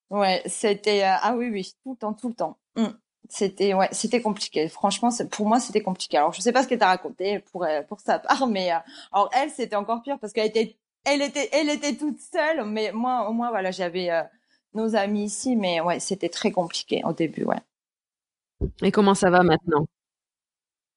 ouais, 0.09 0.41
c'était 0.45 1.03
ah 1.03 1.35
oui 1.35 1.49
oui 1.49 1.73
tout 1.83 1.91
le 1.91 1.97
temps 1.97 2.13
tout 2.13 2.29
le 2.29 2.35
temps. 2.35 2.57
Mmh 2.75 2.87
c'était 3.29 3.73
ouais, 3.73 3.89
c'était 3.91 4.21
compliqué. 4.21 4.67
Franchement, 4.67 5.09
pour 5.31 5.47
moi, 5.47 5.59
c'était 5.59 5.81
compliqué. 5.81 6.17
Alors, 6.17 6.33
je 6.33 6.41
sais 6.41 6.51
pas 6.51 6.63
ce 6.63 6.67
qu'elle 6.67 6.79
t'a 6.79 6.87
raconté 6.87 7.39
pour 7.51 7.63
euh, 7.63 7.81
pour 7.83 7.99
sa 7.99 8.19
part, 8.19 8.47
mais 8.47 8.71
euh, 8.71 8.77
alors 9.11 9.29
elle, 9.33 9.49
c'était 9.49 9.75
encore 9.75 10.01
pire 10.01 10.19
parce 10.19 10.33
qu'elle 10.33 10.47
était 10.47 10.77
elle 11.05 11.21
était 11.21 11.49
elle 11.51 11.69
était 11.69 11.95
toute 11.95 12.19
seule, 12.19 12.65
mais 12.65 12.91
moi 12.91 13.29
au 13.29 13.33
moins 13.33 13.49
voilà, 13.49 13.71
j'avais 13.71 14.09
euh, 14.11 14.23
nos 14.73 14.95
amis 14.95 15.25
ici, 15.25 15.55
mais 15.55 15.81
ouais, 15.81 15.99
c'était 15.99 16.29
très 16.29 16.51
compliqué 16.51 17.01
au 17.05 17.13
début, 17.13 17.43
ouais. 17.45 17.61
Et 18.81 18.91
comment 18.91 19.15
ça 19.15 19.29
va 19.29 19.43
maintenant? 19.43 19.85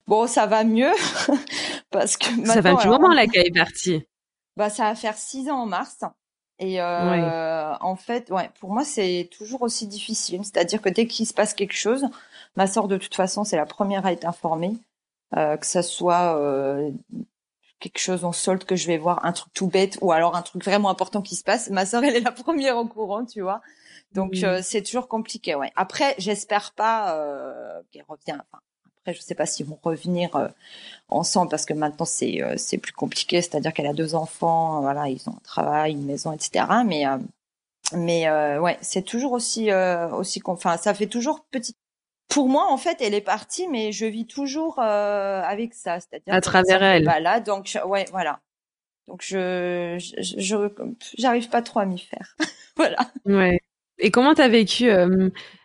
Bon, 0.07 0.27
ça 0.27 0.47
va 0.47 0.65
mieux 0.65 0.93
parce 1.91 2.17
que 2.17 2.27
ça 2.47 2.59
un 2.59 2.77
petit 2.77 2.89
moment 2.89 3.13
là 3.13 3.27
qu'elle 3.27 3.47
est 3.47 3.55
partie. 3.55 4.07
Bah, 4.59 4.71
ça 4.71 4.83
va 4.83 4.97
faire 4.97 5.17
six 5.17 5.49
ans 5.49 5.63
en 5.63 5.67
mars. 5.67 6.01
Et 6.59 6.81
euh, 6.81 7.75
en 7.81 7.95
fait, 7.95 8.29
ouais, 8.31 8.51
pour 8.59 8.73
moi, 8.73 8.83
c'est 8.83 9.31
toujours 9.31 9.63
aussi 9.63 9.87
difficile. 9.87 10.45
C'est-à-dire 10.45 10.83
que 10.83 10.89
dès 10.89 11.07
qu'il 11.07 11.29
se 11.29 11.33
passe 11.33 11.55
quelque 11.55 11.77
chose, 11.77 12.05
ma 12.57 12.67
sœur, 12.67 12.89
de 12.89 12.97
toute 12.97 13.15
façon, 13.15 13.45
c'est 13.45 13.57
la 13.57 13.67
première 13.67 14.05
à 14.05 14.13
être 14.13 14.27
informée, 14.27 14.77
euh, 15.37 15.57
que 15.57 15.65
ça 15.65 15.85
soit 15.85 16.37
euh, 16.37 16.91
quelque 17.79 18.01
chose 18.01 18.25
en 18.25 18.33
solde 18.33 18.65
que 18.65 18.75
je 18.75 18.89
vais 18.89 18.99
voir, 18.99 19.25
un 19.25 19.31
truc 19.31 19.53
tout 19.55 19.69
bête, 19.69 19.97
ou 20.01 20.11
alors 20.11 20.35
un 20.35 20.43
truc 20.43 20.65
vraiment 20.65 20.91
important 20.91 21.23
qui 21.23 21.37
se 21.37 21.45
passe. 21.45 21.71
Ma 21.71 21.87
sœur, 21.87 22.03
elle 22.03 22.17
est 22.17 22.21
la 22.21 22.33
première 22.33 22.79
au 22.79 22.87
courant, 22.87 23.25
tu 23.25 23.41
vois. 23.41 23.61
Donc 24.11 24.35
c'est 24.63 24.83
toujours 24.83 25.07
compliqué, 25.07 25.55
ouais. 25.55 25.71
Après, 25.77 26.17
j'espère 26.19 26.73
pas 26.73 27.17
qu'elle 27.93 28.07
revienne. 28.09 28.43
Enfin, 28.51 28.61
je 29.13 29.19
ne 29.19 29.23
sais 29.23 29.35
pas 29.35 29.47
s'ils 29.47 29.67
vont 29.67 29.79
revenir 29.83 30.35
euh, 30.37 30.49
ensemble 31.09 31.51
parce 31.51 31.65
que 31.65 31.75
maintenant 31.75 32.07
c'est 32.07 32.43
euh, 32.43 32.55
c'est 32.57 32.79
plus 32.79 32.93
compliqué. 32.93 33.41
C'est-à-dire 33.41 33.73
qu'elle 33.73 33.87
a 33.87 33.93
deux 33.93 34.15
enfants, 34.15 34.81
voilà, 34.81 35.09
ils 35.09 35.29
ont 35.29 35.33
un 35.33 35.43
travail, 35.45 35.93
une 35.93 36.05
maison, 36.05 36.33
etc. 36.33 36.67
Mais 36.87 37.07
euh, 37.07 37.19
mais 37.95 38.31
ouais, 38.59 38.77
c'est 38.83 39.03
toujours 39.03 39.33
aussi 39.33 39.71
aussi 39.73 40.43
enfin 40.45 40.77
ça 40.77 40.95
fait 40.95 41.07
toujours 41.07 41.45
petit. 41.51 41.75
Pour 42.29 42.51
moi, 42.51 42.71
en 42.71 42.77
fait, 42.77 42.99
elle 43.01 43.15
est 43.15 43.23
partie, 43.23 43.69
mais 43.69 43.91
je 43.91 44.05
vis 44.05 44.27
toujours 44.27 44.79
avec 44.79 45.73
ça, 45.73 45.99
c'est-à-dire 45.99 46.35
à 46.35 46.41
travers 46.43 46.83
elle. 46.83 47.05
là, 47.05 47.41
donc 47.41 47.79
ouais, 47.87 48.05
voilà. 48.11 48.41
Donc 49.07 49.23
je 49.23 49.97
je 49.99 50.69
j'arrive 51.17 51.49
pas 51.49 51.63
trop 51.63 51.81
à 51.81 51.87
m'y 51.87 51.99
faire. 51.99 52.37
voilà. 52.77 52.99
Ouais. 53.25 53.59
Et 53.99 54.11
comment 54.11 54.35
t'as 54.35 54.49
vécu 54.49 54.91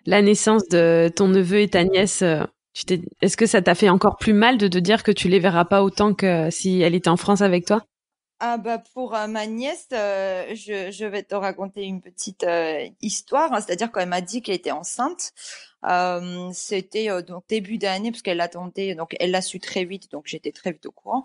la 0.05 0.21
naissance 0.21 0.67
de 0.69 1.11
ton 1.13 1.27
neveu 1.27 1.59
et 1.59 1.67
ta 1.67 1.83
nièce 1.83 2.23
est-ce 3.21 3.37
que 3.37 3.45
ça 3.45 3.61
t'a 3.61 3.75
fait 3.75 3.89
encore 3.89 4.17
plus 4.17 4.33
mal 4.33 4.57
de 4.57 4.67
te 4.67 4.77
dire 4.77 5.03
que 5.03 5.11
tu 5.11 5.27
les 5.29 5.39
verras 5.39 5.65
pas 5.65 5.83
autant 5.83 6.13
que 6.13 6.49
si 6.49 6.81
elle 6.81 6.95
était 6.95 7.09
en 7.09 7.17
France 7.17 7.41
avec 7.41 7.65
toi? 7.65 7.83
Ah 8.45 8.57
bah 8.57 8.77
pour 8.93 9.15
euh, 9.15 9.27
ma 9.27 9.47
nièce, 9.47 9.87
euh, 9.93 10.53
je, 10.53 11.05
vais 11.05 11.23
te 11.23 11.33
raconter 11.33 11.83
une 11.83 12.01
petite 12.01 12.43
euh, 12.43 12.89
histoire. 13.01 13.53
Hein. 13.53 13.61
C'est-à-dire 13.61 13.89
quand 13.89 14.01
elle 14.01 14.09
m'a 14.09 14.19
dit 14.19 14.41
qu'elle 14.41 14.55
était 14.55 14.71
enceinte, 14.71 15.31
c'était 16.53 17.21
donc 17.23 17.45
début 17.47 17.77
d'année 17.77 18.11
parce 18.11 18.21
qu'elle 18.21 18.37
l'attendait, 18.37 18.95
donc 18.95 19.15
elle 19.21 19.31
l'a 19.31 19.41
su 19.41 19.61
très 19.61 19.85
vite, 19.85 20.11
donc 20.11 20.23
j'étais 20.27 20.51
très 20.51 20.73
vite 20.73 20.85
au 20.85 20.91
courant. 20.91 21.23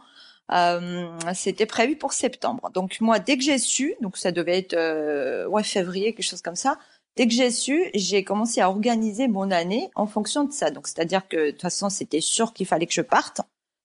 c'était 1.35 1.67
prévu 1.67 1.97
pour 1.97 2.13
septembre. 2.13 2.71
Donc 2.71 3.01
moi, 3.01 3.19
dès 3.19 3.37
que 3.37 3.43
j'ai 3.43 3.59
su, 3.59 3.97
donc 4.01 4.17
ça 4.17 4.31
devait 4.31 4.59
être 4.59 5.47
ouais 5.49 5.65
février, 5.65 6.15
quelque 6.15 6.25
chose 6.25 6.43
comme 6.43 6.57
ça. 6.57 6.79
Dès 7.19 7.27
que 7.27 7.35
j'ai 7.35 7.51
su, 7.51 7.91
j'ai 7.95 8.23
commencé 8.23 8.61
à 8.61 8.71
organiser 8.71 9.27
mon 9.27 9.51
année 9.51 9.91
en 9.97 10.07
fonction 10.07 10.45
de 10.45 10.53
ça. 10.53 10.71
Donc, 10.71 10.87
c'est-à-dire 10.87 11.27
que 11.27 11.47
de 11.47 11.51
toute 11.51 11.63
façon, 11.63 11.91
c'était 11.91 12.21
sûr 12.21 12.53
qu'il 12.53 12.65
fallait 12.65 12.87
que 12.87 12.93
je 12.93 13.01
parte, 13.01 13.41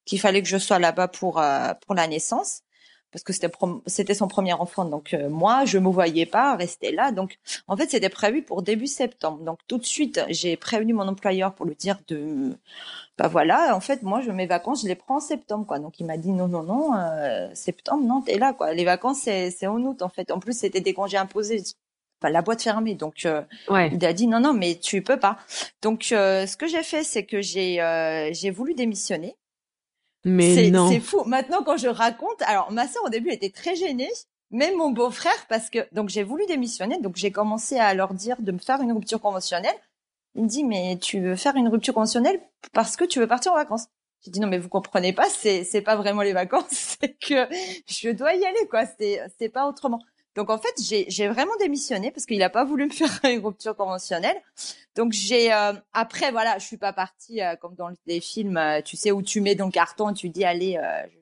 qu'il 0.06 0.19
fallait 0.19 0.43
que 0.43 0.48
je 0.48 0.60
sois 0.60 0.78
là-bas 0.78 1.08
pour 1.08 1.39
euh, 1.39 1.74
pour 1.84 1.96
la 1.96 2.08
naissance, 2.08 2.62
parce 3.12 3.24
que 3.24 3.34
c'était 3.34 3.50
c'était 3.88 4.13
son 4.13 4.28
premier 4.28 4.54
enfant. 4.54 4.86
Donc 4.86 5.15
euh, 5.15 5.30
moi, 5.30 5.65
je 5.65 5.80
me 5.80 5.89
voyais 5.89 6.28
pas 6.28 6.56
rester 6.56 6.91
là. 6.91 7.12
Donc, 7.12 7.39
en 7.67 7.76
fait, 7.76 7.89
c'était 7.89 8.10
prévu 8.10 8.43
pour 8.43 8.62
début 8.62 8.86
septembre. 8.86 9.43
Donc 9.43 9.58
tout 9.67 9.80
de 9.80 9.86
suite, 9.86 10.22
j'ai 10.30 10.56
prévenu 10.56 10.93
mon 10.93 11.08
employeur 11.08 11.56
pour 11.56 11.65
lui 11.65 11.76
dire 11.76 11.98
de 12.08 12.56
bah 13.17 13.28
voilà, 13.30 13.76
en 13.76 13.80
fait, 13.80 14.04
moi, 14.04 14.22
je 14.22 14.32
mes 14.32 14.46
vacances, 14.48 14.84
je 14.84 14.88
les 14.88 14.96
prends 14.96 15.17
en 15.17 15.19
septembre, 15.19 15.65
quoi. 15.65 15.80
Donc 15.80 16.00
il 16.00 16.06
m'a 16.06 16.17
dit 16.17 16.32
non, 16.32 16.48
non, 16.48 16.63
non, 16.63 16.93
euh, 16.96 17.50
septembre, 17.56 18.04
non, 18.06 18.22
t'es 18.22 18.38
là, 18.38 18.54
quoi. 18.54 18.74
Les 18.74 18.86
vacances, 18.86 19.22
c'est 19.22 19.67
en 19.67 19.80
août, 19.82 20.04
en 20.04 20.10
fait. 20.10 20.32
En 20.32 20.39
plus, 20.39 20.58
c'était 20.58 20.82
des 20.82 20.93
congés 20.93 21.17
imposés 21.17 21.63
la 22.30 22.42
boîte 22.42 22.62
fermée. 22.62 22.96
Donc, 22.96 23.26
il 23.26 24.06
a 24.06 24.14
dit 24.14 24.28
non, 24.28 24.40
non, 24.40 24.54
mais 24.54 24.76
tu 24.76 25.02
peux 25.02 25.20
pas. 25.20 25.38
Donc, 25.82 26.04
ce 26.10 26.58
que 26.58 26.68
j'ai 26.68 26.84
fait, 26.84 27.04
c'est 27.04 27.26
que 27.26 27.42
j'ai 27.42 28.30
j'ai 28.34 28.52
voulu 28.52 28.74
démissionner. 28.74 29.36
Mais 30.26 30.72
non. 30.72 30.90
C'est 30.90 31.00
fou. 31.00 31.24
Maintenant, 31.26 31.64
quand 31.64 31.78
je 31.78 31.88
raconte, 31.88 32.42
alors 32.44 32.72
ma 32.72 32.88
sœur 32.88 33.04
au 33.06 33.10
début 33.10 33.30
était 33.32 33.50
très 33.50 33.76
gênée, 33.76 34.10
même 34.52 34.78
mon 34.78 34.92
beau-frère, 34.92 35.46
parce 35.50 35.70
que 35.70 35.80
donc 35.92 36.10
j'ai 36.10 36.24
voulu 36.24 36.46
démissionner, 36.46 37.00
donc 37.00 37.16
j'ai 37.16 37.32
commencé 37.32 37.78
à 37.78 37.94
leur 37.94 38.14
dire 38.14 38.38
de 38.40 38.52
me 38.52 38.60
faire 38.60 38.82
une 38.82 38.94
rupture 38.94 39.20
conventionnelle. 39.20 39.76
Il 40.36 40.44
me 40.44 40.48
dit 40.48 40.64
mais 40.64 40.98
tu 41.02 41.20
veux 41.20 41.36
faire 41.36 41.56
une 41.56 41.68
rupture 41.68 41.94
conventionnelle 41.94 42.40
parce 42.72 42.96
que 42.96 43.04
tu 43.04 43.20
veux 43.20 43.28
partir 43.28 43.52
en 43.52 43.56
vacances. 43.56 43.88
J'ai 44.22 44.32
dit 44.32 44.40
non 44.40 44.48
mais 44.48 44.58
vous 44.58 44.70
comprenez 44.70 45.12
pas, 45.12 45.30
c'est 45.30 45.66
c'est 45.66 45.82
pas 45.82 45.98
vraiment 45.98 46.22
les 46.22 46.34
vacances, 46.34 46.68
c'est 47.02 47.18
que 47.20 47.48
je 47.88 48.10
dois 48.10 48.34
y 48.34 48.46
aller 48.46 48.68
quoi, 48.70 48.86
c'est 48.86 49.20
c'est 49.38 49.50
pas 49.50 49.68
autrement. 49.68 50.00
Donc 50.36 50.50
en 50.50 50.58
fait, 50.58 50.74
j'ai 50.80 51.28
vraiment 51.28 51.56
démissionné 51.60 52.12
parce 52.12 52.26
qu'il 52.26 52.41
a 52.41 52.50
pas 52.50 52.65
voulu 52.65 52.86
me 52.86 52.89
faire 52.91 53.19
une 53.24 53.46
rupture 53.46 53.76
conventionnelle. 53.76 54.41
Donc 54.96 55.12
j'ai 55.13 55.54
euh, 55.54 55.74
après 55.93 56.32
voilà, 56.32 56.58
je 56.58 56.65
suis 56.65 56.78
pas 56.78 56.93
partie 56.93 57.41
euh, 57.41 57.56
comme 57.56 57.76
dans 57.76 57.89
les 58.06 58.19
films, 58.19 58.58
euh, 58.58 58.82
tu 58.82 58.98
sais 58.98 59.12
où 59.12 59.22
tu 59.22 59.41
mets 59.41 59.56
dans 59.56 59.65
le 59.65 59.72
carton 59.72 60.10
et 60.10 60.13
tu 60.13 60.30
dis 60.30 60.43
allez, 60.43 60.80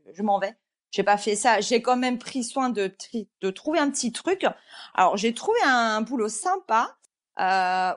je, 0.07 0.13
je 0.13 0.23
m'en 0.23 0.39
vais. 0.39 0.55
J'ai 0.91 1.03
pas 1.03 1.17
fait 1.17 1.37
ça. 1.37 1.61
J'ai 1.61 1.81
quand 1.81 1.95
même 1.95 2.17
pris 2.17 2.43
soin 2.43 2.69
de 2.69 2.93
de 3.41 3.49
trouver 3.49 3.79
un 3.79 3.89
petit 3.89 4.11
truc. 4.11 4.45
Alors 4.93 5.17
j'ai 5.17 5.33
trouvé 5.33 5.59
un, 5.65 6.01
boulot 6.01 6.29
sympa 6.29 6.97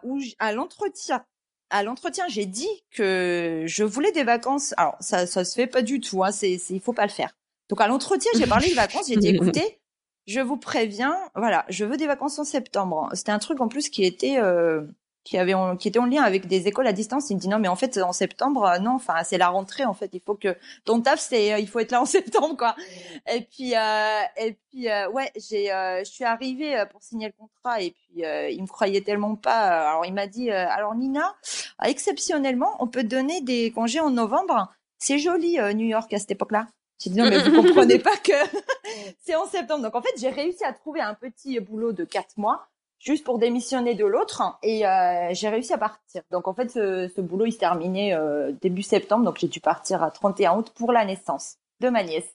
où 0.02 0.20
à 0.38 0.52
l'entretien 0.52 1.24
à 1.70 1.82
l'entretien, 1.82 2.26
j'ai 2.28 2.46
dit 2.46 2.68
que 2.92 3.64
je 3.66 3.82
voulais 3.82 4.12
des 4.12 4.22
vacances. 4.22 4.74
Alors 4.76 4.96
ça 5.00 5.26
ça 5.26 5.44
se 5.44 5.54
fait 5.54 5.66
pas 5.66 5.82
du 5.82 6.00
tout 6.00 6.22
hein, 6.22 6.30
c'est 6.30 6.52
il 6.70 6.80
faut 6.80 6.92
pas 6.92 7.06
le 7.06 7.12
faire. 7.12 7.36
Donc 7.68 7.80
à 7.80 7.88
l'entretien, 7.88 8.30
j'ai 8.36 8.46
parlé 8.46 8.68
de 8.68 8.74
vacances, 8.74 9.08
j'ai 9.08 9.16
dit 9.16 9.28
écoutez, 9.34 9.80
je 10.26 10.40
vous 10.40 10.56
préviens, 10.56 11.16
voilà, 11.34 11.64
je 11.68 11.84
veux 11.84 11.96
des 11.96 12.06
vacances 12.06 12.38
en 12.38 12.44
septembre. 12.44 13.08
C'était 13.12 13.32
un 13.32 13.38
truc 13.38 13.60
en 13.60 13.68
plus 13.68 13.88
qui 13.88 14.04
était 14.04 14.38
euh, 14.38 14.82
qui 15.24 15.38
avait 15.38 15.54
qui 15.78 15.88
était 15.88 15.98
en 15.98 16.06
lien 16.06 16.22
avec 16.22 16.46
des 16.46 16.68
écoles 16.68 16.86
à 16.86 16.92
distance. 16.92 17.30
Il 17.30 17.36
me 17.36 17.40
dit 17.40 17.48
non 17.48 17.58
mais 17.58 17.68
en 17.68 17.76
fait 17.76 17.98
en 17.98 18.12
septembre 18.12 18.64
euh, 18.64 18.78
non, 18.78 18.92
enfin 18.92 19.24
c'est 19.24 19.38
la 19.38 19.48
rentrée 19.48 19.84
en 19.84 19.94
fait. 19.94 20.10
Il 20.12 20.20
faut 20.20 20.34
que 20.34 20.56
ton 20.84 21.00
taf 21.00 21.18
c'est 21.18 21.54
euh, 21.54 21.58
il 21.58 21.66
faut 21.66 21.80
être 21.80 21.92
là 21.92 22.02
en 22.02 22.04
septembre 22.04 22.56
quoi. 22.56 22.76
Et 23.32 23.40
puis 23.40 23.74
euh, 23.74 24.20
et 24.36 24.56
puis 24.70 24.86
ouais 25.12 25.32
j'ai 25.36 25.66
je 26.04 26.10
suis 26.10 26.24
arrivée 26.24 26.84
pour 26.92 27.02
signer 27.02 27.28
le 27.28 27.32
contrat 27.32 27.80
et 27.80 27.92
puis 27.92 28.22
il 28.22 28.62
me 28.62 28.68
croyait 28.68 29.00
tellement 29.00 29.34
pas. 29.34 29.88
Alors 29.88 30.04
il 30.04 30.12
m'a 30.12 30.26
dit 30.26 30.50
alors 30.50 30.94
Nina 30.94 31.34
exceptionnellement 31.82 32.76
on 32.80 32.86
peut 32.86 33.04
donner 33.04 33.40
des 33.40 33.72
congés 33.72 34.00
en 34.00 34.10
novembre. 34.10 34.72
C'est 34.98 35.18
joli 35.18 35.58
New 35.74 35.86
York 35.86 36.12
à 36.12 36.18
cette 36.18 36.30
époque-là. 36.30 36.66
J'ai 36.98 37.10
dit 37.10 37.18
non 37.18 37.28
mais 37.28 37.38
vous 37.38 37.62
comprenez 37.62 37.98
pas 37.98 38.16
que 38.16 38.32
c'est 39.24 39.34
en 39.34 39.46
septembre. 39.46 39.82
Donc 39.82 39.94
en 39.94 40.02
fait 40.02 40.14
j'ai 40.18 40.28
réussi 40.28 40.64
à 40.64 40.72
trouver 40.72 41.00
un 41.00 41.14
petit 41.14 41.58
boulot 41.60 41.92
de 41.92 42.04
quatre 42.04 42.36
mois 42.36 42.66
juste 42.98 43.24
pour 43.24 43.38
démissionner 43.38 43.94
de 43.94 44.04
l'autre 44.04 44.42
et 44.62 44.86
euh, 44.86 45.28
j'ai 45.32 45.48
réussi 45.48 45.72
à 45.72 45.78
partir. 45.78 46.22
Donc 46.30 46.48
en 46.48 46.54
fait 46.54 46.70
ce, 46.70 47.10
ce 47.14 47.20
boulot 47.20 47.46
il 47.46 47.52
se 47.52 47.58
terminait 47.58 48.14
euh, 48.14 48.52
début 48.62 48.82
septembre 48.82 49.24
donc 49.24 49.38
j'ai 49.38 49.48
dû 49.48 49.60
partir 49.60 50.02
à 50.02 50.10
31 50.10 50.56
août 50.56 50.72
pour 50.74 50.92
la 50.92 51.04
naissance 51.04 51.56
de 51.80 51.88
ma 51.88 52.02
nièce. 52.02 52.28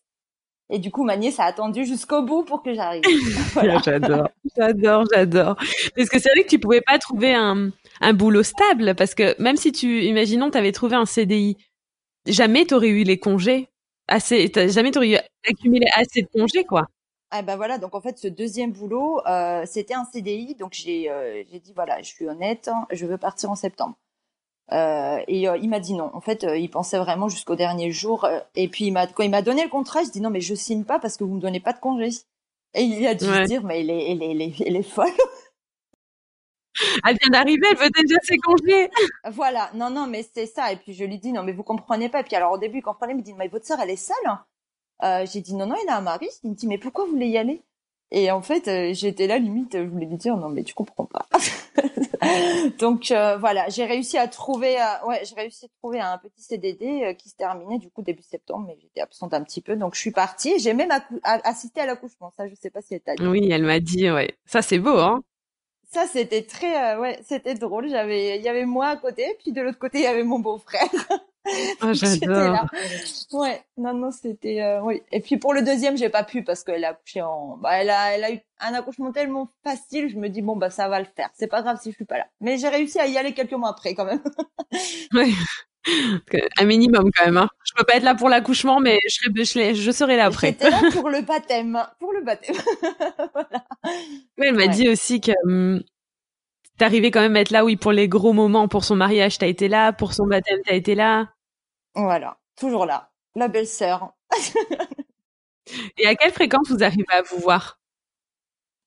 Et 0.69 0.77
du 0.77 0.91
coup 0.91 1.03
ma 1.03 1.17
nièce 1.17 1.39
a 1.39 1.45
attendu 1.45 1.85
jusqu'au 1.85 2.21
bout 2.21 2.43
pour 2.43 2.61
que 2.61 2.73
j'arrive. 2.73 3.03
j'adore, 3.85 4.29
j'adore, 4.55 5.05
j'adore. 5.11 5.55
Parce 5.95 6.09
que 6.09 6.19
c'est 6.19 6.29
vrai 6.29 6.43
que 6.43 6.49
tu 6.49 6.59
pouvais 6.59 6.81
pas 6.81 6.99
trouver 6.99 7.33
un 7.33 7.71
un 8.01 8.13
boulot 8.13 8.43
stable 8.43 8.93
parce 8.95 9.15
que 9.15 9.41
même 9.41 9.57
si 9.57 9.71
tu 9.71 10.03
imaginons 10.03 10.51
tu 10.51 10.57
avais 10.57 10.73
trouvé 10.73 10.95
un 10.97 11.05
CDI, 11.05 11.57
jamais 12.27 12.65
tu 12.65 12.73
aurais 12.73 12.89
eu 12.89 13.03
les 13.03 13.17
congés 13.17 13.68
assez, 14.09 14.49
t'as 14.49 14.67
jamais 14.67 14.91
accumulé 15.47 15.85
assez 15.95 16.21
de 16.23 16.27
congés, 16.27 16.65
quoi. 16.65 16.87
Ah 17.31 17.43
ben 17.43 17.55
voilà, 17.57 17.77
donc 17.77 17.93
en 17.93 18.01
fait 18.01 18.17
ce 18.17 18.27
deuxième 18.27 18.71
boulot, 18.71 19.21
euh, 19.27 19.63
c'était 19.67 19.93
un 19.93 20.03
CDI, 20.11 20.55
donc 20.55 20.73
j'ai 20.73 21.11
euh, 21.11 21.43
j'ai 21.51 21.59
dit 21.59 21.73
voilà, 21.73 22.01
je 22.01 22.07
suis 22.07 22.27
honnête, 22.27 22.67
hein, 22.67 22.87
je 22.91 23.05
veux 23.05 23.19
partir 23.19 23.51
en 23.51 23.55
septembre. 23.55 23.95
Euh, 24.71 25.19
et 25.27 25.41
il 25.41 25.69
m'a 25.69 25.79
dit 25.79 25.93
non. 25.93 26.11
En 26.13 26.21
fait, 26.21 26.45
il 26.57 26.69
pensait 26.69 26.97
vraiment 26.97 27.29
jusqu'au 27.29 27.55
dernier 27.55 27.91
jour. 27.91 28.27
et 28.55 28.67
puis 28.67 28.85
il 28.85 28.91
m'a 28.91 29.07
quand 29.07 29.23
il 29.23 29.29
m'a 29.29 29.43
donné 29.43 29.63
le 29.63 29.69
contrat, 29.69 30.03
je 30.03 30.09
dis 30.09 30.21
non 30.21 30.31
mais 30.31 30.41
je 30.41 30.55
signe 30.55 30.85
pas 30.85 30.99
parce 30.99 31.17
que 31.17 31.23
vous 31.23 31.35
me 31.35 31.39
donnez 31.41 31.59
pas 31.59 31.73
de 31.73 31.79
congé. 31.79 32.09
Et 32.73 32.81
il 32.81 33.05
a 33.05 33.13
dû 33.15 33.25
se 33.25 33.45
dire 33.45 33.63
mais 33.63 33.81
il 33.81 33.91
est, 33.91 34.11
il 34.11 34.41
est, 34.41 34.59
il 34.59 34.75
est 34.75 34.83
folle. 34.83 35.09
Elle 37.05 37.17
vient 37.21 37.31
d'arriver, 37.31 37.67
elle 37.71 37.77
veut 37.77 37.89
déjà 37.89 38.17
ses 38.23 38.37
congés. 38.37 38.89
Voilà, 39.31 39.69
non, 39.73 39.89
non, 39.89 40.07
mais 40.07 40.25
c'est 40.33 40.45
ça. 40.45 40.71
Et 40.71 40.77
puis 40.77 40.93
je 40.93 41.03
lui 41.03 41.17
dis, 41.17 41.31
non, 41.31 41.43
mais 41.43 41.51
vous 41.51 41.63
comprenez 41.63 42.09
pas. 42.09 42.21
Et 42.21 42.23
puis 42.23 42.35
alors 42.35 42.51
au 42.51 42.57
début, 42.57 42.79
il 42.79 42.83
comprenait, 42.83 43.13
il 43.13 43.17
me 43.17 43.21
dit, 43.21 43.33
mais 43.33 43.47
votre 43.47 43.65
sœur, 43.65 43.79
elle 43.81 43.89
est 43.89 43.95
seule. 43.95 44.15
Euh, 45.03 45.25
j'ai 45.31 45.41
dit, 45.41 45.55
non, 45.55 45.65
non, 45.65 45.75
il 45.83 45.89
a 45.89 45.97
un 45.97 46.01
mari. 46.01 46.27
Il 46.43 46.51
me 46.51 46.55
dit, 46.55 46.67
mais 46.67 46.77
pourquoi 46.77 47.05
vous 47.05 47.11
voulez 47.11 47.27
y 47.27 47.37
aller? 47.37 47.63
Et 48.11 48.31
en 48.31 48.41
fait, 48.41 48.67
euh, 48.67 48.91
j'étais 48.93 49.27
là, 49.27 49.37
limite, 49.37 49.77
je 49.77 49.83
voulais 49.83 50.07
lui 50.07 50.17
dire, 50.17 50.35
non, 50.35 50.49
mais 50.49 50.63
tu 50.63 50.73
comprends 50.73 51.05
pas. 51.05 51.27
Donc 52.79 53.11
euh, 53.11 53.37
voilà, 53.37 53.69
j'ai 53.69 53.85
réussi 53.85 54.17
à 54.17 54.27
trouver, 54.27 54.77
ouais, 55.05 55.21
j'ai 55.23 55.35
réussi 55.35 55.65
à 55.65 55.67
trouver 55.79 55.99
un 55.99 56.17
petit 56.17 56.41
CDD 56.41 57.15
qui 57.17 57.29
se 57.29 57.35
terminait 57.35 57.77
du 57.77 57.89
coup 57.91 58.01
début 58.01 58.23
septembre, 58.23 58.65
mais 58.67 58.77
j'étais 58.81 59.01
absente 59.01 59.33
un 59.33 59.43
petit 59.43 59.61
peu, 59.61 59.75
donc 59.75 59.93
je 59.93 59.99
suis 59.99 60.11
partie. 60.11 60.59
J'ai 60.59 60.73
même 60.73 60.89
assisté 61.23 61.81
à 61.81 61.85
l'accouchement. 61.85 62.31
Ça, 62.35 62.47
je 62.47 62.55
sais 62.55 62.71
pas 62.71 62.81
si 62.81 62.95
elle 62.95 63.01
t'a 63.01 63.15
dit. 63.15 63.25
Oui, 63.25 63.47
elle 63.51 63.63
m'a 63.63 63.79
dit, 63.79 64.09
ouais. 64.09 64.35
Ça, 64.45 64.61
c'est 64.63 64.79
beau, 64.79 64.97
hein 64.97 65.21
ça 65.91 66.05
c'était 66.07 66.43
très 66.43 66.95
euh, 66.95 66.99
ouais 66.99 67.19
c'était 67.23 67.55
drôle. 67.55 67.89
J'avais 67.89 68.37
il 68.37 68.43
y 68.43 68.49
avait 68.49 68.65
moi 68.65 68.87
à 68.87 68.97
côté 68.97 69.35
puis 69.39 69.51
de 69.51 69.61
l'autre 69.61 69.79
côté 69.79 69.99
il 69.99 70.03
y 70.03 70.07
avait 70.07 70.23
mon 70.23 70.39
beau-frère. 70.39 70.81
Oh, 71.81 71.93
j'adore. 71.93 72.67
Ouais 73.31 73.63
non 73.77 73.93
non 73.93 74.11
c'était 74.11 74.61
euh, 74.61 74.81
oui. 74.81 75.01
Et 75.11 75.19
puis 75.19 75.37
pour 75.37 75.53
le 75.53 75.63
deuxième 75.63 75.97
j'ai 75.97 76.09
pas 76.09 76.23
pu 76.23 76.43
parce 76.43 76.63
qu'elle 76.63 76.83
a 76.83 76.89
accouché 76.89 77.21
en 77.21 77.57
bah 77.57 77.71
elle 77.81 77.89
a 77.89 78.13
elle 78.13 78.23
a 78.23 78.31
eu 78.33 78.39
un 78.59 78.73
accouchement 78.73 79.11
tellement 79.11 79.49
facile 79.63 80.09
je 80.09 80.17
me 80.17 80.27
dis 80.29 80.41
bon 80.43 80.57
bah 80.57 80.69
ça 80.69 80.89
va 80.89 80.99
le 80.99 81.07
faire. 81.15 81.29
C'est 81.33 81.47
pas 81.47 81.61
grave 81.61 81.79
si 81.81 81.89
je 81.91 81.95
suis 81.95 82.05
pas 82.05 82.17
là. 82.19 82.27
Mais 82.41 82.57
j'ai 82.57 82.67
réussi 82.67 82.99
à 82.99 83.07
y 83.07 83.17
aller 83.17 83.33
quelques 83.33 83.53
mois 83.53 83.69
après 83.69 83.95
quand 83.95 84.05
même. 84.05 84.21
Oui 85.13 85.33
un 86.57 86.65
minimum 86.65 87.09
quand 87.15 87.25
même. 87.25 87.37
Hein. 87.37 87.49
Je 87.63 87.73
peux 87.75 87.83
pas 87.83 87.95
être 87.95 88.03
là 88.03 88.15
pour 88.15 88.29
l'accouchement, 88.29 88.79
mais 88.79 88.99
je 89.07 89.43
serai, 89.43 89.75
je, 89.75 89.91
serai 89.91 90.17
là 90.17 90.25
après. 90.25 90.47
J'étais 90.47 90.69
là 90.69 90.81
pour 90.93 91.09
le 91.09 91.21
baptême, 91.21 91.79
pour 91.99 92.13
le 92.13 92.23
baptême. 92.23 92.55
voilà. 93.33 93.65
Elle 94.37 94.55
m'a 94.55 94.67
dit 94.67 94.89
aussi 94.89 95.21
que 95.21 95.31
hum, 95.45 95.81
t'arrivais 96.77 97.11
quand 97.11 97.21
même 97.21 97.35
à 97.35 97.41
être 97.41 97.51
là, 97.51 97.65
oui, 97.65 97.75
pour 97.75 97.91
les 97.91 98.07
gros 98.07 98.33
moments, 98.33 98.67
pour 98.67 98.83
son 98.83 98.95
mariage, 98.95 99.37
t'as 99.37 99.47
été 99.47 99.67
là, 99.67 99.93
pour 99.93 100.13
son 100.13 100.27
baptême, 100.27 100.59
t'as 100.65 100.75
été 100.75 100.95
là. 100.95 101.29
Voilà, 101.95 102.37
toujours 102.55 102.85
là, 102.85 103.11
la 103.35 103.47
belle-sœur. 103.47 104.13
Et 105.97 106.07
à 106.07 106.15
quelle 106.15 106.31
fréquence 106.31 106.69
vous 106.69 106.83
arrivez 106.83 107.05
à 107.11 107.21
vous 107.21 107.37
voir? 107.37 107.79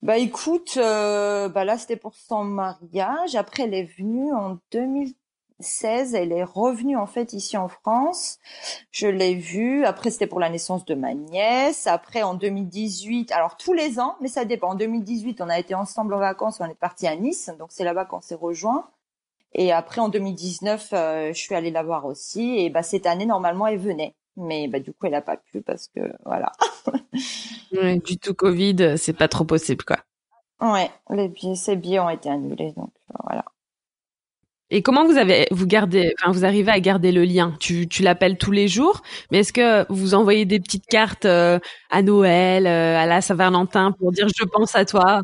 Bah 0.02 0.18
écoute, 0.18 0.78
euh, 0.78 1.48
bah 1.48 1.64
là 1.64 1.78
c'était 1.78 1.96
pour 1.96 2.16
son 2.16 2.42
mariage. 2.42 3.36
Après 3.36 3.62
elle 3.62 3.74
est 3.74 3.96
venue 3.96 4.32
en 4.32 4.58
2000 4.72 5.14
16, 5.62 6.14
elle 6.14 6.32
est 6.32 6.44
revenue 6.44 6.96
en 6.96 7.06
fait 7.06 7.32
ici 7.32 7.56
en 7.56 7.68
France. 7.68 8.38
Je 8.90 9.06
l'ai 9.06 9.34
vue. 9.34 9.84
Après, 9.84 10.10
c'était 10.10 10.26
pour 10.26 10.40
la 10.40 10.50
naissance 10.50 10.84
de 10.84 10.94
ma 10.94 11.14
nièce. 11.14 11.86
Après, 11.86 12.22
en 12.22 12.34
2018, 12.34 13.32
alors 13.32 13.56
tous 13.56 13.72
les 13.72 14.00
ans, 14.00 14.16
mais 14.20 14.28
ça 14.28 14.44
dépend. 14.44 14.70
En 14.70 14.74
2018, 14.74 15.40
on 15.40 15.48
a 15.48 15.58
été 15.58 15.74
ensemble 15.74 16.14
en 16.14 16.18
vacances. 16.18 16.60
On 16.60 16.66
est 16.66 16.74
parti 16.74 17.06
à 17.06 17.16
Nice, 17.16 17.50
donc 17.58 17.68
c'est 17.70 17.84
là-bas 17.84 18.04
qu'on 18.04 18.20
s'est 18.20 18.34
rejoint. 18.34 18.88
Et 19.54 19.72
après, 19.72 20.00
en 20.00 20.08
2019, 20.08 20.88
euh, 20.92 21.28
je 21.32 21.38
suis 21.38 21.54
allée 21.54 21.70
la 21.70 21.82
voir 21.82 22.06
aussi. 22.06 22.58
Et 22.58 22.70
bah 22.70 22.82
cette 22.82 23.06
année, 23.06 23.26
normalement, 23.26 23.66
elle 23.66 23.78
venait. 23.78 24.14
Mais 24.36 24.68
bah 24.68 24.80
du 24.80 24.92
coup, 24.92 25.06
elle 25.06 25.14
a 25.14 25.22
pas 25.22 25.36
pu 25.36 25.60
parce 25.60 25.88
que 25.88 26.00
voilà. 26.24 26.52
du 28.04 28.18
tout 28.18 28.34
Covid, 28.34 28.94
c'est 28.96 29.12
pas 29.12 29.28
trop 29.28 29.44
possible 29.44 29.84
quoi. 29.84 29.98
Ouais, 30.60 30.90
les 31.10 31.28
billets, 31.28 31.56
ces 31.56 31.76
billets 31.76 31.98
ont 31.98 32.08
été 32.08 32.30
annulés, 32.30 32.72
donc 32.72 32.92
voilà. 33.24 33.44
Et 34.74 34.80
comment 34.80 35.04
vous 35.04 35.18
avez, 35.18 35.46
vous 35.50 35.66
gardez, 35.66 36.14
enfin, 36.18 36.32
vous 36.32 36.46
arrivez 36.46 36.72
à 36.72 36.80
garder 36.80 37.12
le 37.12 37.24
lien? 37.24 37.54
Tu, 37.60 37.86
tu 37.88 38.02
l'appelles 38.02 38.38
tous 38.38 38.52
les 38.52 38.68
jours, 38.68 39.02
mais 39.30 39.40
est-ce 39.40 39.52
que 39.52 39.84
vous 39.92 40.14
envoyez 40.14 40.46
des 40.46 40.60
petites 40.60 40.86
cartes 40.86 41.26
euh, 41.26 41.58
à 41.90 42.00
Noël, 42.00 42.66
euh, 42.66 42.96
à 42.96 43.04
la 43.04 43.20
Saint-Valentin 43.20 43.92
pour 43.92 44.12
dire 44.12 44.28
je 44.34 44.44
pense 44.44 44.74
à 44.74 44.86
toi? 44.86 45.20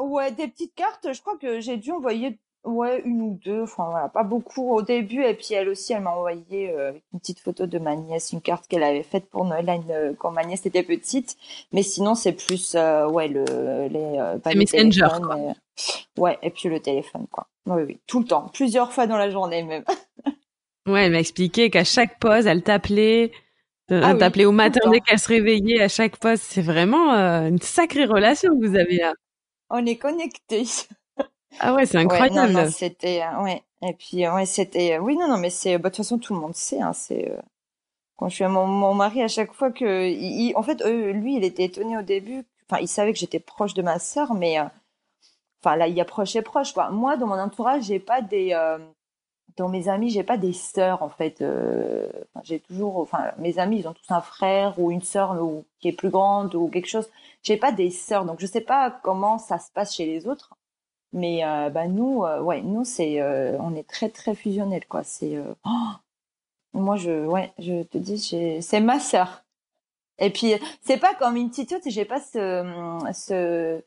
Ouais, 0.00 0.32
des 0.32 0.48
petites 0.48 0.74
cartes. 0.74 1.06
Je 1.12 1.20
crois 1.20 1.36
que 1.40 1.60
j'ai 1.60 1.76
dû 1.76 1.92
envoyer 1.92 2.40
ouais 2.64 3.00
une 3.04 3.22
ou 3.22 3.38
deux. 3.44 3.62
Enfin 3.62 3.86
voilà, 3.88 4.08
pas 4.08 4.24
beaucoup 4.24 4.74
au 4.74 4.82
début. 4.82 5.22
Et 5.22 5.34
puis 5.34 5.54
elle 5.54 5.68
aussi, 5.68 5.92
elle 5.92 6.02
m'a 6.02 6.10
envoyé 6.10 6.72
euh, 6.72 6.90
une 7.12 7.20
petite 7.20 7.38
photo 7.38 7.66
de 7.66 7.78
ma 7.78 7.94
nièce, 7.94 8.32
une 8.32 8.40
carte 8.40 8.66
qu'elle 8.66 8.82
avait 8.82 9.04
faite 9.04 9.30
pour 9.30 9.44
Noël 9.44 10.16
quand 10.18 10.32
ma 10.32 10.42
nièce 10.42 10.66
était 10.66 10.82
petite. 10.82 11.36
Mais 11.70 11.84
sinon, 11.84 12.16
c'est 12.16 12.32
plus 12.32 12.74
ouais 12.74 13.28
le 13.28 13.44
les, 13.86 14.38
pas 14.42 14.52
Messenger. 14.56 15.06
Ouais, 16.16 16.38
et 16.42 16.50
puis 16.50 16.68
le 16.68 16.80
téléphone, 16.80 17.26
quoi. 17.30 17.48
Oui, 17.66 17.82
oui, 17.82 18.00
tout 18.06 18.20
le 18.20 18.24
temps, 18.24 18.48
plusieurs 18.52 18.92
fois 18.92 19.06
dans 19.06 19.16
la 19.16 19.30
journée 19.30 19.62
même. 19.62 19.84
ouais, 20.86 21.04
elle 21.04 21.12
m'a 21.12 21.20
expliqué 21.20 21.70
qu'à 21.70 21.84
chaque 21.84 22.18
pause, 22.18 22.46
elle 22.46 22.62
t'appelait, 22.62 23.30
euh, 23.90 24.00
ah 24.02 24.10
elle 24.10 24.18
t'appelait 24.18 24.46
au 24.46 24.52
matin 24.52 24.80
dès 24.90 25.00
qu'elle 25.00 25.18
se 25.18 25.28
réveillait. 25.28 25.82
À 25.82 25.88
chaque 25.88 26.16
pause, 26.16 26.40
c'est 26.40 26.62
vraiment 26.62 27.12
euh, 27.12 27.48
une 27.48 27.60
sacrée 27.60 28.06
relation 28.06 28.50
que 28.58 28.66
vous 28.66 28.76
avez 28.76 28.96
là. 28.96 29.12
On 29.70 29.84
est 29.84 29.96
connectés. 29.96 30.64
Ah 31.60 31.74
ouais, 31.74 31.86
c'est 31.86 31.98
incroyable. 31.98 32.54
Ouais, 32.54 32.70
c'était, 32.70 33.22
euh, 33.22 33.42
ouais. 33.42 33.62
Et 33.82 33.92
puis, 33.92 34.26
ouais, 34.26 34.46
c'était, 34.46 34.98
oui, 34.98 35.16
non, 35.16 35.28
non, 35.28 35.36
mais 35.36 35.50
c'est, 35.50 35.78
bah, 35.78 35.90
de 35.90 35.94
toute 35.94 36.04
façon, 36.04 36.18
tout 36.18 36.34
le 36.34 36.40
monde 36.40 36.54
sait, 36.54 36.80
hein, 36.80 36.92
c'est, 36.92 37.32
quand 38.16 38.28
je 38.28 38.34
suis 38.34 38.44
à 38.44 38.48
mon, 38.48 38.66
mon, 38.66 38.94
mari, 38.94 39.22
à 39.22 39.28
chaque 39.28 39.52
fois 39.52 39.70
que, 39.70 40.08
il, 40.08 40.52
en 40.56 40.62
fait, 40.62 40.82
lui, 40.84 41.36
il 41.36 41.44
était 41.44 41.64
étonné 41.64 41.96
au 41.96 42.02
début. 42.02 42.44
Enfin, 42.68 42.82
il 42.82 42.88
savait 42.88 43.12
que 43.12 43.18
j'étais 43.18 43.38
proche 43.38 43.74
de 43.74 43.82
ma 43.82 43.98
sœur, 43.98 44.34
mais 44.34 44.58
enfin 45.62 45.76
là 45.76 45.88
il 45.88 45.94
y 45.94 46.00
a 46.00 46.04
proche 46.04 46.36
et 46.36 46.42
proche 46.42 46.72
quoi. 46.72 46.90
Moi 46.90 47.16
dans 47.16 47.26
mon 47.26 47.38
entourage 47.38 47.84
j'ai 47.84 47.98
pas 48.00 48.22
des 48.22 48.54
dans 49.58 49.68
mes 49.68 49.88
amis, 49.88 50.10
j'ai 50.10 50.22
pas 50.22 50.38
des 50.38 50.52
sœurs 50.52 51.02
en 51.02 51.08
fait. 51.08 51.42
Euh, 51.42 52.08
j'ai 52.44 52.60
toujours, 52.60 52.98
enfin, 52.98 53.32
mes 53.38 53.58
amis, 53.58 53.80
ils 53.80 53.88
ont 53.88 53.92
tous 53.92 54.10
un 54.10 54.20
frère 54.20 54.78
ou 54.78 54.90
une 54.90 55.02
sœur 55.02 55.42
ou, 55.42 55.64
qui 55.80 55.88
est 55.88 55.92
plus 55.92 56.10
grande 56.10 56.54
ou 56.54 56.68
quelque 56.68 56.88
chose. 56.88 57.10
J'ai 57.42 57.56
pas 57.56 57.72
des 57.72 57.90
sœurs, 57.90 58.24
donc 58.24 58.40
je 58.40 58.46
sais 58.46 58.60
pas 58.60 58.90
comment 59.02 59.38
ça 59.38 59.58
se 59.58 59.70
passe 59.72 59.94
chez 59.94 60.06
les 60.06 60.26
autres. 60.26 60.54
Mais 61.12 61.44
euh, 61.44 61.70
bah 61.70 61.88
nous, 61.88 62.24
euh, 62.24 62.40
ouais, 62.42 62.62
nous 62.62 62.84
c'est, 62.84 63.20
euh, 63.20 63.56
on 63.60 63.74
est 63.74 63.88
très 63.88 64.10
très 64.10 64.34
fusionnels 64.34 64.86
quoi. 64.86 65.02
C'est, 65.04 65.36
euh, 65.36 65.54
oh 65.64 65.92
moi 66.74 66.96
je, 66.96 67.26
ouais, 67.26 67.52
je 67.58 67.82
te 67.82 67.98
dis, 67.98 68.18
c'est 68.62 68.80
ma 68.80 69.00
sœur. 69.00 69.44
Et 70.18 70.30
puis 70.30 70.54
c'est 70.82 70.98
pas 70.98 71.14
comme 71.14 71.36
une 71.36 71.50
petite 71.50 71.74
j'ai 71.88 72.04
pas 72.04 72.20
ce 72.20 73.00
ce 73.14 73.80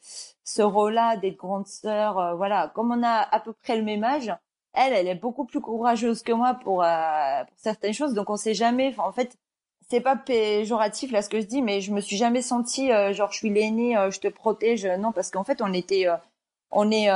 ce 0.43 0.61
rôle-là 0.61 1.17
des 1.17 1.31
grandes 1.31 1.67
sœurs. 1.67 2.35
voilà, 2.37 2.71
comme 2.75 2.91
on 2.91 3.03
a 3.03 3.27
à 3.31 3.39
peu 3.39 3.53
près 3.53 3.77
le 3.77 3.83
même 3.83 4.03
âge 4.03 4.31
elle, 4.73 4.93
elle 4.93 5.07
est 5.07 5.15
beaucoup 5.15 5.45
plus 5.45 5.61
courageuse 5.61 6.23
que 6.23 6.31
moi 6.31 6.55
pour, 6.55 6.83
euh, 6.83 7.43
pour 7.45 7.57
certaines 7.57 7.93
choses. 7.93 8.13
Donc 8.13 8.29
on 8.29 8.37
sait 8.37 8.53
jamais. 8.53 8.93
En 8.97 9.11
fait, 9.11 9.37
c'est 9.89 10.01
pas 10.01 10.15
péjoratif 10.15 11.11
là 11.11 11.21
ce 11.21 11.29
que 11.29 11.41
je 11.41 11.45
dis, 11.45 11.61
mais 11.61 11.81
je 11.81 11.91
me 11.91 12.01
suis 12.01 12.17
jamais 12.17 12.41
sentie 12.41 12.91
euh, 12.91 13.13
genre 13.13 13.31
je 13.31 13.37
suis 13.37 13.49
l'aînée, 13.49 13.97
euh, 13.97 14.11
je 14.11 14.19
te 14.19 14.27
protège. 14.27 14.85
Non, 14.85 15.11
parce 15.11 15.31
qu'en 15.31 15.43
fait 15.43 15.61
on 15.61 15.73
était, 15.73 16.07
on 16.71 16.91
est, 16.91 17.07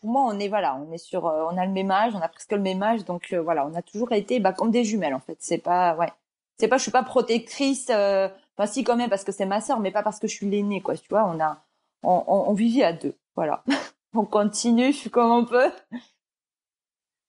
pour 0.00 0.10
moi 0.10 0.22
on 0.28 0.38
est 0.40 0.48
voilà, 0.48 0.76
on 0.76 0.92
est 0.92 0.98
sur, 0.98 1.24
on 1.24 1.56
a 1.56 1.66
le 1.66 1.72
même 1.72 1.90
âge, 1.90 2.14
on 2.14 2.20
a 2.20 2.28
presque 2.28 2.52
le 2.52 2.60
même 2.60 2.82
âge, 2.82 3.04
donc 3.04 3.32
voilà, 3.34 3.66
on 3.66 3.74
a 3.74 3.82
toujours 3.82 4.12
été 4.12 4.40
bah, 4.40 4.52
comme 4.52 4.70
des 4.70 4.84
jumelles 4.84 5.14
en 5.14 5.20
fait. 5.20 5.36
C'est 5.40 5.58
pas 5.58 5.94
ouais, 5.96 6.12
c'est 6.58 6.68
pas 6.68 6.78
je 6.78 6.82
suis 6.82 6.90
pas 6.92 7.04
protectrice. 7.04 7.90
Enfin 7.90 8.66
si 8.66 8.84
quand 8.84 8.96
même 8.96 9.10
parce 9.10 9.24
que 9.24 9.32
c'est 9.32 9.46
ma 9.46 9.60
sœur, 9.60 9.80
mais 9.80 9.92
pas 9.92 10.02
parce 10.02 10.18
que 10.18 10.26
je 10.28 10.34
suis 10.34 10.50
l'aînée 10.50 10.80
quoi. 10.82 10.96
Tu 10.96 11.08
vois, 11.08 11.24
on 11.26 11.40
a, 11.40 11.62
on, 12.02 12.24
on, 12.26 12.50
on 12.50 12.54
vivait 12.54 12.84
à 12.84 12.92
deux. 12.92 13.16
Voilà. 13.36 13.64
on 14.14 14.24
continue, 14.24 14.92
je 14.92 14.96
suis 14.96 15.10
comme 15.10 15.30
on 15.30 15.44
peut. 15.44 15.70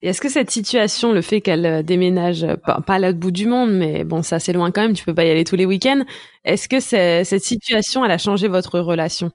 Et 0.02 0.10
est-ce 0.10 0.22
que 0.22 0.30
cette 0.30 0.50
situation, 0.50 1.12
le 1.12 1.22
fait 1.22 1.42
qu'elle 1.42 1.66
euh, 1.66 1.84
déménage, 1.84 2.44
euh, 2.44 2.56
pas, 2.56 2.82
pas 2.82 2.96
à 2.96 3.00
l'autre 3.00 3.20
bout 3.20 3.32
du 3.32 3.46
monde, 3.46 3.72
mais 3.72 4.04
bon, 4.04 4.24
ça 4.24 4.40
c'est 4.40 4.54
loin 4.54 4.72
quand 4.72 4.82
même, 4.82 4.94
tu 4.94 5.06
peux 5.06 5.14
pas 5.14 5.26
y 5.26 5.30
aller 5.30 5.44
tous 5.44 5.56
les 5.56 5.66
week-ends, 5.66 6.04
est-ce 6.44 6.68
que 6.68 6.80
cette 6.80 7.44
situation, 7.44 8.04
elle 8.04 8.12
a 8.12 8.18
changé 8.18 8.48
votre 8.48 8.80
relation? 8.80 9.32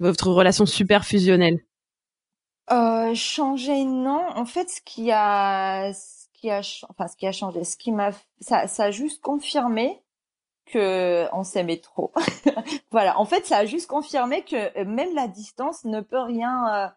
Votre 0.00 0.30
relation 0.30 0.66
super 0.66 1.04
fusionnelle 1.04 1.60
euh, 2.70 3.14
Changé, 3.14 3.84
non. 3.84 4.26
En 4.34 4.44
fait, 4.44 4.68
ce 4.68 4.80
qui 4.84 5.10
a, 5.10 5.92
ce 5.92 6.26
qui 6.34 6.50
a, 6.50 6.60
enfin, 6.88 7.08
ce 7.08 7.16
qui 7.16 7.26
a 7.26 7.32
changé, 7.32 7.64
ce 7.64 7.76
qui 7.76 7.92
m'a, 7.92 8.10
ça, 8.40 8.66
ça 8.66 8.84
a 8.84 8.90
juste 8.90 9.22
confirmé 9.22 10.02
que 10.66 11.26
on 11.32 11.44
s'aimait 11.44 11.80
trop. 11.80 12.12
voilà. 12.90 13.18
En 13.18 13.24
fait, 13.24 13.46
ça 13.46 13.58
a 13.58 13.64
juste 13.66 13.88
confirmé 13.88 14.42
que 14.44 14.78
euh, 14.78 14.84
même 14.84 15.14
la 15.14 15.28
distance 15.28 15.84
ne 15.84 16.00
peut 16.00 16.20
rien 16.20 16.92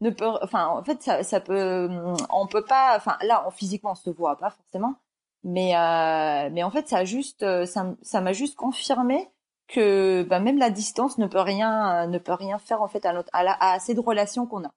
ne 0.00 0.10
peut, 0.10 0.26
enfin, 0.42 0.66
en 0.68 0.84
fait, 0.84 1.02
ça, 1.02 1.22
ça 1.22 1.40
peut, 1.40 1.88
on 2.30 2.46
peut 2.46 2.64
pas, 2.64 2.94
enfin, 2.96 3.16
là, 3.22 3.46
physiquement, 3.52 3.92
on 3.92 3.94
se 3.94 4.10
voit 4.10 4.36
pas 4.36 4.50
forcément, 4.50 4.96
mais, 5.44 5.76
euh, 5.76 6.50
mais 6.52 6.62
en 6.62 6.70
fait, 6.70 6.88
ça 6.88 7.04
juste, 7.04 7.44
ça, 7.66 7.94
ça 8.02 8.20
m'a 8.20 8.32
juste 8.32 8.56
confirmé 8.56 9.30
que, 9.68 10.24
bah, 10.28 10.40
même 10.40 10.58
la 10.58 10.70
distance 10.70 11.18
ne 11.18 11.26
peut 11.26 11.40
rien, 11.40 12.06
ne 12.06 12.18
peut 12.18 12.34
rien 12.34 12.58
faire 12.58 12.82
en 12.82 12.88
fait 12.88 13.06
à 13.06 13.12
notre, 13.12 13.30
à, 13.32 13.44
la, 13.44 13.56
à 13.60 13.78
cette 13.80 13.98
relation 13.98 14.46
qu'on 14.46 14.64
a. 14.64 14.72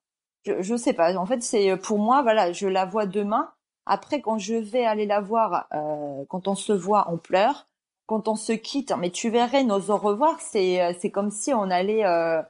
Je, 0.45 0.61
je 0.61 0.75
sais 0.77 0.93
pas. 0.93 1.15
En 1.17 1.25
fait, 1.25 1.43
c'est 1.43 1.75
pour 1.77 1.99
moi, 1.99 2.21
voilà, 2.21 2.51
je 2.53 2.67
la 2.67 2.85
vois 2.85 3.05
demain. 3.05 3.51
Après, 3.85 4.21
quand 4.21 4.38
je 4.38 4.55
vais 4.55 4.85
aller 4.85 5.05
la 5.05 5.21
voir, 5.21 5.67
euh, 5.73 6.25
quand 6.29 6.47
on 6.47 6.55
se 6.55 6.73
voit, 6.73 7.07
on 7.11 7.17
pleure. 7.17 7.67
Quand 8.08 8.28
on 8.28 8.36
se 8.36 8.53
quitte, 8.53 8.93
mais 8.97 9.12
tu 9.12 9.30
verrais 9.30 9.64
nos 9.64 9.91
au 9.91 9.97
revoir, 9.97 10.39
c'est, 10.41 10.97
c'est 10.99 11.12
comme 11.12 11.30
si 11.30 11.53
on 11.53 11.70
allait. 11.70 12.05
Euh, 12.05 12.41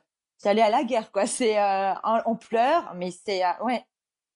aller 0.46 0.62
à 0.62 0.70
la 0.70 0.84
guerre 0.84 1.12
quoi 1.12 1.26
c'est 1.26 1.60
euh, 1.60 1.94
on 2.26 2.36
pleure 2.36 2.94
mais 2.96 3.12
c'est 3.12 3.44
euh, 3.44 3.64
ouais 3.64 3.84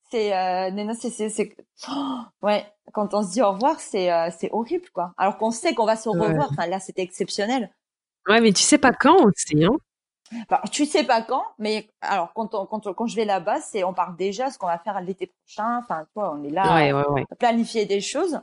c'est 0.09 0.35
euh, 0.35 0.71
non 0.71 0.93
c'est 0.93 1.29
c'est 1.29 1.55
oh, 1.89 2.19
ouais 2.41 2.65
quand 2.93 3.13
on 3.13 3.23
se 3.23 3.31
dit 3.31 3.41
au 3.41 3.51
revoir 3.51 3.79
c'est 3.79 4.11
euh, 4.11 4.29
c'est 4.37 4.49
horrible 4.51 4.89
quoi 4.93 5.13
alors 5.17 5.37
qu'on 5.37 5.51
sait 5.51 5.73
qu'on 5.73 5.85
va 5.85 5.95
se 5.95 6.09
revoir 6.09 6.49
enfin 6.51 6.67
là 6.67 6.79
c'était 6.79 7.03
exceptionnel 7.03 7.69
ouais 8.27 8.41
mais 8.41 8.51
tu 8.51 8.63
sais 8.63 8.77
pas 8.77 8.91
quand 8.91 9.25
aussi 9.25 9.63
hein 9.63 9.77
bah, 10.49 10.61
tu 10.71 10.85
sais 10.85 11.03
pas 11.03 11.21
quand, 11.21 11.43
mais 11.59 11.89
alors 11.99 12.31
quand 12.33 12.55
on, 12.55 12.65
quand, 12.65 12.93
quand 12.93 13.05
je 13.05 13.17
vais 13.17 13.25
là-bas, 13.25 13.59
c'est 13.59 13.83
on 13.83 13.93
parle 13.93 14.15
déjà 14.15 14.49
ce 14.49 14.57
qu'on 14.57 14.67
va 14.67 14.77
faire 14.77 15.01
l'été 15.01 15.27
prochain. 15.27 15.79
Enfin, 15.79 16.07
toi, 16.13 16.33
on 16.33 16.41
est 16.45 16.49
là, 16.49 16.73
ouais, 16.73 16.93
ouais, 16.93 17.07
ouais. 17.09 17.25
planifier 17.37 17.85
des 17.85 17.99
choses. 17.99 18.39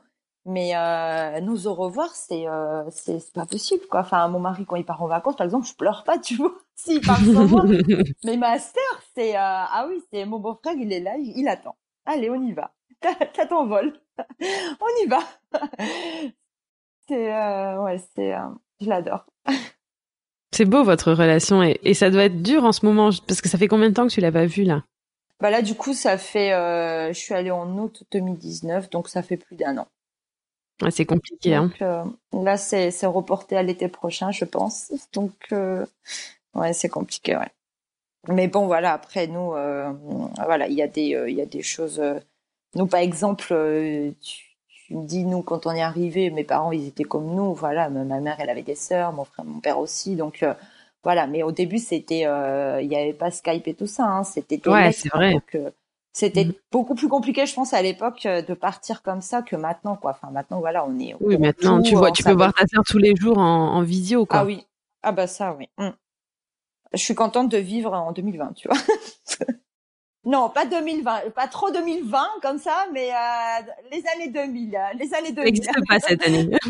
Mais 0.50 0.74
euh, 0.74 1.42
nous 1.42 1.66
au 1.66 1.74
revoir, 1.74 2.14
c'est 2.14 2.48
euh, 2.48 2.82
c'est 2.90 3.34
pas 3.34 3.44
possible 3.44 3.84
quoi. 3.86 4.00
Enfin, 4.00 4.26
mon 4.28 4.40
mari 4.40 4.64
quand 4.64 4.76
il 4.76 4.84
part 4.84 5.02
en 5.02 5.06
vacances, 5.06 5.36
par 5.36 5.44
exemple, 5.44 5.66
je 5.66 5.74
pleure 5.74 6.04
pas, 6.04 6.18
tu 6.18 6.36
vois, 6.36 6.54
s'il 6.74 7.02
part 7.02 7.18
sans 7.18 7.46
moi. 7.46 7.64
Mais 8.24 8.38
ma 8.38 8.58
sœur, 8.58 9.02
c'est 9.14 9.36
euh, 9.36 9.40
ah 9.40 9.86
oui, 9.90 10.02
c'est 10.10 10.24
mon 10.24 10.38
beau-frère, 10.38 10.72
il 10.78 10.90
est 10.90 11.00
là, 11.00 11.16
il, 11.18 11.46
attend. 11.48 11.76
Allez, 12.06 12.30
on 12.30 12.42
y 12.42 12.54
va. 12.54 12.72
T'as 13.02 13.44
ton 13.44 13.66
vol, 13.66 13.92
on 14.18 15.04
y 15.04 15.06
va. 15.06 15.18
c'est 17.06 17.26
ouais, 17.76 18.02
c'est 18.16 18.34
je 18.80 18.88
l'adore. 18.88 19.26
c'est 20.50 20.64
beau 20.64 20.82
votre 20.82 21.12
relation 21.12 21.62
et, 21.62 21.78
et 21.82 21.92
ça 21.92 22.08
doit 22.08 22.24
être 22.24 22.40
dur 22.40 22.64
en 22.64 22.72
ce 22.72 22.86
moment 22.86 23.10
parce 23.26 23.42
que 23.42 23.50
ça 23.50 23.58
fait 23.58 23.68
combien 23.68 23.90
de 23.90 23.94
temps 23.94 24.06
que 24.06 24.12
tu 24.14 24.22
l'as 24.22 24.32
pas 24.32 24.46
vu 24.46 24.64
là? 24.64 24.82
Bah 25.40 25.50
là, 25.50 25.60
du 25.60 25.74
coup, 25.74 25.92
ça 25.92 26.16
fait, 26.16 26.52
je 27.12 27.18
suis 27.18 27.34
allée 27.34 27.50
en 27.50 27.76
août 27.76 28.04
2019, 28.12 28.88
donc 28.88 29.08
ça 29.08 29.22
fait 29.22 29.36
plus 29.36 29.54
d'un 29.54 29.76
an 29.76 29.86
c'est 30.90 31.06
compliqué. 31.06 31.54
hein. 31.54 31.70
Euh, 31.82 32.04
là, 32.32 32.56
c'est 32.56 32.90
reporté 33.06 33.56
à 33.56 33.62
l'été 33.62 33.88
prochain, 33.88 34.30
je 34.30 34.44
pense. 34.44 34.92
Donc, 35.12 35.32
euh, 35.52 35.84
ouais, 36.54 36.72
c'est 36.72 36.88
compliqué, 36.88 37.36
ouais. 37.36 37.50
Mais 38.28 38.48
bon, 38.48 38.66
voilà. 38.66 38.92
Après, 38.92 39.26
nous, 39.26 39.54
euh, 39.54 39.92
voilà, 40.44 40.68
il 40.68 40.74
y 40.74 40.82
a 40.82 40.88
des, 40.88 41.16
il 41.28 41.34
y 41.34 41.40
a 41.40 41.46
des 41.46 41.62
choses. 41.62 42.02
nous, 42.74 42.86
par 42.86 43.00
exemple, 43.00 43.46
tu, 44.20 44.56
tu, 44.68 44.94
me 44.94 45.04
dis, 45.06 45.24
nous, 45.24 45.42
quand 45.42 45.66
on 45.66 45.72
est 45.72 45.82
arrivé, 45.82 46.30
mes 46.30 46.44
parents, 46.44 46.72
ils 46.72 46.88
étaient 46.88 47.04
comme 47.04 47.34
nous. 47.34 47.54
Voilà, 47.54 47.88
ma 47.90 48.20
mère, 48.20 48.36
elle 48.38 48.50
avait 48.50 48.62
des 48.62 48.74
sœurs, 48.74 49.12
mon 49.12 49.24
frère, 49.24 49.44
mon 49.44 49.60
père 49.60 49.78
aussi. 49.78 50.16
Donc, 50.16 50.44
voilà. 51.02 51.26
Mais 51.26 51.42
au 51.42 51.52
début, 51.52 51.78
c'était, 51.78 52.20
il 52.20 52.88
n'y 52.88 52.96
avait 52.96 53.14
pas 53.14 53.30
Skype 53.30 53.66
et 53.66 53.74
tout 53.74 53.86
ça. 53.86 54.04
Hein, 54.04 54.24
c'était. 54.24 54.66
Ouais, 54.68 54.92
c'est 54.92 55.08
vrai. 55.08 55.32
Donc, 55.32 55.56
c'était 56.18 56.46
mmh. 56.46 56.54
beaucoup 56.72 56.96
plus 56.96 57.06
compliqué, 57.06 57.46
je 57.46 57.54
pense, 57.54 57.72
à 57.72 57.80
l'époque 57.80 58.26
euh, 58.26 58.42
de 58.42 58.52
partir 58.52 59.02
comme 59.02 59.20
ça 59.20 59.40
que 59.40 59.54
maintenant, 59.54 59.94
quoi. 59.94 60.10
Enfin, 60.10 60.32
maintenant, 60.32 60.58
voilà, 60.58 60.84
on 60.84 60.98
est. 60.98 61.14
Oui, 61.20 61.38
maintenant, 61.38 61.80
tu 61.80 61.94
vois, 61.94 62.10
tu 62.10 62.24
peux 62.24 62.32
voir 62.32 62.52
ta 62.52 62.66
sœur 62.66 62.82
tous 62.84 62.98
les 62.98 63.14
jours 63.14 63.38
en, 63.38 63.76
en 63.76 63.82
visio, 63.82 64.26
quoi. 64.26 64.40
Ah 64.40 64.44
oui. 64.44 64.66
Ah 65.04 65.12
bah 65.12 65.28
ça, 65.28 65.54
oui. 65.56 65.68
Mmh. 65.78 65.90
Je 66.92 66.98
suis 66.98 67.14
contente 67.14 67.48
de 67.48 67.58
vivre 67.58 67.92
en 67.92 68.10
2020, 68.10 68.54
tu 68.54 68.66
vois. 68.66 68.78
Non, 70.24 70.50
pas 70.50 70.66
2020, 70.66 71.30
pas 71.34 71.46
trop 71.46 71.70
2020 71.70 72.22
comme 72.42 72.58
ça, 72.58 72.86
mais 72.92 73.10
euh, 73.10 73.62
les 73.90 74.02
années 74.14 74.30
2000, 74.30 74.74
euh, 74.74 74.78
les 74.98 75.14
années 75.14 75.32
2000. 75.32 75.44
N'existe 75.44 75.70
pas 75.88 76.00
cette 76.00 76.26
année. 76.26 76.50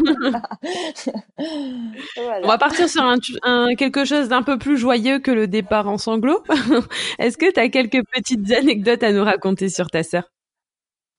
voilà. 2.17 2.41
On 2.45 2.47
va 2.47 2.59
partir 2.59 2.89
sur 2.89 3.03
un, 3.03 3.17
un 3.43 3.75
quelque 3.75 4.05
chose 4.05 4.29
d'un 4.29 4.43
peu 4.43 4.59
plus 4.59 4.77
joyeux 4.77 5.19
que 5.19 5.31
le 5.31 5.47
départ 5.47 5.89
en 5.89 5.97
sanglots. 5.97 6.43
Est-ce 7.19 7.39
que 7.39 7.51
tu 7.51 7.59
as 7.59 7.71
quelques 7.71 8.05
petites 8.13 8.53
anecdotes 8.53 9.03
à 9.03 9.13
nous 9.13 9.25
raconter 9.25 9.71
sur 9.71 9.91
ta 9.91 10.03
sœur? 10.03 10.25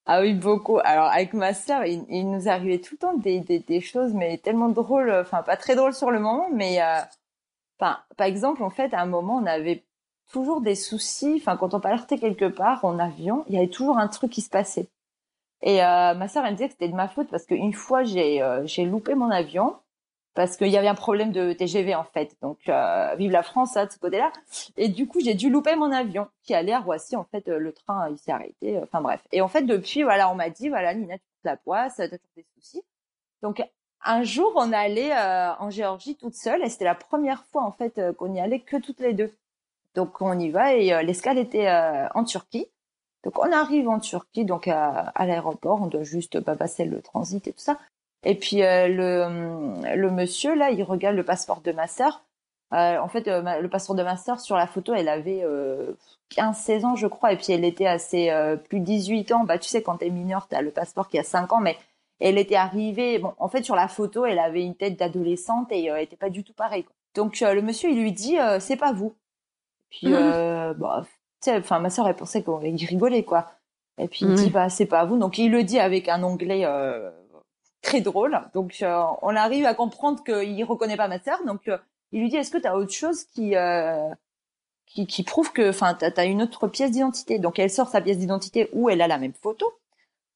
Ah 0.05 0.21
oui, 0.21 0.33
beaucoup. 0.33 0.79
Alors 0.83 1.07
avec 1.07 1.33
ma 1.33 1.53
sœur, 1.53 1.85
il, 1.85 2.05
il, 2.09 2.29
nous 2.31 2.47
arrivait 2.47 2.79
tout 2.79 2.95
le 2.95 2.99
temps 2.99 3.17
des, 3.17 3.41
des, 3.41 3.59
des, 3.59 3.81
choses, 3.81 4.13
mais 4.13 4.37
tellement 4.37 4.69
drôles, 4.69 5.11
enfin 5.11 5.43
pas 5.43 5.57
très 5.57 5.75
drôles 5.75 5.93
sur 5.93 6.09
le 6.09 6.19
moment, 6.19 6.47
mais 6.51 6.81
euh, 6.81 6.99
enfin 7.79 7.99
par 8.17 8.27
exemple, 8.27 8.63
en 8.63 8.69
fait, 8.69 8.93
à 8.93 9.01
un 9.01 9.05
moment, 9.05 9.37
on 9.37 9.45
avait 9.45 9.85
toujours 10.31 10.61
des 10.61 10.75
soucis. 10.75 11.35
Enfin, 11.37 11.57
quand 11.57 11.73
on 11.73 11.79
partait 11.79 12.17
quelque 12.17 12.45
part 12.45 12.85
en 12.85 12.99
avion, 12.99 13.43
il 13.47 13.55
y 13.55 13.57
avait 13.57 13.67
toujours 13.67 13.97
un 13.97 14.07
truc 14.07 14.31
qui 14.31 14.41
se 14.41 14.49
passait. 14.49 14.87
Et 15.61 15.83
euh, 15.83 16.13
ma 16.13 16.27
sœur, 16.27 16.45
elle 16.45 16.51
me 16.51 16.57
disait 16.57 16.67
que 16.67 16.73
c'était 16.73 16.87
de 16.87 16.95
ma 16.95 17.09
faute 17.09 17.29
parce 17.29 17.45
qu'une 17.45 17.73
fois, 17.73 18.03
j'ai 18.03 18.41
euh, 18.41 18.65
loupé 18.85 19.15
mon 19.15 19.29
avion 19.29 19.75
parce 20.35 20.55
qu'il 20.55 20.69
y 20.69 20.77
avait 20.77 20.87
un 20.87 20.95
problème 20.95 21.31
de 21.31 21.51
TGV 21.51 21.95
en 21.95 22.05
fait. 22.05 22.37
Donc, 22.41 22.59
euh, 22.69 23.13
vive 23.15 23.31
la 23.31 23.43
France 23.43 23.75
hein, 23.75 23.85
de 23.85 23.91
ce 23.91 23.99
côté-là. 23.99 24.31
Et 24.77 24.87
du 24.87 25.07
coup, 25.07 25.19
j'ai 25.19 25.33
dû 25.33 25.49
louper 25.49 25.75
mon 25.75 25.91
avion 25.91 26.27
qui 26.43 26.53
allait 26.53 26.71
à 26.71 26.79
Roissy. 26.79 27.15
En 27.17 27.25
fait, 27.25 27.47
le 27.47 27.73
train, 27.73 28.09
il 28.09 28.17
s'est 28.17 28.31
arrêté. 28.31 28.79
Enfin 28.81 29.01
bref. 29.01 29.21
Et 29.31 29.41
en 29.41 29.49
fait, 29.49 29.63
depuis, 29.63 30.03
voilà, 30.03 30.31
on 30.31 30.35
m'a 30.35 30.49
dit, 30.49 30.69
voilà, 30.69 30.93
Nina, 30.93 31.17
tu 31.17 31.23
te 31.43 31.47
la 31.47 31.57
poisse, 31.57 31.97
t'as 31.97 32.07
toujours 32.07 32.21
des 32.37 32.45
soucis. 32.55 32.83
Donc, 33.41 33.61
un 34.05 34.23
jour, 34.23 34.53
on 34.55 34.71
allait 34.71 35.13
en 35.13 35.69
Géorgie 35.69 36.15
toute 36.15 36.35
seule 36.35 36.63
et 36.63 36.69
c'était 36.69 36.85
la 36.85 36.95
première 36.95 37.43
fois 37.47 37.63
en 37.63 37.73
fait 37.73 37.99
qu'on 38.15 38.33
y 38.33 38.39
allait 38.39 38.61
que 38.61 38.77
toutes 38.77 39.01
les 39.01 39.13
deux. 39.13 39.33
Donc 39.95 40.21
on 40.21 40.37
y 40.37 40.49
va 40.49 40.73
et 40.75 40.93
euh, 40.93 41.01
l'escale 41.01 41.37
était 41.37 41.67
euh, 41.67 42.07
en 42.13 42.23
Turquie. 42.23 42.67
Donc 43.23 43.37
on 43.39 43.51
arrive 43.51 43.89
en 43.89 43.99
Turquie, 43.99 44.45
donc 44.45 44.67
à, 44.67 45.11
l'aéroport, 45.19 45.81
on 45.81 45.87
doit 45.87 46.03
juste 46.03 46.37
bah, 46.39 46.55
passer 46.55 46.85
le 46.85 47.01
transit 47.01 47.45
et 47.47 47.51
tout 47.51 47.59
ça. 47.59 47.77
Et 48.23 48.35
puis 48.35 48.63
euh, 48.63 48.87
le, 48.87 50.11
monsieur 50.11 50.55
là, 50.55 50.71
il 50.71 50.83
regarde 50.83 51.15
le 51.15 51.25
passeport 51.25 51.61
de 51.61 51.71
ma 51.71 51.87
sœur. 51.87 52.23
en 52.71 53.07
fait, 53.09 53.27
le 53.27 53.67
passeport 53.67 53.95
de 53.95 54.03
ma 54.03 54.15
sœur 54.15 54.39
sur 54.39 54.55
la 54.55 54.67
photo, 54.67 54.93
elle 54.93 55.09
avait 55.09 55.43
15-16 56.31 56.85
ans, 56.85 56.95
je 56.95 57.07
crois, 57.07 57.33
et 57.33 57.37
puis 57.37 57.51
elle 57.51 57.65
était 57.65 57.87
assez 57.87 58.31
plus 58.69 58.79
18 58.79 59.33
ans. 59.33 59.43
Bah 59.43 59.57
tu 59.57 59.67
sais, 59.67 59.81
quand 59.81 59.97
t'es 59.97 60.09
mineur, 60.09 60.47
t'as 60.47 60.61
le 60.61 60.71
passeport 60.71 61.09
qui 61.09 61.19
a 61.19 61.23
5 61.23 61.51
ans, 61.51 61.59
mais 61.59 61.77
elle 62.21 62.37
était 62.37 62.55
arrivée. 62.55 63.19
Bon, 63.19 63.33
en 63.37 63.49
fait, 63.49 63.63
sur 63.63 63.75
la 63.75 63.89
photo, 63.89 64.25
elle 64.25 64.39
avait 64.39 64.63
une 64.63 64.75
tête 64.75 64.97
d'adolescente 64.97 65.71
et 65.71 65.85
elle 65.85 66.03
était 66.03 66.15
pas 66.15 66.29
du 66.29 66.45
tout 66.45 66.53
pareille. 66.53 66.85
Donc 67.15 67.39
le 67.41 67.61
monsieur, 67.61 67.89
il 67.89 68.01
lui 68.01 68.13
dit, 68.13 68.37
c'est 68.59 68.77
pas 68.77 68.93
vous. 68.93 69.13
Puis, 69.89 70.13
euh, 70.13 70.73
bah, 70.75 71.03
tu 71.41 71.49
sais, 71.51 71.57
enfin, 71.57 71.79
ma 71.79 71.89
sœur, 71.89 72.07
elle 72.07 72.15
pensait 72.15 72.43
qu'on 72.43 72.57
rigolait, 72.57 73.23
quoi. 73.23 73.51
Et 73.97 74.07
puis, 74.07 74.25
il 74.25 74.33
dit, 74.33 74.49
bah, 74.49 74.69
c'est 74.69 74.85
pas 74.85 75.01
à 75.01 75.05
vous. 75.05 75.17
Donc, 75.17 75.37
il 75.37 75.51
le 75.51 75.63
dit 75.63 75.79
avec 75.79 76.07
un 76.09 76.23
anglais 76.23 76.61
euh, 76.65 77.09
très 77.81 78.01
drôle. 78.01 78.39
Donc, 78.53 78.77
euh, 78.81 79.03
on 79.21 79.35
arrive 79.35 79.65
à 79.65 79.73
comprendre 79.73 80.23
qu'il 80.23 80.63
reconnaît 80.65 80.97
pas 80.97 81.07
ma 81.07 81.19
sœur. 81.19 81.43
Donc, 81.45 81.69
il 82.11 82.21
lui 82.21 82.29
dit, 82.29 82.37
est-ce 82.37 82.51
que 82.51 82.57
tu 82.57 82.67
as 82.67 82.75
autre 82.77 82.93
chose 82.93 83.23
qui, 83.25 83.55
euh, 83.55 84.09
qui, 84.85 85.07
qui 85.07 85.23
prouve 85.23 85.51
que, 85.51 85.69
enfin, 85.69 85.93
t'as 85.95 86.11
as 86.17 86.25
une 86.25 86.41
autre 86.41 86.67
pièce 86.67 86.91
d'identité? 86.91 87.39
Donc, 87.39 87.59
elle 87.59 87.69
sort 87.71 87.89
sa 87.89 88.01
pièce 88.01 88.17
d'identité 88.17 88.69
où 88.73 88.89
elle 88.89 89.01
a 89.01 89.07
la 89.07 89.17
même 89.17 89.33
photo. 89.33 89.71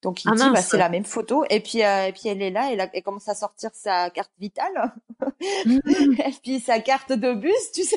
Donc, 0.02 0.24
il 0.24 0.30
Ah 0.32 0.34
dit, 0.34 0.50
bah, 0.50 0.60
c'est 0.62 0.76
la 0.78 0.88
même 0.90 1.04
photo. 1.04 1.44
Et 1.48 1.60
puis, 1.60 1.82
euh, 1.82 2.06
et 2.08 2.12
puis, 2.12 2.28
elle 2.28 2.42
est 2.42 2.50
là, 2.50 2.70
elle, 2.72 2.80
a- 2.80 2.90
elle 2.92 3.02
commence 3.02 3.28
à 3.28 3.34
sortir 3.34 3.70
sa 3.74 4.10
carte 4.10 4.32
vitale. 4.38 4.92
et 5.46 6.32
puis, 6.42 6.60
sa 6.60 6.80
carte 6.80 7.12
de 7.12 7.32
bus, 7.32 7.72
tu 7.72 7.82
sais. 7.84 7.96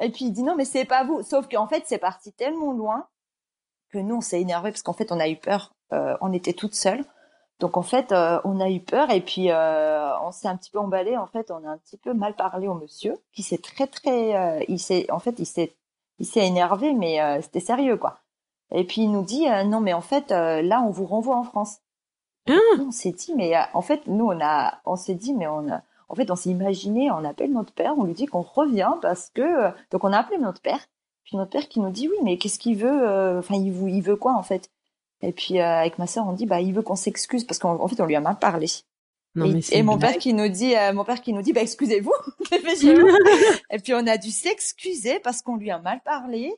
Et 0.00 0.10
puis, 0.10 0.26
il 0.26 0.32
dit, 0.32 0.42
non, 0.42 0.54
mais 0.56 0.64
c'est 0.64 0.84
pas 0.84 1.04
vous. 1.04 1.22
Sauf 1.22 1.48
qu'en 1.48 1.66
fait, 1.66 1.84
c'est 1.86 1.98
parti 1.98 2.32
tellement 2.32 2.72
loin 2.72 3.08
que 3.90 3.98
nous, 3.98 4.16
on 4.16 4.20
s'est 4.20 4.40
énervé 4.40 4.70
parce 4.70 4.82
qu'en 4.82 4.92
fait, 4.92 5.12
on 5.12 5.20
a 5.20 5.28
eu 5.28 5.36
peur. 5.36 5.74
Euh, 5.92 6.16
on 6.20 6.32
était 6.32 6.52
toutes 6.52 6.74
seules. 6.74 7.04
Donc, 7.60 7.76
en 7.76 7.82
fait, 7.82 8.12
euh, 8.12 8.40
on 8.44 8.60
a 8.60 8.68
eu 8.68 8.80
peur 8.80 9.10
et 9.10 9.20
puis 9.20 9.50
euh, 9.50 10.18
on 10.20 10.32
s'est 10.32 10.48
un 10.48 10.56
petit 10.56 10.70
peu 10.70 10.78
emballé. 10.78 11.16
En 11.16 11.26
fait, 11.26 11.50
on 11.50 11.64
a 11.64 11.70
un 11.70 11.78
petit 11.78 11.96
peu 11.96 12.12
mal 12.12 12.34
parlé 12.34 12.68
au 12.68 12.74
monsieur 12.74 13.16
qui 13.32 13.42
s'est 13.42 13.58
très, 13.58 13.86
très... 13.86 14.64
il 14.68 14.78
s'est, 14.78 15.10
en 15.10 15.20
fait, 15.20 15.38
il 15.38 15.46
s'est, 15.46 15.76
il 16.18 16.26
s'est 16.26 16.46
énervé, 16.46 16.92
mais 16.92 17.40
c'était 17.42 17.60
sérieux, 17.60 17.96
quoi. 17.96 18.18
Et 18.72 18.84
puis, 18.84 19.02
il 19.02 19.12
nous 19.12 19.22
dit, 19.22 19.46
non, 19.66 19.80
mais 19.80 19.92
en 19.92 20.00
fait, 20.00 20.30
là, 20.30 20.82
on 20.82 20.90
vous 20.90 21.06
renvoie 21.06 21.36
en 21.36 21.44
France. 21.44 21.78
Ah. 22.48 22.54
On 22.80 22.90
s'est 22.90 23.12
dit, 23.12 23.32
mais 23.36 23.54
en 23.72 23.82
fait, 23.82 24.06
nous, 24.06 24.26
on 24.26 24.40
a, 24.40 24.80
on 24.84 24.96
s'est 24.96 25.14
dit, 25.14 25.32
mais 25.32 25.46
on 25.46 25.70
a, 25.70 25.82
en 26.14 26.16
fait, 26.16 26.30
on 26.30 26.36
s'est 26.36 26.50
imaginé, 26.50 27.10
on 27.10 27.24
appelle 27.24 27.52
notre 27.52 27.72
père, 27.72 27.94
on 27.98 28.04
lui 28.04 28.14
dit 28.14 28.26
qu'on 28.26 28.42
revient 28.42 28.92
parce 29.02 29.30
que, 29.34 29.42
euh, 29.42 29.70
donc 29.90 30.04
on 30.04 30.12
a 30.12 30.18
appelé 30.18 30.38
notre 30.38 30.60
père, 30.60 30.78
puis 31.24 31.36
notre 31.36 31.50
père 31.50 31.68
qui 31.68 31.80
nous 31.80 31.90
dit, 31.90 32.08
oui, 32.08 32.16
mais 32.22 32.38
qu'est-ce 32.38 32.60
qu'il 32.60 32.76
veut, 32.76 33.08
euh, 33.08 33.40
enfin, 33.40 33.56
il, 33.56 33.72
veut- 33.72 33.90
il 33.90 34.00
veut 34.00 34.14
quoi, 34.14 34.34
en 34.34 34.44
fait? 34.44 34.70
Et 35.22 35.32
puis, 35.32 35.58
euh, 35.58 35.64
avec 35.80 35.98
ma 35.98 36.06
sœur, 36.06 36.24
on 36.26 36.32
dit, 36.32 36.46
bah, 36.46 36.60
il 36.60 36.72
veut 36.72 36.82
qu'on 36.82 36.94
s'excuse 36.94 37.42
parce 37.44 37.58
qu'en 37.58 37.80
en 37.80 37.88
fait, 37.88 38.00
on 38.00 38.06
lui 38.06 38.14
a 38.14 38.20
mal 38.20 38.38
parlé. 38.38 38.68
Non, 39.34 39.46
et, 39.72 39.82
mon 39.82 39.98
père 39.98 40.18
qui 40.18 40.32
nous 40.32 40.48
dit, 40.48 40.76
euh, 40.76 40.92
mon 40.92 41.04
père 41.04 41.20
qui 41.20 41.32
nous 41.32 41.42
dit, 41.42 41.52
bah, 41.52 41.62
excusez-vous. 41.62 42.12
et 42.52 43.78
puis, 43.80 43.94
on 43.94 44.06
a 44.06 44.16
dû 44.16 44.30
s'excuser 44.30 45.18
parce 45.18 45.42
qu'on 45.42 45.56
lui 45.56 45.72
a 45.72 45.80
mal 45.80 46.00
parlé. 46.04 46.54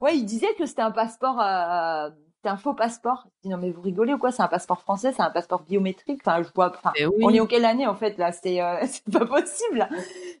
Ouais, 0.00 0.16
il 0.16 0.24
disait 0.24 0.54
que 0.56 0.64
c'était 0.64 0.82
un 0.82 0.92
passeport, 0.92 1.40
euh, 1.40 2.10
un 2.48 2.56
faux 2.56 2.74
passeport. 2.74 3.24
Je 3.36 3.42
dis, 3.42 3.48
non, 3.48 3.56
mais 3.58 3.70
vous 3.70 3.82
rigolez 3.82 4.14
ou 4.14 4.18
quoi? 4.18 4.30
C'est 4.32 4.42
un 4.42 4.48
passeport 4.48 4.80
français, 4.80 5.12
c'est 5.12 5.22
un 5.22 5.30
passeport 5.30 5.62
biométrique. 5.62 6.20
Enfin, 6.24 6.42
je 6.42 6.48
vois, 6.54 6.70
enfin, 6.70 6.92
oui. 6.98 7.06
on 7.22 7.30
est 7.30 7.40
en 7.40 7.46
quelle 7.46 7.64
année, 7.64 7.86
en 7.86 7.94
fait, 7.94 8.16
là? 8.18 8.32
C'est, 8.32 8.62
euh, 8.62 8.80
c'est 8.86 9.10
pas 9.10 9.26
possible. 9.26 9.88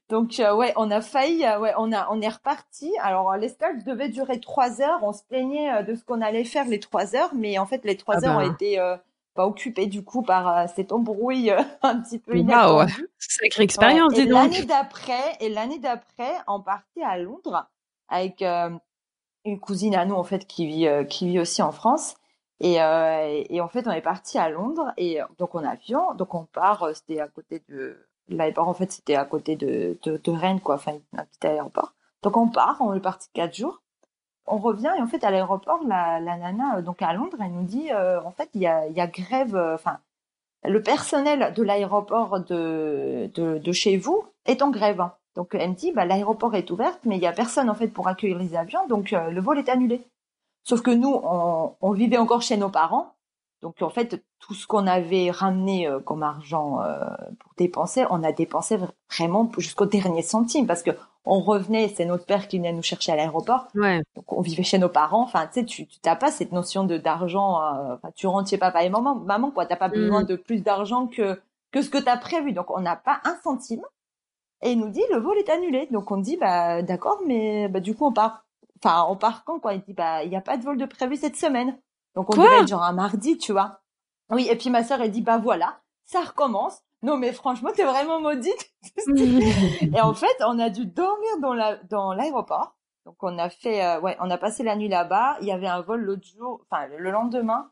Donc, 0.08 0.40
euh, 0.40 0.54
ouais, 0.54 0.72
on 0.76 0.90
a 0.90 1.00
failli, 1.00 1.44
euh, 1.44 1.58
ouais, 1.60 1.72
on 1.78 1.92
a, 1.92 2.08
on 2.10 2.20
est 2.20 2.28
reparti. 2.28 2.90
Alors, 3.02 3.32
euh, 3.32 3.36
les 3.36 3.48
stages 3.48 3.84
devaient 3.84 4.08
durer 4.08 4.40
trois 4.40 4.80
heures. 4.80 5.00
On 5.02 5.12
se 5.12 5.22
plaignait 5.24 5.82
de 5.84 5.94
ce 5.94 6.04
qu'on 6.04 6.20
allait 6.22 6.44
faire 6.44 6.66
les 6.66 6.80
trois 6.80 7.14
heures, 7.16 7.30
mais 7.34 7.58
en 7.58 7.66
fait, 7.66 7.84
les 7.84 7.96
trois 7.96 8.24
Ah 8.24 8.28
heures 8.28 8.36
ont 8.38 8.52
été, 8.52 8.78
euh, 8.80 8.96
pas 9.34 9.46
occupées, 9.46 9.86
du 9.86 10.02
coup, 10.04 10.22
par 10.22 10.68
cette 10.70 10.90
embrouille 10.92 11.52
un 11.82 12.00
petit 12.00 12.18
peu 12.18 12.36
inattendue. 12.36 13.08
Sacrée 13.18 13.62
expérience, 13.62 14.12
Ouais, 14.12 14.22
dis 14.24 14.26
donc. 14.28 14.50
l'année 14.52 14.64
d'après, 14.64 15.36
et 15.40 15.48
l'année 15.48 15.78
d'après, 15.78 16.32
on 16.48 16.60
partait 16.60 17.02
à 17.04 17.16
Londres 17.18 17.68
avec 18.08 18.42
une 19.44 19.60
cousine 19.60 19.94
à 19.94 20.04
nous 20.04 20.14
en 20.14 20.24
fait 20.24 20.46
qui 20.46 20.66
vit 20.66 20.86
euh, 20.86 21.04
qui 21.04 21.28
vit 21.28 21.40
aussi 21.40 21.62
en 21.62 21.72
France. 21.72 22.16
Et, 22.62 22.82
euh, 22.82 23.42
et, 23.48 23.60
en 23.62 23.68
fait, 23.68 23.86
on 23.86 23.90
est 23.90 24.02
parti 24.02 24.36
à 24.36 24.50
Londres 24.50 24.92
et 24.98 25.22
euh, 25.22 25.24
donc 25.38 25.54
en 25.54 25.64
avion, 25.64 26.12
donc 26.14 26.34
on 26.34 26.44
part. 26.44 26.90
C'était 26.94 27.20
à 27.20 27.28
côté 27.28 27.62
de 27.70 27.96
l'aéroport. 28.28 28.68
En 28.68 28.74
fait, 28.74 28.92
c'était 28.92 29.16
à 29.16 29.24
côté 29.24 29.56
de, 29.56 29.98
de 30.02 30.18
de 30.22 30.30
Rennes 30.30 30.60
quoi, 30.60 30.74
enfin 30.76 30.98
un 31.16 31.24
petit 31.24 31.46
aéroport. 31.46 31.94
Donc 32.22 32.36
on 32.36 32.48
part, 32.48 32.78
on 32.80 32.94
est 32.94 33.00
parti 33.00 33.28
quatre 33.32 33.54
jours. 33.56 33.82
On 34.46 34.58
revient 34.58 34.92
et 34.98 35.02
en 35.02 35.06
fait 35.06 35.24
à 35.24 35.30
l'aéroport, 35.30 35.80
la, 35.86 36.20
la 36.20 36.36
nana 36.36 36.82
donc 36.82 37.02
à 37.02 37.12
Londres, 37.12 37.38
elle 37.40 37.52
nous 37.52 37.62
dit 37.64 37.92
en 37.92 38.30
fait 38.32 38.50
il 38.54 38.62
y 38.62 38.66
a 38.66 38.88
y 38.88 39.00
a 39.00 39.06
grève, 39.06 39.56
enfin 39.74 39.98
le 40.64 40.82
personnel 40.82 41.54
de 41.54 41.62
l'aéroport 41.62 42.40
de, 42.40 43.30
de, 43.34 43.58
de 43.58 43.72
chez 43.72 43.96
vous 43.96 44.24
est 44.46 44.62
en 44.62 44.70
grève. 44.70 45.02
Donc 45.36 45.54
elle 45.54 45.70
me 45.70 45.74
dit, 45.74 45.92
bah, 45.92 46.04
l'aéroport 46.04 46.54
est 46.54 46.70
ouvert, 46.70 46.98
mais 47.04 47.16
il 47.16 47.22
y 47.22 47.26
a 47.26 47.32
personne 47.32 47.70
en 47.70 47.74
fait 47.74 47.88
pour 47.88 48.08
accueillir 48.08 48.38
les 48.38 48.56
avions, 48.56 48.86
donc 48.88 49.12
euh, 49.12 49.30
le 49.30 49.40
vol 49.40 49.58
est 49.58 49.68
annulé. 49.68 50.00
Sauf 50.64 50.82
que 50.82 50.90
nous, 50.90 51.20
on, 51.24 51.74
on 51.80 51.90
vivait 51.92 52.18
encore 52.18 52.42
chez 52.42 52.56
nos 52.56 52.68
parents, 52.68 53.14
donc 53.62 53.80
en 53.82 53.90
fait 53.90 54.22
tout 54.40 54.54
ce 54.54 54.66
qu'on 54.66 54.86
avait 54.86 55.30
ramené 55.30 55.86
euh, 55.86 56.00
comme 56.00 56.22
argent 56.22 56.80
euh, 56.82 57.04
pour 57.38 57.52
dépenser, 57.56 58.04
on 58.10 58.22
a 58.24 58.32
dépensé 58.32 58.76
vra- 58.76 58.90
vraiment 59.16 59.50
jusqu'au 59.58 59.86
dernier 59.86 60.22
centime, 60.22 60.66
parce 60.66 60.82
que 60.82 60.90
on 61.26 61.38
revenait, 61.40 61.88
c'est 61.88 62.06
notre 62.06 62.24
père 62.24 62.48
qui 62.48 62.56
venait 62.58 62.72
nous 62.72 62.82
chercher 62.82 63.12
à 63.12 63.16
l'aéroport, 63.16 63.68
Ouais. 63.74 64.02
donc 64.16 64.32
on 64.32 64.40
vivait 64.40 64.62
chez 64.62 64.78
nos 64.78 64.88
parents. 64.88 65.22
Enfin, 65.22 65.46
tu 65.46 65.60
sais, 65.60 65.64
tu 65.66 65.86
tu 65.86 66.00
t'as 66.00 66.16
pas 66.16 66.30
cette 66.32 66.50
notion 66.50 66.84
de 66.84 66.96
d'argent. 66.96 67.60
tu 68.16 68.26
rentres 68.26 68.48
chez 68.48 68.58
papa 68.58 68.82
et 68.84 68.88
maman, 68.88 69.14
maman 69.14 69.50
quoi. 69.50 69.66
T'as 69.66 69.76
pas 69.76 69.88
besoin 69.90 70.22
Mhm. 70.22 70.26
de 70.26 70.36
plus 70.36 70.60
d'argent 70.62 71.06
que 71.06 71.38
que 71.72 71.82
ce 71.82 71.90
que 71.90 71.98
t'as 71.98 72.16
prévu. 72.16 72.52
Donc 72.52 72.70
on 72.70 72.80
n'a 72.80 72.96
pas 72.96 73.20
un 73.24 73.36
centime. 73.44 73.82
Et 74.62 74.72
il 74.72 74.78
nous 74.78 74.88
dit 74.90 75.02
le 75.10 75.18
vol 75.18 75.38
est 75.38 75.48
annulé. 75.48 75.88
Donc 75.90 76.10
on 76.10 76.18
dit 76.18 76.36
bah 76.36 76.82
d'accord, 76.82 77.20
mais 77.26 77.68
bah 77.68 77.80
du 77.80 77.94
coup 77.94 78.06
on 78.06 78.12
part. 78.12 78.44
Enfin, 78.82 79.06
on 79.08 79.16
part 79.16 79.44
quand 79.44 79.60
quoi? 79.60 79.74
Il 79.74 79.82
dit 79.82 79.94
bah 79.94 80.22
il 80.24 80.30
y 80.32 80.36
a 80.36 80.40
pas 80.40 80.56
de 80.56 80.62
vol 80.64 80.76
de 80.76 80.86
prévu 80.86 81.16
cette 81.16 81.36
semaine. 81.36 81.78
Donc 82.14 82.30
on 82.30 82.34
Quoi? 82.34 82.44
devait 82.44 82.60
être 82.62 82.68
genre 82.68 82.82
un 82.82 82.92
mardi, 82.92 83.38
tu 83.38 83.52
vois. 83.52 83.80
Oui. 84.30 84.48
Et 84.50 84.56
puis 84.56 84.70
ma 84.70 84.84
sœur 84.84 85.00
elle 85.00 85.10
dit 85.10 85.22
bah 85.22 85.38
voilà, 85.38 85.80
ça 86.04 86.20
recommence. 86.20 86.80
Non 87.02 87.16
mais 87.16 87.32
franchement 87.32 87.70
t'es 87.74 87.84
vraiment 87.84 88.20
maudite. 88.20 88.70
Et 89.94 90.00
en 90.00 90.14
fait, 90.14 90.36
on 90.46 90.58
a 90.58 90.68
dû 90.70 90.86
dormir 90.86 91.38
dans 91.40 91.54
la 91.54 91.76
dans 91.88 92.12
l'aéroport. 92.12 92.76
Donc 93.06 93.16
on 93.22 93.38
a 93.38 93.48
fait 93.48 93.82
euh, 93.84 94.00
ouais, 94.00 94.16
on 94.20 94.30
a 94.30 94.36
passé 94.38 94.62
la 94.62 94.76
nuit 94.76 94.88
là-bas, 94.88 95.38
il 95.40 95.46
y 95.48 95.52
avait 95.52 95.66
un 95.66 95.80
vol 95.80 96.02
l'autre 96.02 96.26
jour, 96.36 96.60
enfin 96.70 96.86
le 96.98 97.10
lendemain 97.10 97.70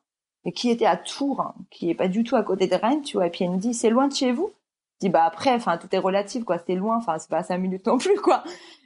qui 0.55 0.71
était 0.71 0.87
à 0.87 0.97
Tours, 0.97 1.41
hein, 1.43 1.55
qui 1.71 1.91
est 1.91 1.95
pas 1.95 2.09
du 2.09 2.25
tout 2.25 2.35
à 2.37 2.43
côté 2.43 2.67
de 2.67 2.75
Rennes, 2.75 3.03
tu 3.03 3.19
vois. 3.19 3.27
Et 3.27 3.31
puis 3.31 3.45
elle 3.45 3.51
nous 3.51 3.59
dit 3.59 3.75
c'est 3.75 3.91
loin 3.91 4.09
de 4.09 4.15
chez 4.15 4.33
vous. 4.33 4.51
Je 5.01 5.07
dis 5.07 5.11
bah 5.11 5.25
après 5.25 5.53
enfin 5.55 5.79
tout 5.79 5.89
est 5.93 5.99
relatif 5.99 6.45
quoi, 6.45 6.59
c'est 6.67 6.75
loin, 6.75 6.97
enfin 6.99 7.19
c'est 7.19 7.31
pas 7.31 7.43
cinq 7.45 7.59
minutes 7.59 7.87
non 7.87 7.99
plus 7.99 8.21
quoi. 8.21 8.43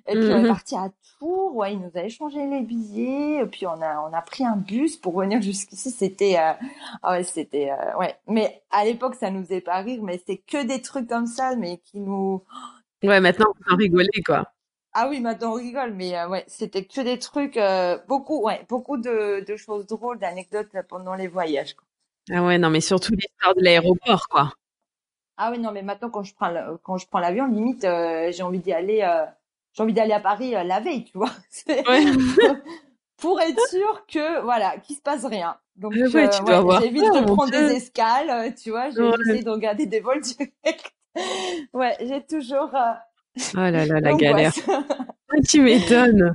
Et 0.06 0.16
puis 0.16 0.32
on 0.34 0.38
est 0.38 0.44
Mhm. 0.44 0.46
parti 0.46 0.76
à 0.76 0.90
Tours, 1.18 1.54
ouais, 1.56 1.72
ils 1.74 1.80
nous 1.80 1.90
a 1.94 2.02
échangé 2.04 2.46
les 2.46 2.60
billets, 2.60 3.42
et 3.42 3.46
puis 3.46 3.66
on 3.66 3.80
a 3.80 4.00
on 4.08 4.12
a 4.12 4.20
pris 4.22 4.44
un 4.44 4.56
bus 4.56 4.96
pour 4.98 5.18
venir 5.18 5.40
jusqu'ici, 5.42 5.90
c'était 5.90 6.38
euh, 6.38 6.52
ah 7.02 7.12
ouais, 7.12 7.24
c'était 7.24 7.70
euh, 7.70 7.96
ouais, 7.98 8.14
mais 8.26 8.62
à 8.70 8.84
l'époque 8.84 9.14
ça 9.14 9.30
nous 9.30 9.42
faisait 9.44 9.60
pas 9.62 9.78
rire, 9.78 10.02
mais 10.02 10.20
c'est 10.26 10.36
que 10.38 10.62
des 10.64 10.82
trucs 10.82 11.08
comme 11.08 11.26
ça 11.26 11.56
mais 11.56 11.78
qui 11.78 12.00
nous 12.00 12.42
Ouais, 13.04 13.20
maintenant, 13.20 13.46
on 13.50 13.62
peut 13.62 13.72
en 13.72 13.76
rigoler, 13.76 14.22
quoi. 14.26 14.44
ah 14.94 15.08
oui, 15.08 15.20
maintenant 15.20 15.50
on 15.52 15.54
rigole, 15.54 15.92
mais 15.94 16.16
euh, 16.18 16.28
ouais, 16.28 16.44
c'était 16.48 16.84
que 16.86 17.00
des 17.02 17.18
trucs, 17.18 17.56
euh, 17.58 17.98
beaucoup, 18.08 18.42
ouais, 18.42 18.64
beaucoup 18.68 18.96
de, 18.98 19.44
de 19.46 19.56
choses 19.56 19.86
drôles, 19.86 20.18
d'anecdotes 20.18 20.68
pendant 20.88 21.14
les 21.14 21.28
voyages. 21.28 21.74
quoi. 21.74 21.84
Ah 22.32 22.42
ouais, 22.44 22.58
non, 22.58 22.68
mais 22.70 22.80
surtout 22.80 23.12
l'histoire 23.12 23.54
de 23.54 23.60
l'aéroport, 23.62 24.26
quoi. 24.28 24.52
Ah 25.36 25.50
oui, 25.50 25.58
non, 25.58 25.72
mais 25.72 25.82
maintenant 25.82 26.10
quand 26.10 26.22
je 26.22 26.34
prends 26.34 26.50
le- 26.50 26.76
quand 26.82 26.98
je 26.98 27.06
prends 27.06 27.18
l'avion, 27.20 27.46
limite, 27.46 27.84
euh, 27.84 28.30
j'ai 28.32 28.42
envie 28.42 28.58
d'y 28.58 28.72
aller, 28.72 29.00
euh, 29.02 29.24
j'ai 29.72 29.82
envie 29.82 29.92
d'aller 29.92 30.12
à 30.12 30.20
Paris 30.20 30.54
euh, 30.54 30.62
la 30.62 30.80
veille, 30.80 31.04
tu 31.04 31.16
vois, 31.18 31.30
Ouais. 31.68 32.04
pour 33.16 33.40
être 33.40 33.60
sûr 33.68 34.04
que 34.06 34.40
voilà, 34.42 34.76
qu'il 34.78 34.96
se 34.96 35.00
passe 35.02 35.24
rien. 35.24 35.56
Donc 35.76 35.92
ouais, 35.94 36.06
j'évite 36.80 37.02
de 37.02 37.24
prendre 37.24 37.50
Dieu. 37.50 37.68
des 37.68 37.74
escales, 37.76 38.54
tu 38.54 38.70
vois, 38.70 38.88
essayé 38.88 39.42
de 39.42 39.50
regarder 39.50 39.86
des 39.86 40.00
vols 40.00 40.20
directs. 40.20 40.94
ouais, 41.72 41.96
j'ai 42.00 42.22
toujours 42.24 42.70
Oh 42.74 43.56
là 43.56 43.70
là, 43.86 44.00
la 44.00 44.12
galère. 44.14 44.52
Ah, 44.68 45.36
tu 45.48 45.62
m'étonnes. 45.62 46.34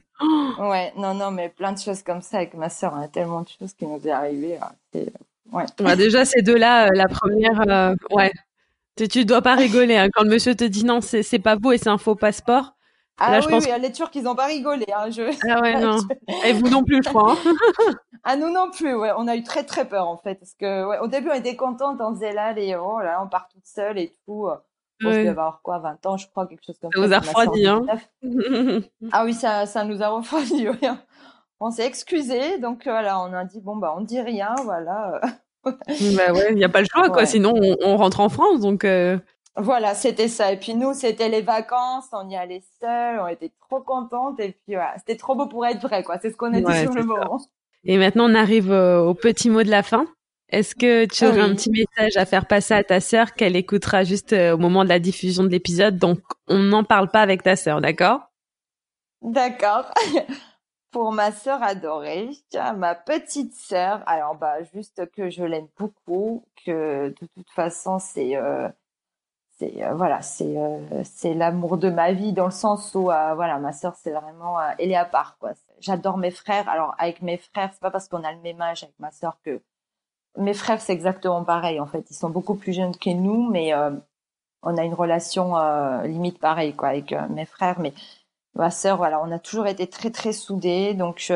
Ouais, 0.58 0.92
non, 0.98 1.14
non, 1.14 1.30
mais 1.30 1.50
plein 1.50 1.72
de 1.72 1.78
choses 1.78 2.02
comme 2.02 2.22
ça 2.24 2.38
avec 2.38 2.56
ma 2.56 2.70
sœur. 2.70 2.94
On 2.98 3.02
a 3.02 3.08
tellement 3.08 3.42
de 3.42 3.50
choses 3.50 3.74
qui 3.76 3.86
nous 3.86 4.02
est 4.08 4.12
arrivé. 4.12 4.56
euh, 4.56 4.66
c'est- 4.92 5.14
Ouais. 5.52 5.66
bah, 5.80 5.96
déjà, 5.96 6.26
ces 6.26 6.42
deux-là, 6.42 6.88
euh, 6.88 6.90
la 6.96 7.08
première, 7.08 7.62
euh, 7.70 7.96
ouais. 8.10 8.32
Tu, 8.98 9.08
tu 9.08 9.26
dois 9.26 9.42
pas 9.42 9.56
rigoler, 9.56 9.96
hein. 9.98 10.10
Quand 10.14 10.24
le 10.24 10.30
monsieur 10.30 10.56
te 10.56 10.64
dit 10.64 10.84
non, 10.84 11.02
c'est, 11.02 11.40
pas 11.40 11.56
beau 11.56 11.72
et 11.72 11.78
c'est 11.78 11.90
un 11.90 11.98
faux 11.98 12.16
passeport. 12.16 12.74
Ah 13.20 13.32
Là, 13.32 13.38
oui, 13.38 13.44
je 13.44 13.50
pense 13.50 13.66
oui, 13.66 13.72
les 13.82 13.92
Turcs, 13.92 14.12
ils 14.16 14.28
ont 14.28 14.36
pas 14.36 14.46
rigolé. 14.46 14.86
Hein, 14.96 15.10
je... 15.10 15.24
Ah 15.50 15.62
ouais, 15.62 15.80
non. 15.82 15.98
Et 16.46 16.54
vous 16.54 16.70
non 16.70 16.84
plus, 16.84 17.02
je 17.04 17.10
crois. 17.10 17.34
hein. 17.34 17.54
Ah, 18.24 18.36
nous 18.36 18.52
non 18.52 18.70
plus, 18.72 18.94
ouais. 18.94 19.12
On 19.18 19.28
a 19.28 19.36
eu 19.38 19.44
très, 19.44 19.64
très 19.64 19.88
peur, 19.88 20.08
en 20.08 20.18
fait. 20.18 20.36
Parce 20.36 20.54
que, 20.54 20.86
ouais, 20.88 21.00
au 21.00 21.08
début, 21.08 21.30
on 21.30 21.34
était 21.36 21.56
contente. 21.56 21.98
On 22.02 22.12
disait 22.12 22.34
là, 22.34 22.52
les, 22.52 22.76
oh 22.76 23.00
là, 23.00 23.22
on 23.24 23.30
part 23.30 23.48
toute 23.48 23.66
seule 23.66 23.98
et 23.98 24.18
tout. 24.26 24.50
Ouais. 25.04 25.20
devait 25.20 25.28
avoir 25.30 25.62
quoi, 25.62 25.78
20 25.80 26.06
ans, 26.08 26.18
je 26.18 26.28
crois, 26.28 26.48
quelque 26.48 26.66
chose 26.66 26.78
comme 26.82 26.92
Ça 26.92 27.00
ça. 27.02 27.08
vous 27.08 27.14
a 27.14 27.20
refroidi, 27.20 27.68
hein. 27.68 27.86
19. 28.24 28.84
Ah 29.12 29.26
oui, 29.26 29.34
ça, 29.34 29.66
ça 29.68 29.84
nous 29.86 30.02
a 30.04 30.10
refroidi, 30.10 30.68
oui. 30.70 30.88
On 31.60 31.72
s'est 31.72 31.86
excusé, 31.86 32.58
donc 32.60 32.84
voilà, 32.86 33.20
on 33.22 33.32
a 33.34 33.46
dit, 33.46 33.62
bon, 33.62 33.78
bah, 33.78 33.94
on 33.98 34.02
dit 34.02 34.20
rien, 34.22 34.56
voilà. 34.64 35.22
Bah 36.16 36.34
ouais, 36.34 36.54
il 36.54 36.60
y 36.60 36.64
a 36.64 36.70
pas 36.70 36.82
le 36.82 36.88
choix, 36.92 37.10
quoi. 37.10 37.24
Ouais. 37.24 37.26
Sinon, 37.26 37.54
on, 37.56 37.78
on 37.82 37.98
rentre 37.98 38.20
en 38.20 38.30
France, 38.30 38.60
donc. 38.62 38.84
euh, 38.86 39.18
Voilà, 39.56 39.96
c'était 39.96 40.28
ça. 40.28 40.52
Et 40.52 40.58
puis 40.60 40.76
nous, 40.76 40.94
c'était 40.94 41.30
les 41.30 41.42
vacances, 41.42 42.06
on 42.12 42.30
y 42.30 42.36
allait 42.36 42.62
seuls, 42.80 43.20
on 43.20 43.28
était 43.28 43.52
trop 43.60 43.82
contentes. 43.82 44.40
Et 44.40 44.52
puis 44.52 44.76
voilà, 44.76 44.94
c'était 44.98 45.18
trop 45.18 45.36
beau 45.36 45.48
pour 45.48 45.66
être 45.66 45.82
vrai, 45.82 46.04
quoi. 46.04 46.20
C'est 46.22 46.30
ce 46.32 46.38
qu'on 46.38 46.54
a 46.54 46.62
dit 46.62 46.64
Ouais, 46.66 46.82
sur 46.82 46.94
le 46.94 47.02
ça. 47.02 47.04
moment. 47.04 47.40
Et 47.84 47.98
maintenant, 47.98 48.30
on 48.30 48.36
arrive 48.36 48.72
euh, 48.72 49.00
au 49.02 49.14
petit 49.16 49.50
mot 49.50 49.64
de 49.64 49.70
la 49.70 49.82
fin. 49.84 50.08
Est-ce 50.50 50.76
que 50.76 51.06
tu 51.06 51.26
Ah 51.26 51.30
aurais 51.30 51.42
un 51.42 51.54
petit 51.56 51.72
message 51.72 52.18
à 52.18 52.26
faire 52.26 52.46
passer 52.48 52.74
à 52.74 52.84
ta 52.84 53.00
sœur 53.02 53.34
qu'elle 53.34 53.56
écoutera 53.56 54.04
juste 54.04 54.34
euh, 54.34 54.54
au 54.54 54.58
moment 54.58 54.84
de 54.84 54.90
la 54.90 55.00
diffusion 55.00 55.44
de 55.44 55.50
l'épisode? 55.50 55.98
Donc, 55.98 56.20
on 56.48 56.60
n'en 56.60 56.84
parle 56.84 57.10
pas 57.10 57.22
avec 57.22 57.44
ta 57.44 57.56
sœur, 57.56 57.82
d'accord? 57.82 58.22
D'accord. 59.22 59.92
Pour 60.92 61.12
ma 61.12 61.32
sœur 61.32 61.62
adorée, 61.64 62.30
ma 62.78 62.96
petite 62.96 63.54
sœur, 63.54 64.02
alors 64.06 64.36
bah 64.36 64.64
juste 64.74 65.12
que 65.12 65.30
je 65.30 65.44
l'aime 65.44 65.68
beaucoup, 65.78 66.46
que 66.66 67.10
de 67.10 67.28
toute 67.36 67.50
façon 67.50 68.00
c'est 68.00 68.38
euh, 68.38 68.70
c'est 69.58 69.84
euh, 69.84 69.94
voilà 69.96 70.22
c'est 70.22 70.58
euh, 70.58 71.04
c'est 71.04 71.34
l'amour 71.34 71.78
de 71.78 71.90
ma 71.90 72.14
vie 72.14 72.32
dans 72.32 72.46
le 72.46 72.52
sens 72.52 72.96
où 72.96 73.04
voilà 73.04 73.60
ma 73.60 73.74
sœur 73.74 73.96
c'est 73.96 74.12
vraiment 74.12 74.58
elle 74.78 74.92
est 74.92 74.96
à 74.96 75.06
part 75.06 75.38
quoi. 75.40 75.52
J'adore 75.82 76.18
mes 76.18 76.32
frères. 76.32 76.70
Alors 76.70 76.96
avec 77.00 77.22
mes 77.22 77.38
frères 77.38 77.72
c'est 77.74 77.82
pas 77.82 77.92
parce 77.92 78.08
qu'on 78.08 78.24
a 78.24 78.32
le 78.32 78.40
même 78.40 78.62
âge 78.62 78.84
avec 78.84 78.98
ma 79.00 79.12
sœur 79.12 79.38
que 79.44 79.62
mes 80.38 80.54
frères 80.54 80.80
c'est 80.82 80.94
exactement 80.94 81.44
pareil 81.44 81.80
en 81.82 81.88
fait. 81.88 82.10
Ils 82.12 82.16
sont 82.16 82.30
beaucoup 82.30 82.56
plus 82.56 82.74
jeunes 82.74 82.96
que 82.96 83.10
nous 83.10 83.50
mais 83.52 83.74
on 84.64 84.78
a 84.78 84.84
une 84.84 84.94
relation 84.94 85.56
limite 86.04 86.40
pareille 86.40 86.76
quoi 86.76 86.90
avec 86.90 87.14
mes 87.30 87.46
frères 87.46 87.80
mais 87.80 87.94
ma 88.58 88.72
sœur, 88.72 88.98
voilà, 88.98 89.22
on 89.24 89.32
a 89.32 89.40
toujours 89.40 89.68
été 89.68 89.88
très 89.88 90.12
très 90.12 90.34
soudés, 90.34 90.94
donc 90.94 91.32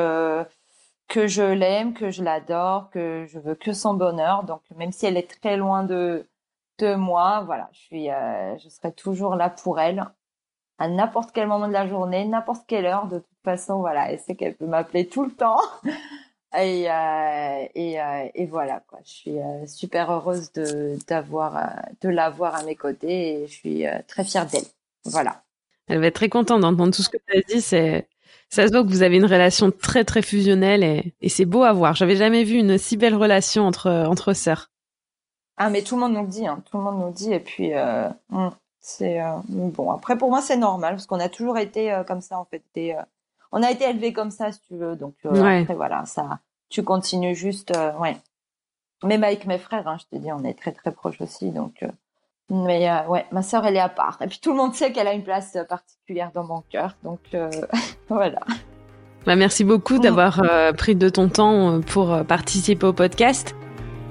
que 1.11 1.27
je 1.27 1.43
l'aime, 1.43 1.93
que 1.93 2.09
je 2.09 2.23
l'adore, 2.23 2.89
que 2.89 3.25
je 3.27 3.39
veux 3.39 3.55
que 3.55 3.73
son 3.73 3.93
bonheur. 3.93 4.43
Donc 4.43 4.61
même 4.77 4.91
si 4.91 5.05
elle 5.05 5.17
est 5.17 5.39
très 5.41 5.57
loin 5.57 5.83
de 5.83 6.25
de 6.79 6.95
moi, 6.95 7.43
voilà, 7.45 7.69
je 7.73 7.79
suis, 7.79 8.09
euh, 8.09 8.57
je 8.57 8.69
serai 8.69 8.91
toujours 8.91 9.35
là 9.35 9.49
pour 9.49 9.79
elle 9.79 10.03
à 10.79 10.87
n'importe 10.87 11.31
quel 11.31 11.47
moment 11.47 11.67
de 11.67 11.73
la 11.73 11.87
journée, 11.87 12.25
n'importe 12.25 12.65
quelle 12.67 12.85
heure. 12.85 13.07
De 13.07 13.19
toute 13.19 13.43
façon, 13.43 13.79
voilà, 13.79 14.11
elle 14.11 14.19
sait 14.19 14.35
qu'elle 14.35 14.55
peut 14.55 14.65
m'appeler 14.65 15.07
tout 15.07 15.25
le 15.25 15.31
temps. 15.31 15.61
Et, 16.53 16.91
euh, 16.91 17.67
et, 17.75 18.01
euh, 18.01 18.27
et, 18.35 18.45
voilà 18.45 18.81
quoi. 18.81 18.99
Je 19.05 19.09
suis 19.09 19.37
super 19.67 20.11
heureuse 20.11 20.51
de 20.51 20.97
d'avoir 21.07 21.71
de 22.01 22.09
l'avoir 22.09 22.55
à 22.55 22.63
mes 22.63 22.75
côtés 22.75 23.43
et 23.43 23.47
je 23.47 23.53
suis 23.53 23.85
très 24.05 24.25
fière 24.25 24.45
d'elle. 24.47 24.65
Voilà. 25.05 25.43
Elle 25.91 25.99
va 25.99 26.07
être 26.07 26.15
très 26.15 26.29
contente 26.29 26.61
d'entendre 26.61 26.93
tout 26.93 27.03
ce 27.03 27.09
que 27.09 27.17
tu 27.17 27.37
as 27.37 27.41
dit. 27.41 27.61
C'est, 27.61 28.07
ça 28.49 28.65
se 28.65 28.71
voit 28.71 28.83
que 28.83 28.89
vous 28.89 29.03
avez 29.03 29.17
une 29.17 29.25
relation 29.25 29.71
très 29.71 30.03
très 30.03 30.21
fusionnelle 30.21 30.83
et, 30.83 31.13
et 31.21 31.29
c'est 31.29 31.45
beau 31.45 31.63
à 31.63 31.73
voir. 31.73 31.95
J'avais 31.95 32.15
jamais 32.15 32.43
vu 32.43 32.55
une 32.55 32.77
si 32.77 32.97
belle 32.97 33.15
relation 33.15 33.65
entre 33.65 33.89
entre 34.07 34.33
sœurs. 34.33 34.71
Ah 35.57 35.69
mais 35.69 35.83
tout 35.83 35.95
le 35.95 36.01
monde 36.01 36.13
nous 36.13 36.23
le 36.23 36.27
dit, 36.27 36.47
hein. 36.47 36.63
tout 36.65 36.77
le 36.77 36.83
monde 36.83 36.99
nous 36.99 37.07
le 37.07 37.13
dit 37.13 37.31
et 37.33 37.39
puis 37.39 37.73
euh, 37.73 38.09
hum, 38.31 38.51
c'est 38.79 39.21
euh, 39.21 39.35
bon. 39.47 39.91
Après 39.91 40.17
pour 40.17 40.29
moi 40.29 40.41
c'est 40.41 40.57
normal 40.57 40.95
parce 40.95 41.05
qu'on 41.05 41.19
a 41.19 41.29
toujours 41.29 41.57
été 41.57 41.91
euh, 41.91 42.03
comme 42.03 42.21
ça 42.21 42.39
en 42.39 42.45
fait. 42.45 42.63
On 43.51 43.61
a 43.61 43.69
été 43.69 43.83
élevé 43.89 44.13
comme 44.13 44.31
ça 44.31 44.51
si 44.51 44.61
tu 44.61 44.75
veux. 44.75 44.95
Donc 44.95 45.13
après 45.23 45.75
voilà 45.75 46.05
ça. 46.05 46.39
Tu 46.69 46.83
continues 46.83 47.35
juste 47.35 47.73
ouais. 47.99 48.17
Même 49.03 49.23
avec 49.23 49.45
mes 49.45 49.57
frères, 49.57 49.87
hein, 49.87 49.97
je 49.99 50.05
te 50.15 50.21
dis, 50.21 50.31
on 50.31 50.43
est 50.43 50.53
très 50.53 50.71
très 50.71 50.91
proches 50.91 51.21
aussi 51.21 51.51
donc. 51.51 51.83
Mais 52.53 52.89
euh, 52.89 53.07
ouais, 53.07 53.25
ma 53.31 53.43
sœur, 53.43 53.65
elle 53.65 53.77
est 53.77 53.81
à 53.81 53.87
part. 53.87 54.17
Et 54.21 54.27
puis 54.27 54.39
tout 54.41 54.51
le 54.51 54.57
monde 54.57 54.75
sait 54.75 54.91
qu'elle 54.91 55.07
a 55.07 55.13
une 55.13 55.23
place 55.23 55.57
particulière 55.69 56.31
dans 56.35 56.43
mon 56.43 56.61
cœur. 56.69 56.97
Donc 57.01 57.19
euh, 57.33 57.49
voilà. 58.09 58.41
Bah, 59.25 59.37
merci 59.37 59.63
beaucoup 59.63 59.95
mm. 59.95 59.99
d'avoir 60.01 60.41
euh, 60.43 60.73
pris 60.73 60.95
de 60.95 61.07
ton 61.07 61.29
temps 61.29 61.79
pour 61.79 62.25
participer 62.25 62.85
au 62.85 62.93
podcast. 62.93 63.55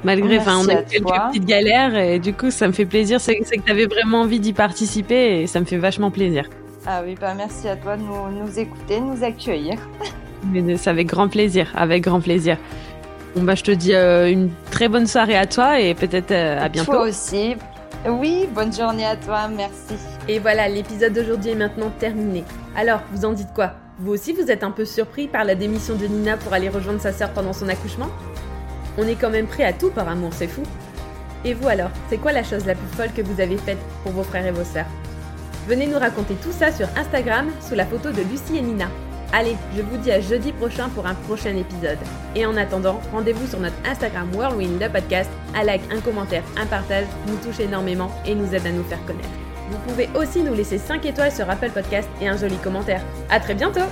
Malgré, 0.04 0.38
enfin, 0.38 0.56
on 0.58 0.68
a 0.70 0.80
eu 0.80 0.84
quelques 0.86 1.04
petites 1.04 1.44
galères 1.44 1.94
et 1.94 2.18
du 2.18 2.32
coup, 2.32 2.50
ça 2.50 2.66
me 2.66 2.72
fait 2.72 2.86
plaisir. 2.86 3.20
C'est 3.20 3.36
que 3.36 3.60
tu 3.60 3.70
avais 3.70 3.84
vraiment 3.84 4.22
envie 4.22 4.40
d'y 4.40 4.54
participer 4.54 5.42
et 5.42 5.46
ça 5.46 5.60
me 5.60 5.66
fait 5.66 5.76
vachement 5.76 6.10
plaisir. 6.10 6.48
Ah 6.86 7.02
oui, 7.04 7.16
bah 7.20 7.34
merci 7.34 7.68
à 7.68 7.76
toi 7.76 7.98
de 7.98 8.02
nous, 8.02 8.30
nous 8.30 8.58
écouter, 8.58 9.00
de 9.00 9.04
nous 9.04 9.22
accueillir. 9.22 9.76
Mais 10.50 10.78
c'est 10.78 10.88
avec 10.88 11.08
grand 11.08 11.28
plaisir, 11.28 11.70
avec 11.76 12.04
grand 12.04 12.22
plaisir. 12.22 12.56
Bon 13.36 13.42
bah 13.42 13.54
je 13.54 13.62
te 13.62 13.70
dis 13.70 13.92
une 13.94 14.50
très 14.70 14.88
bonne 14.88 15.06
soirée 15.06 15.36
à 15.36 15.44
toi 15.44 15.78
et 15.78 15.94
peut-être 15.94 16.32
à 16.32 16.70
bientôt. 16.70 16.92
Toi 16.92 17.02
aussi. 17.02 17.56
Oui, 18.08 18.48
bonne 18.54 18.72
journée 18.72 19.04
à 19.04 19.14
toi, 19.14 19.46
merci. 19.48 19.94
Et 20.26 20.38
voilà, 20.38 20.68
l'épisode 20.68 21.12
d'aujourd'hui 21.12 21.50
est 21.50 21.54
maintenant 21.54 21.90
terminé. 21.98 22.44
Alors, 22.74 23.02
vous 23.12 23.26
en 23.26 23.32
dites 23.32 23.52
quoi? 23.54 23.74
Vous 23.98 24.12
aussi, 24.12 24.32
vous 24.32 24.50
êtes 24.50 24.64
un 24.64 24.70
peu 24.70 24.86
surpris 24.86 25.28
par 25.28 25.44
la 25.44 25.54
démission 25.54 25.96
de 25.96 26.06
Nina 26.06 26.38
pour 26.38 26.54
aller 26.54 26.70
rejoindre 26.70 27.00
sa 27.02 27.12
sœur 27.12 27.28
pendant 27.34 27.52
son 27.52 27.68
accouchement? 27.68 28.08
On 28.96 29.06
est 29.06 29.16
quand 29.16 29.28
même 29.28 29.46
prêt 29.46 29.64
à 29.64 29.74
tout 29.74 29.90
par 29.90 30.08
amour, 30.08 30.30
c'est 30.32 30.46
fou. 30.46 30.62
Et 31.44 31.52
vous 31.52 31.68
alors, 31.68 31.90
c'est 32.08 32.16
quoi 32.16 32.32
la 32.32 32.42
chose 32.42 32.64
la 32.64 32.74
plus 32.74 32.96
folle 32.96 33.12
que 33.14 33.20
vous 33.20 33.38
avez 33.38 33.58
faite 33.58 33.78
pour 34.02 34.12
vos 34.12 34.22
frères 34.22 34.46
et 34.46 34.50
vos 34.50 34.64
sœurs? 34.64 34.86
Venez 35.68 35.86
nous 35.86 35.98
raconter 35.98 36.34
tout 36.36 36.52
ça 36.52 36.72
sur 36.72 36.88
Instagram 36.96 37.48
sous 37.60 37.74
la 37.74 37.84
photo 37.84 38.10
de 38.12 38.22
Lucie 38.22 38.56
et 38.56 38.62
Nina. 38.62 38.88
Allez, 39.32 39.56
je 39.76 39.82
vous 39.82 39.96
dis 39.96 40.10
à 40.10 40.20
jeudi 40.20 40.50
prochain 40.52 40.88
pour 40.88 41.06
un 41.06 41.14
prochain 41.14 41.54
épisode. 41.54 41.98
Et 42.34 42.44
en 42.46 42.56
attendant, 42.56 43.00
rendez-vous 43.12 43.46
sur 43.46 43.60
notre 43.60 43.76
Instagram 43.88 44.28
Whirlwind, 44.34 44.80
le 44.80 44.88
podcast. 44.88 45.30
Un 45.54 45.62
like, 45.62 45.82
un 45.92 46.00
commentaire, 46.00 46.42
un 46.56 46.66
partage 46.66 47.06
nous 47.28 47.36
touche 47.36 47.60
énormément 47.60 48.10
et 48.26 48.34
nous 48.34 48.52
aide 48.54 48.66
à 48.66 48.72
nous 48.72 48.84
faire 48.84 49.04
connaître. 49.06 49.28
Vous 49.70 49.78
pouvez 49.86 50.08
aussi 50.16 50.42
nous 50.42 50.54
laisser 50.54 50.78
5 50.78 51.06
étoiles 51.06 51.30
sur 51.30 51.48
Apple 51.48 51.70
Podcast 51.70 52.08
et 52.20 52.26
un 52.26 52.36
joli 52.36 52.56
commentaire. 52.56 53.02
À 53.30 53.38
très 53.38 53.54
bientôt! 53.54 53.86